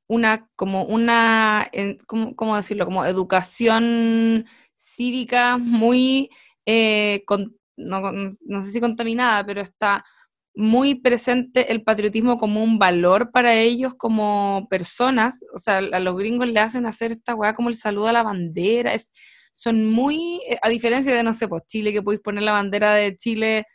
[0.08, 1.70] una, como una,
[2.06, 2.86] ¿cómo, decirlo?
[2.86, 6.30] Como educación cívica muy,
[6.68, 7.24] eh,
[7.76, 10.06] no, sé si contaminada, pero está
[10.54, 15.44] muy presente el patriotismo como un valor para ellos como personas.
[15.56, 18.24] O sea, a los gringos le hacen hacer esta weá como el saludo a la
[18.24, 18.94] bandera.
[18.94, 19.12] Es,
[19.58, 22.94] son muy, eh, a diferencia de, no sé, pues Chile, que podéis poner la bandera
[22.94, 23.66] de Chile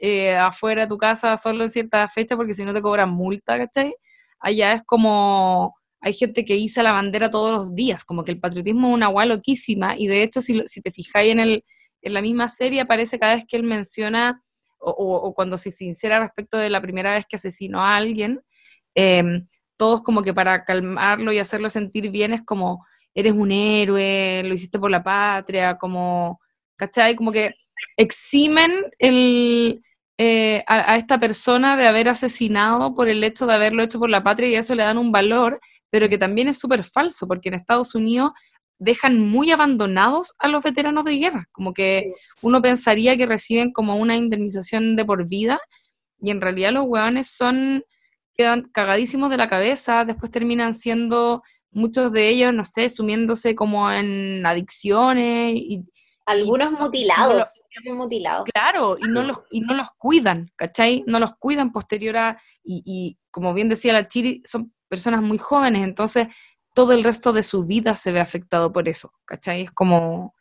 [0.00, 3.56] eh, afuera de tu casa solo en cierta fecha porque si no te cobran multa,
[3.56, 3.94] ¿cachai?
[4.40, 8.40] Allá es como hay gente que iza la bandera todos los días, como que el
[8.40, 11.64] patriotismo es una guay loquísima, y de hecho, si, si te fijáis en, el,
[12.02, 14.42] en la misma serie, aparece cada vez que él menciona,
[14.80, 18.40] o, cuando se sincera respecto de la primera vez que asesinó a alguien,
[18.94, 19.46] em,
[19.76, 22.84] todos como que para calmarlo y hacerlo sentir bien es como,
[23.18, 26.40] eres un héroe, lo hiciste por la patria, como,
[26.76, 27.16] ¿cachai?
[27.16, 27.54] Como que
[27.96, 29.82] eximen el,
[30.18, 34.10] eh, a, a, esta persona de haber asesinado por el hecho de haberlo hecho por
[34.10, 37.48] la patria y eso le dan un valor pero que también es súper falso, porque
[37.48, 38.32] en Estados Unidos
[38.78, 42.12] dejan muy abandonados a los veteranos de guerra, como que
[42.42, 45.60] uno pensaría que reciben como una indemnización de por vida,
[46.20, 47.82] y en realidad los hueones son,
[48.34, 53.90] quedan cagadísimos de la cabeza, después terminan siendo muchos de ellos, no sé, sumiéndose como
[53.90, 55.84] en adicciones y...
[56.26, 58.50] Algunos mutilados, mutilados.
[58.52, 61.02] Claro, y no, los, y no los cuidan, ¿cachai?
[61.06, 65.38] No los cuidan posterior a, y, y como bien decía la Chiri, son personas muy
[65.38, 66.28] jóvenes, entonces
[66.74, 69.62] todo el resto de su vida se ve afectado por eso, ¿cachai?
[69.62, 70.34] Es como,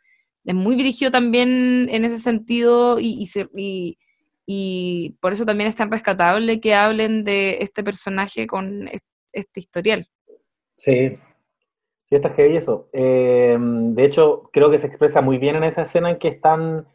[0.43, 3.97] es muy dirigido también en ese sentido y, y,
[4.45, 8.87] y, por eso también es tan rescatable que hablen de este personaje con
[9.31, 10.07] este, historial.
[10.77, 11.13] Sí,
[12.05, 12.89] sí, está heavy eso.
[12.93, 16.87] Eh, de hecho, creo que se expresa muy bien en esa escena en que están...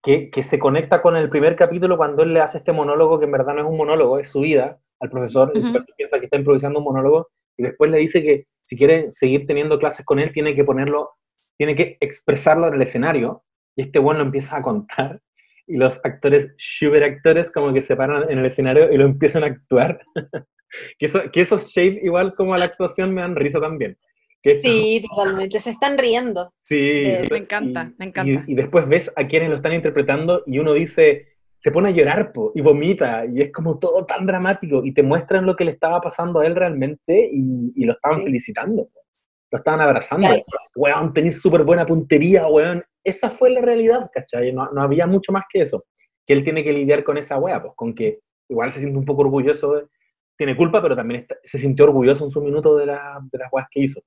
[0.00, 3.24] Que, que, se conecta con el primer capítulo cuando él le hace este monólogo, que
[3.24, 5.52] en verdad no es un monólogo, es su vida, al profesor,
[5.96, 9.78] piensa que está improvisando un monólogo y después le dice que si quiere seguir teniendo
[9.78, 11.10] clases con él, tiene que ponerlo,
[11.56, 13.42] tiene que expresarlo en el escenario.
[13.76, 15.20] Y este bueno lo empieza a contar
[15.66, 19.44] y los actores, super actores, como que se paran en el escenario y lo empiezan
[19.44, 20.00] a actuar.
[20.98, 23.96] que, eso, que esos shades, igual como a la actuación, me dan risa también.
[24.42, 26.52] sí, totalmente, se están riendo.
[26.64, 26.76] Sí.
[26.78, 28.44] Eh, me encanta, me encanta.
[28.46, 32.32] y, después ves a quienes lo están interpretando y uno dice, se pone a llorar
[32.54, 36.00] y vomita y es como todo tan dramático y te muestran lo que le estaba
[36.00, 38.88] pasando a él realmente y, lo estaban felicitando,
[39.50, 40.28] lo estaban abrazando.
[40.76, 42.84] Weón, tenés súper buena puntería, weón.
[43.02, 44.52] Esa fue la realidad, ¿cachai?
[44.52, 45.84] No, no, había mucho más que eso.
[46.26, 49.04] Que él tiene que lidiar con esa wea, pues con que igual se siente un
[49.04, 49.88] poco orgulloso,
[50.38, 53.68] tiene culpa, pero también se sintió orgulloso en su minuto de, la, de las weas
[53.70, 54.00] que hizo.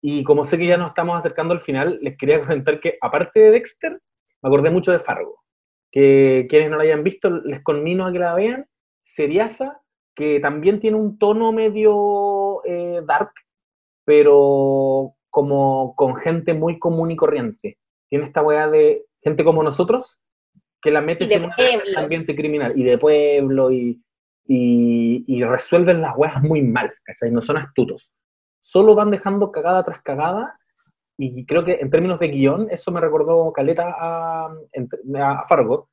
[0.00, 3.40] Y como sé que ya nos estamos acercando al final, les quería comentar que aparte
[3.40, 4.00] de Dexter,
[4.40, 5.42] me acordé mucho de Fargo
[5.90, 8.66] que quienes no la hayan visto, les conmino a que la vean.
[9.00, 9.80] Seriasa,
[10.14, 13.32] que también tiene un tono medio eh, dark,
[14.04, 17.78] pero como con gente muy común y corriente.
[18.08, 20.18] Tiene esta weá de gente como nosotros,
[20.82, 21.52] que la mete en un
[21.96, 24.02] ambiente criminal, y de pueblo, y,
[24.48, 27.30] y, resuelven las weas muy mal, ¿cachai?
[27.30, 28.10] No son astutos.
[28.58, 30.58] Solo van dejando cagada tras cagada,
[31.18, 35.90] y creo que en términos de guion, eso me recordó Caleta a, a Fargo,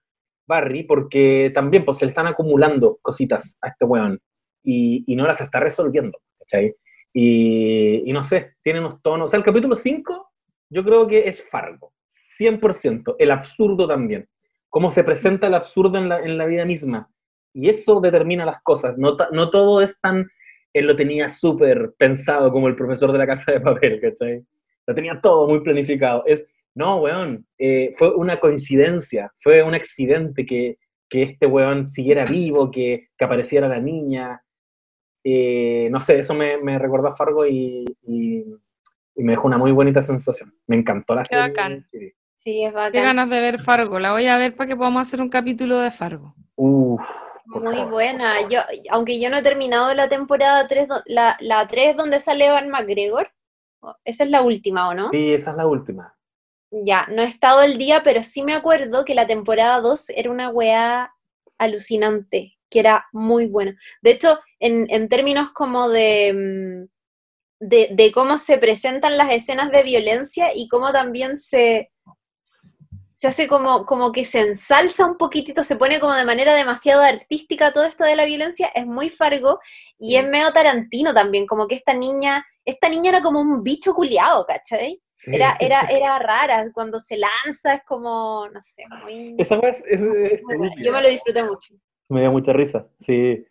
[0.47, 4.17] Barry, porque también pues, se le están acumulando cositas a este weón,
[4.63, 6.75] y, y no las está resolviendo, ¿cachai?
[7.13, 9.27] Y, y, no sé, tiene unos tonos.
[9.27, 10.31] O sea, el capítulo 5
[10.69, 11.93] yo creo que es Fargo,
[12.39, 13.15] 100%.
[13.19, 14.27] El absurdo también.
[14.69, 17.09] Cómo se presenta el absurdo en la, en la vida misma.
[17.55, 18.97] Y eso determina las cosas.
[18.97, 20.27] No, no todo es tan.
[20.73, 24.45] Él lo tenía súper pensado como el profesor de la casa de papel, ¿cachai?
[24.85, 26.23] Lo tenía todo muy planificado.
[26.27, 26.45] Es,
[26.75, 30.77] no, weón, eh, fue una coincidencia, fue un accidente que,
[31.09, 34.43] que este weón siguiera vivo, que, que apareciera la niña,
[35.27, 38.45] eh, no sé, eso me, me recordó a Fargo y, y,
[39.15, 40.53] me dejó una muy bonita sensación.
[40.67, 41.83] Me encantó la Qué Bacán.
[42.37, 42.63] Sí.
[42.63, 42.91] es bacán.
[42.91, 43.97] Qué ganas de ver Fargo.
[43.97, 46.35] La voy a ver para que podamos hacer un capítulo de Fargo.
[46.55, 47.01] Uf,
[47.45, 48.47] muy buena.
[48.49, 52.69] Yo, aunque yo no he terminado la temporada 3, la, la 3 donde sale Evan
[52.69, 53.29] McGregor,
[54.03, 55.09] esa es la última, ¿o no?
[55.11, 56.15] Sí, esa es la última.
[56.71, 60.31] Ya, no he estado el día, pero sí me acuerdo que la temporada 2 era
[60.31, 61.13] una weá
[61.57, 63.73] alucinante que era muy bueno.
[64.01, 70.51] De hecho, en, términos como mm, de, de, cómo se presentan las escenas de violencia
[70.53, 71.91] y cómo también se,
[73.17, 77.01] se hace como, como que se ensalza un poquitito, se pone como de manera demasiado
[77.01, 79.59] artística todo esto de la violencia, es muy Fargo
[79.97, 83.93] y es medio Tarantino también, como que esta niña, esta niña era como un bicho
[83.93, 85.01] culiado, ¿cachai?
[85.27, 89.35] Era, era, era rara, cuando se lanza es como, no sé, muy...
[89.39, 91.73] Esa vez es, Yo me lo disfruté mucho.
[92.09, 93.43] Me dio mucha risa, sí.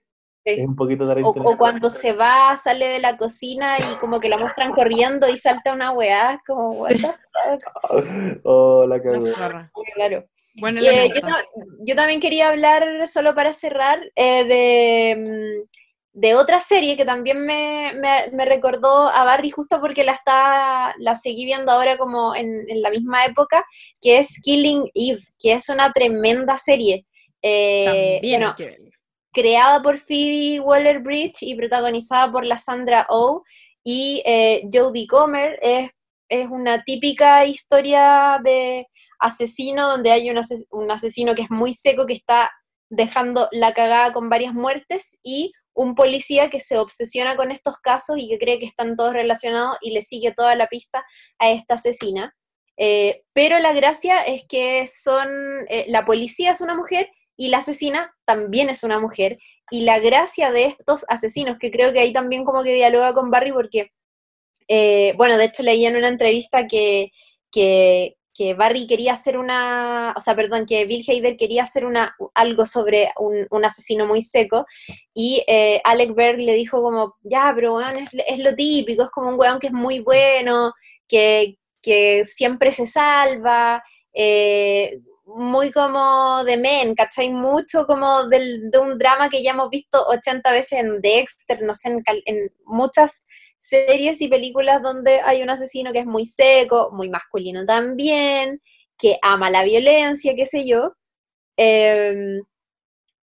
[0.44, 4.20] Es un poquito de o, o, cuando se va, sale de la cocina y como
[4.20, 6.92] que la muestran corriendo y salta una weá, como, what
[8.44, 10.28] Oh, la Claro.
[10.56, 11.10] Bueno, eh,
[11.80, 17.44] yo, también quería hablar, solo para cerrar, eh, de, mm, de, otra serie que también
[17.44, 22.54] me, me, recordó a Barry justo porque la está la seguí viendo ahora como en,
[22.68, 23.64] en la misma época,
[24.00, 27.04] que es Killing Eve, que es una tremenda serie.
[27.42, 28.54] Eh, bueno,
[29.34, 33.42] creada por Phoebe Waller-Bridge y protagonizada por la Sandra Oh
[33.82, 35.58] y eh, Jodie Comer.
[35.60, 35.90] Es,
[36.28, 38.86] es, una típica historia de
[39.18, 40.40] asesino donde hay un,
[40.70, 42.50] un asesino que es muy seco, que está
[42.88, 48.16] dejando la cagada con varias muertes y un policía que se obsesiona con estos casos
[48.18, 51.04] y que cree que están todos relacionados y le sigue toda la pista
[51.38, 52.34] a esta asesina.
[52.76, 55.28] Eh, pero la gracia es que son,
[55.88, 59.38] la policía es una mujer y la asesina también es una mujer.
[59.70, 63.30] Y la gracia de estos asesinos, que creo que ahí también como que dialoga con
[63.30, 63.92] Barry, porque,
[64.68, 67.10] eh, bueno, de hecho leí en una entrevista que,
[67.50, 68.14] que,
[68.56, 73.10] Barry quería hacer una, o sea, perdón, que Bill Hader quería hacer una, algo sobre
[73.18, 74.66] un, asesino muy seco,
[75.14, 79.28] y eh, Alec Berg le dijo como, ya, pero bueno, es, lo típico, es como
[79.30, 80.72] un weón que es muy bueno,
[81.08, 83.82] que, que siempre se salva,
[84.12, 87.30] eh, muy como de men, ¿cachai?
[87.30, 91.74] Mucho como del, de un drama que ya hemos visto 80 veces en Dexter, no
[91.74, 91.96] sé,
[92.26, 93.24] en, muchas
[93.58, 98.60] series y películas donde hay un asesino que es muy seco, muy masculino también,
[98.98, 100.94] que ama la violencia, qué sé yo.
[101.56, 102.42] Em,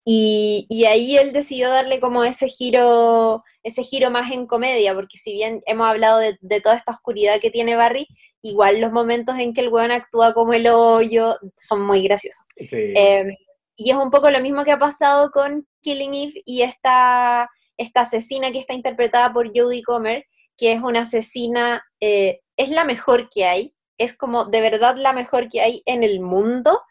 [0.06, 5.18] y, y, ahí él decidió darle como ese giro, ese giro más en comedia, porque
[5.18, 8.08] si bien hemos hablado de, de toda esta oscuridad que tiene Barry,
[8.42, 12.46] igual los momentos en que el weón actúa como el hoyo son muy graciosos.
[12.56, 13.36] Em,
[13.76, 18.02] y es un poco lo mismo que ha pasado con Killing Eve y esta, esta
[18.02, 20.26] asesina que está interpretada por Jodie Comer,
[20.58, 25.14] que es una asesina, eh, es la mejor que hay, es como de verdad la
[25.14, 26.82] mejor que hay en el mundo,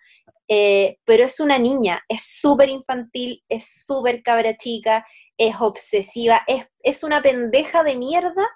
[0.48, 5.06] eh, pero es una niña, es súper infantil, es súper cabra chica,
[5.39, 8.48] es obsesiva, es, es una pendeja de mierda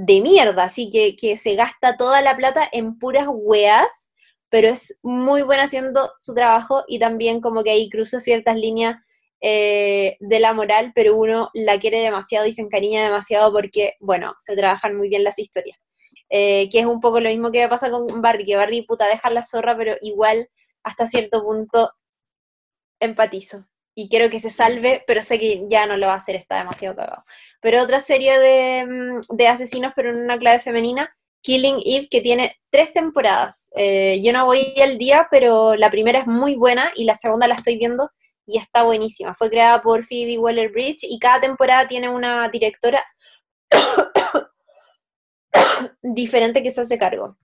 [0.00, 4.10] de mierda, así que, que se gasta toda la plata en puras weas,
[4.48, 8.96] pero es muy buena haciendo su trabajo y también como que ahí cruza ciertas líneas
[9.40, 14.34] eh, de la moral, pero uno la quiere demasiado y se encariña demasiado porque, bueno,
[14.38, 15.78] se trabajan muy bien las historias.
[16.30, 19.30] Eh, que es un poco lo mismo que pasa con Barry, que Barry puta deja
[19.30, 20.48] la zorra, pero igual
[20.84, 21.90] hasta cierto punto
[23.00, 23.66] empatizo.
[23.96, 26.58] Y quiero que se salve, pero sé que ya no lo va a hacer, está
[26.58, 27.24] demasiado cagado.
[27.60, 31.12] Pero otra serie de, mm, de asesinos, pero en una clave femenina,
[31.42, 33.70] Killing Eve, que tiene tres temporadas.
[33.76, 37.48] Eh, yo no voy al día, pero la primera es muy buena y la segunda
[37.48, 38.10] la estoy viendo
[38.46, 39.34] y está buenísima.
[39.34, 43.04] Fue creada por Phoebe Waller-Bridge y cada temporada tiene una directora
[46.02, 47.36] diferente que se hace cargo.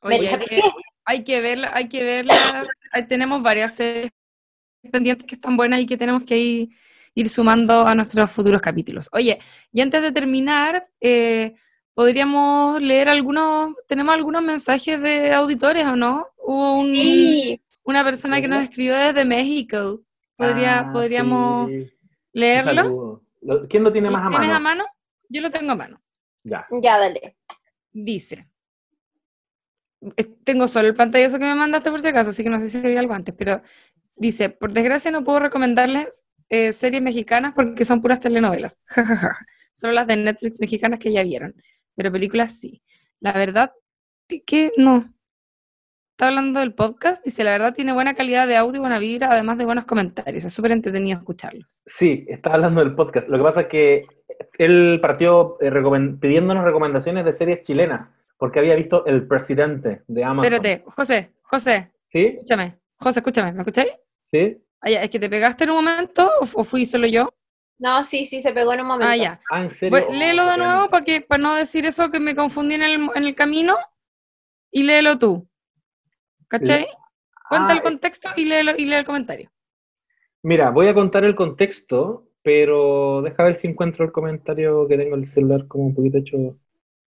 [0.00, 0.62] Oye, hay, que,
[1.04, 2.66] hay que verla, hay que verla.
[3.08, 4.10] Tenemos varias series
[4.90, 6.68] pendientes que están buenas y que tenemos que ir,
[7.14, 9.08] ir sumando a nuestros futuros capítulos.
[9.12, 9.38] Oye,
[9.72, 11.54] y antes de terminar, eh,
[11.94, 16.26] podríamos leer algunos, tenemos algunos mensajes de auditores o no?
[16.38, 20.02] Hubo un- Sí, una persona que nos escribió desde México.
[20.36, 21.90] Podría, Ah, podríamos sí.
[22.32, 23.22] leerlo.
[23.68, 24.56] ¿Quién lo tiene más a ¿Tienes mano?
[24.56, 24.84] a mano?
[25.28, 26.00] Yo lo tengo a mano.
[26.42, 26.66] Ya.
[26.82, 27.36] ya dale.
[27.92, 28.48] Dice.
[30.44, 32.78] Tengo solo el pantallazo que me mandaste por si acaso, así que no sé si
[32.78, 33.62] había algo antes, pero
[34.16, 36.24] dice, por desgracia no puedo recomendarles
[36.54, 38.78] eh, series mexicanas porque son puras telenovelas.
[39.72, 41.54] Solo las de Netflix mexicanas que ya vieron,
[41.96, 42.80] pero películas sí.
[43.18, 43.72] La verdad
[44.46, 45.12] que no.
[46.12, 49.32] Está hablando del podcast, dice, la verdad tiene buena calidad de audio y buena vibra,
[49.32, 50.44] además de buenos comentarios.
[50.44, 51.82] Es súper entretenido escucharlos.
[51.86, 53.26] Sí, está hablando del podcast.
[53.26, 54.06] Lo que pasa es que
[54.58, 55.72] él partió eh,
[56.20, 60.54] pidiéndonos recomendaciones de series chilenas, porque había visto El Presidente de Amazon.
[60.54, 62.26] Espérate, José, José, ¿Sí?
[62.26, 62.78] escúchame.
[62.96, 63.90] José, escúchame, ¿me escucháis?
[64.22, 64.63] ¿Sí?
[64.84, 67.30] Ah, ya, es que te pegaste en un momento o, o fui solo yo.
[67.78, 69.10] No, sí, sí, se pegó en un momento.
[69.10, 69.40] Ah, ya.
[69.50, 69.90] Ah, ¿en serio?
[69.90, 72.82] Pues, léelo de Oh, nuevo para que para no decir eso que me confundí en
[72.82, 73.76] el, en el camino
[74.70, 75.48] y léelo tú.
[76.48, 76.86] ¿Cachai?
[77.48, 79.50] Cuenta Ah, el contexto y léelo y lee el comentario.
[80.42, 85.14] Mira, voy a contar el contexto, pero deja ver si encuentro el comentario que tengo
[85.14, 86.36] en el celular como un poquito hecho,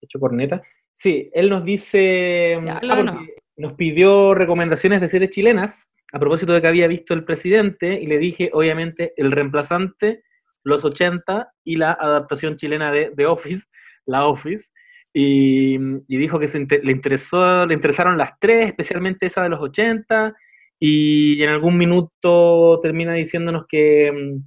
[0.01, 0.63] hecho corneta.
[0.93, 6.53] Sí, él nos dice, Ya, ah, de nos pidió recomendaciones de series chilenas a propósito
[6.53, 10.23] de que había visto El Presidente y le dije, obviamente, El Reemplazante,
[10.63, 13.67] Los 80 y la adaptación chilena de The Office,
[14.07, 14.71] La Office.
[15.13, 15.77] Y,
[16.07, 20.37] dijo que se le, interesó, le interesaron las tres, especialmente esa de los 80,
[20.79, 24.41] y en algún minuto termina diciéndonos que, mm,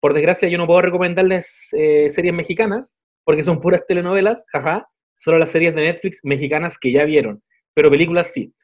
[0.00, 4.88] por desgracia, yo no puedo recomendarles eh, series mexicanas, porque son puras telenovelas, jaja,
[5.18, 7.42] solo las series de Netflix mexicanas que ya vieron,
[7.74, 8.54] pero películas sí.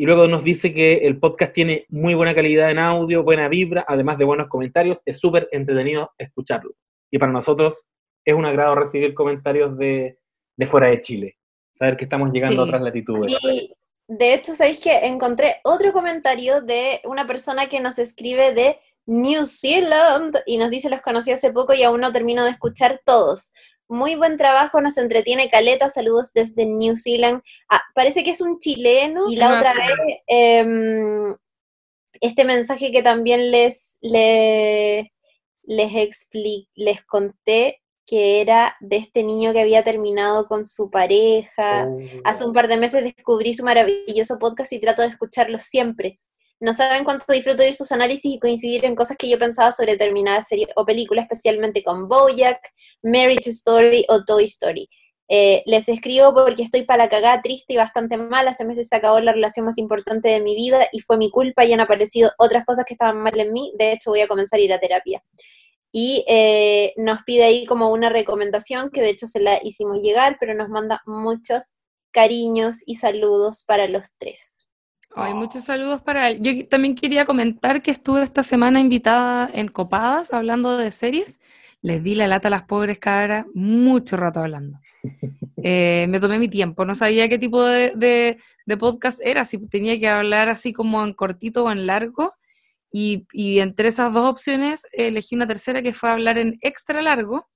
[0.00, 3.84] Y luego nos dice que el podcast tiene muy buena calidad en audio, buena vibra,
[3.86, 6.70] además de buenos comentarios, es súper entretenido escucharlo.
[7.10, 7.84] Y para nosotros
[8.24, 10.16] es un agrado recibir comentarios de,
[10.56, 11.36] de fuera de Chile,
[11.74, 13.36] saber que estamos llegando a otras latitudes.
[13.42, 13.74] Y
[14.08, 19.44] de hecho, ¿sabéis que encontré otro comentario de una persona que nos escribe de New
[19.44, 23.52] Zealand y nos dice los conocí hace poco y aún no termino de escuchar todos.
[23.90, 27.42] Muy buen trabajo, nos entretiene Caleta, saludos desde New Zealand.
[27.68, 31.36] Ah, parece que es un chileno y la Nueva otra vez em,
[32.20, 35.12] este mensaje que también les, le-
[35.64, 41.86] les, expli- les conté que era de este niño que había terminado con su pareja.
[41.88, 41.98] Oh.
[42.24, 46.20] Hace un par de meses descubrí su maravilloso podcast y trato de escucharlo siempre.
[46.60, 49.72] No saben cuánto disfruto de oír sus análisis y coincidir en cosas que yo pensaba
[49.72, 52.60] sobre determinadas series o películas, especialmente con Bojack,
[53.02, 54.88] Marriage Story o Toy Story.
[55.32, 58.46] Eh, les escribo porque estoy para la cagada, triste y bastante mal.
[58.46, 61.64] Hace meses se acabó la relación más importante de mi vida y fue mi culpa
[61.64, 63.72] y han aparecido otras cosas que estaban mal en mí.
[63.78, 65.22] De hecho, voy a comenzar a ir a terapia.
[65.92, 70.36] Y eh, nos pide ahí como una recomendación que de hecho se la hicimos llegar,
[70.38, 71.76] pero nos manda muchos
[72.12, 74.66] cariños y saludos para los tres.
[75.16, 76.38] Ay, muchos saludos para él.
[76.40, 81.40] Yo también quería comentar que estuve esta semana invitada en Copadas hablando de series.
[81.82, 84.78] Les di la lata a las pobres cabras mucho rato hablando.
[85.62, 89.58] Eh, me tomé mi tiempo, no sabía qué tipo de, de- de podcast era, si
[89.68, 92.32] tenía que hablar así como en cortito o en largo.
[92.90, 97.46] Y, y entre esas dos opciones elegí una tercera que fue hablar en extra largo.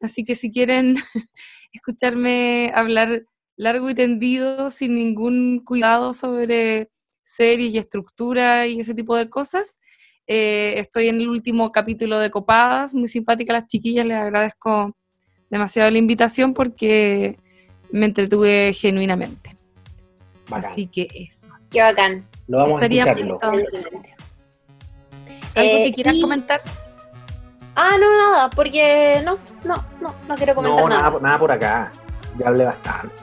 [0.00, 0.94] Así que si quieren
[1.72, 3.24] escucharme hablar
[3.58, 6.88] largo y tendido, sin ningún cuidado sobre
[7.24, 9.80] series y estructura y ese tipo de cosas.
[10.28, 14.94] Eh, estoy en el último capítulo de Copadas, muy simpática las chiquillas, les agradezco
[15.50, 17.36] demasiado la invitación porque
[17.90, 19.56] me entretuve genuinamente.
[20.48, 20.70] Bacán.
[20.70, 21.48] Así que eso.
[21.70, 22.26] Qué bacán.
[22.46, 23.34] Lo vamos a Estaría escucharlo.
[23.42, 24.14] entonces.
[25.54, 26.60] ¿Algo Eh, que quieras y- comentar?
[27.74, 31.02] Ah, no, nada, porque no, no, no, no quiero comentar No, nada.
[31.10, 31.92] nada, nada por acá.
[32.38, 33.14] Ya hablé bastante.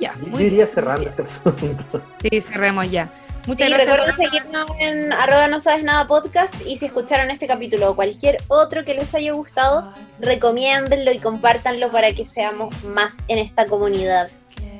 [0.00, 2.00] Ya, Yo muy iría bien, cerrando este asunto.
[2.22, 3.10] Sí, cerremos ya.
[3.46, 3.88] Muchas Sí, gracias.
[3.94, 7.94] a recuerden seguirnos en arroba no sabes nada podcast y si escucharon este capítulo o
[7.96, 13.66] cualquier otro que les haya gustado, recomiéndenlo y compártanlo para que seamos más en esta
[13.66, 14.28] comunidad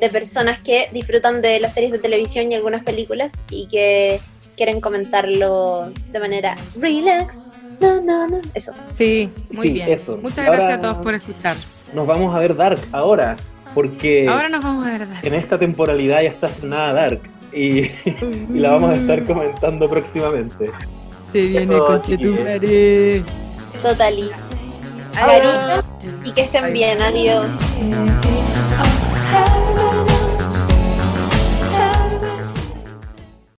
[0.00, 4.18] de personas que disfrutan de las series de televisión y algunas películas y que
[4.56, 7.38] quieren comentarlo de manera relax.
[7.80, 8.40] No, no, no.
[8.54, 8.72] Eso.
[8.94, 9.90] Sí, muy Sí, bien.
[9.92, 10.16] eso.
[10.16, 11.56] Muchas Ahora- gracias a todos por escuchar.
[11.92, 13.36] Nos vamos a ver Dark ahora,
[13.74, 15.08] porque Ahora nos vamos a ver.
[15.08, 15.20] Dani.
[15.22, 17.20] en esta temporalidad ya está estrenada Dark
[17.52, 17.78] y,
[18.54, 20.70] y la vamos a estar comentando próximamente.
[21.32, 23.22] Se viene Eso, conchetumare.
[23.82, 24.30] Totally.
[25.16, 25.42] Adiós.
[25.42, 27.00] Cariño y que estén bien.
[27.02, 27.46] Adiós.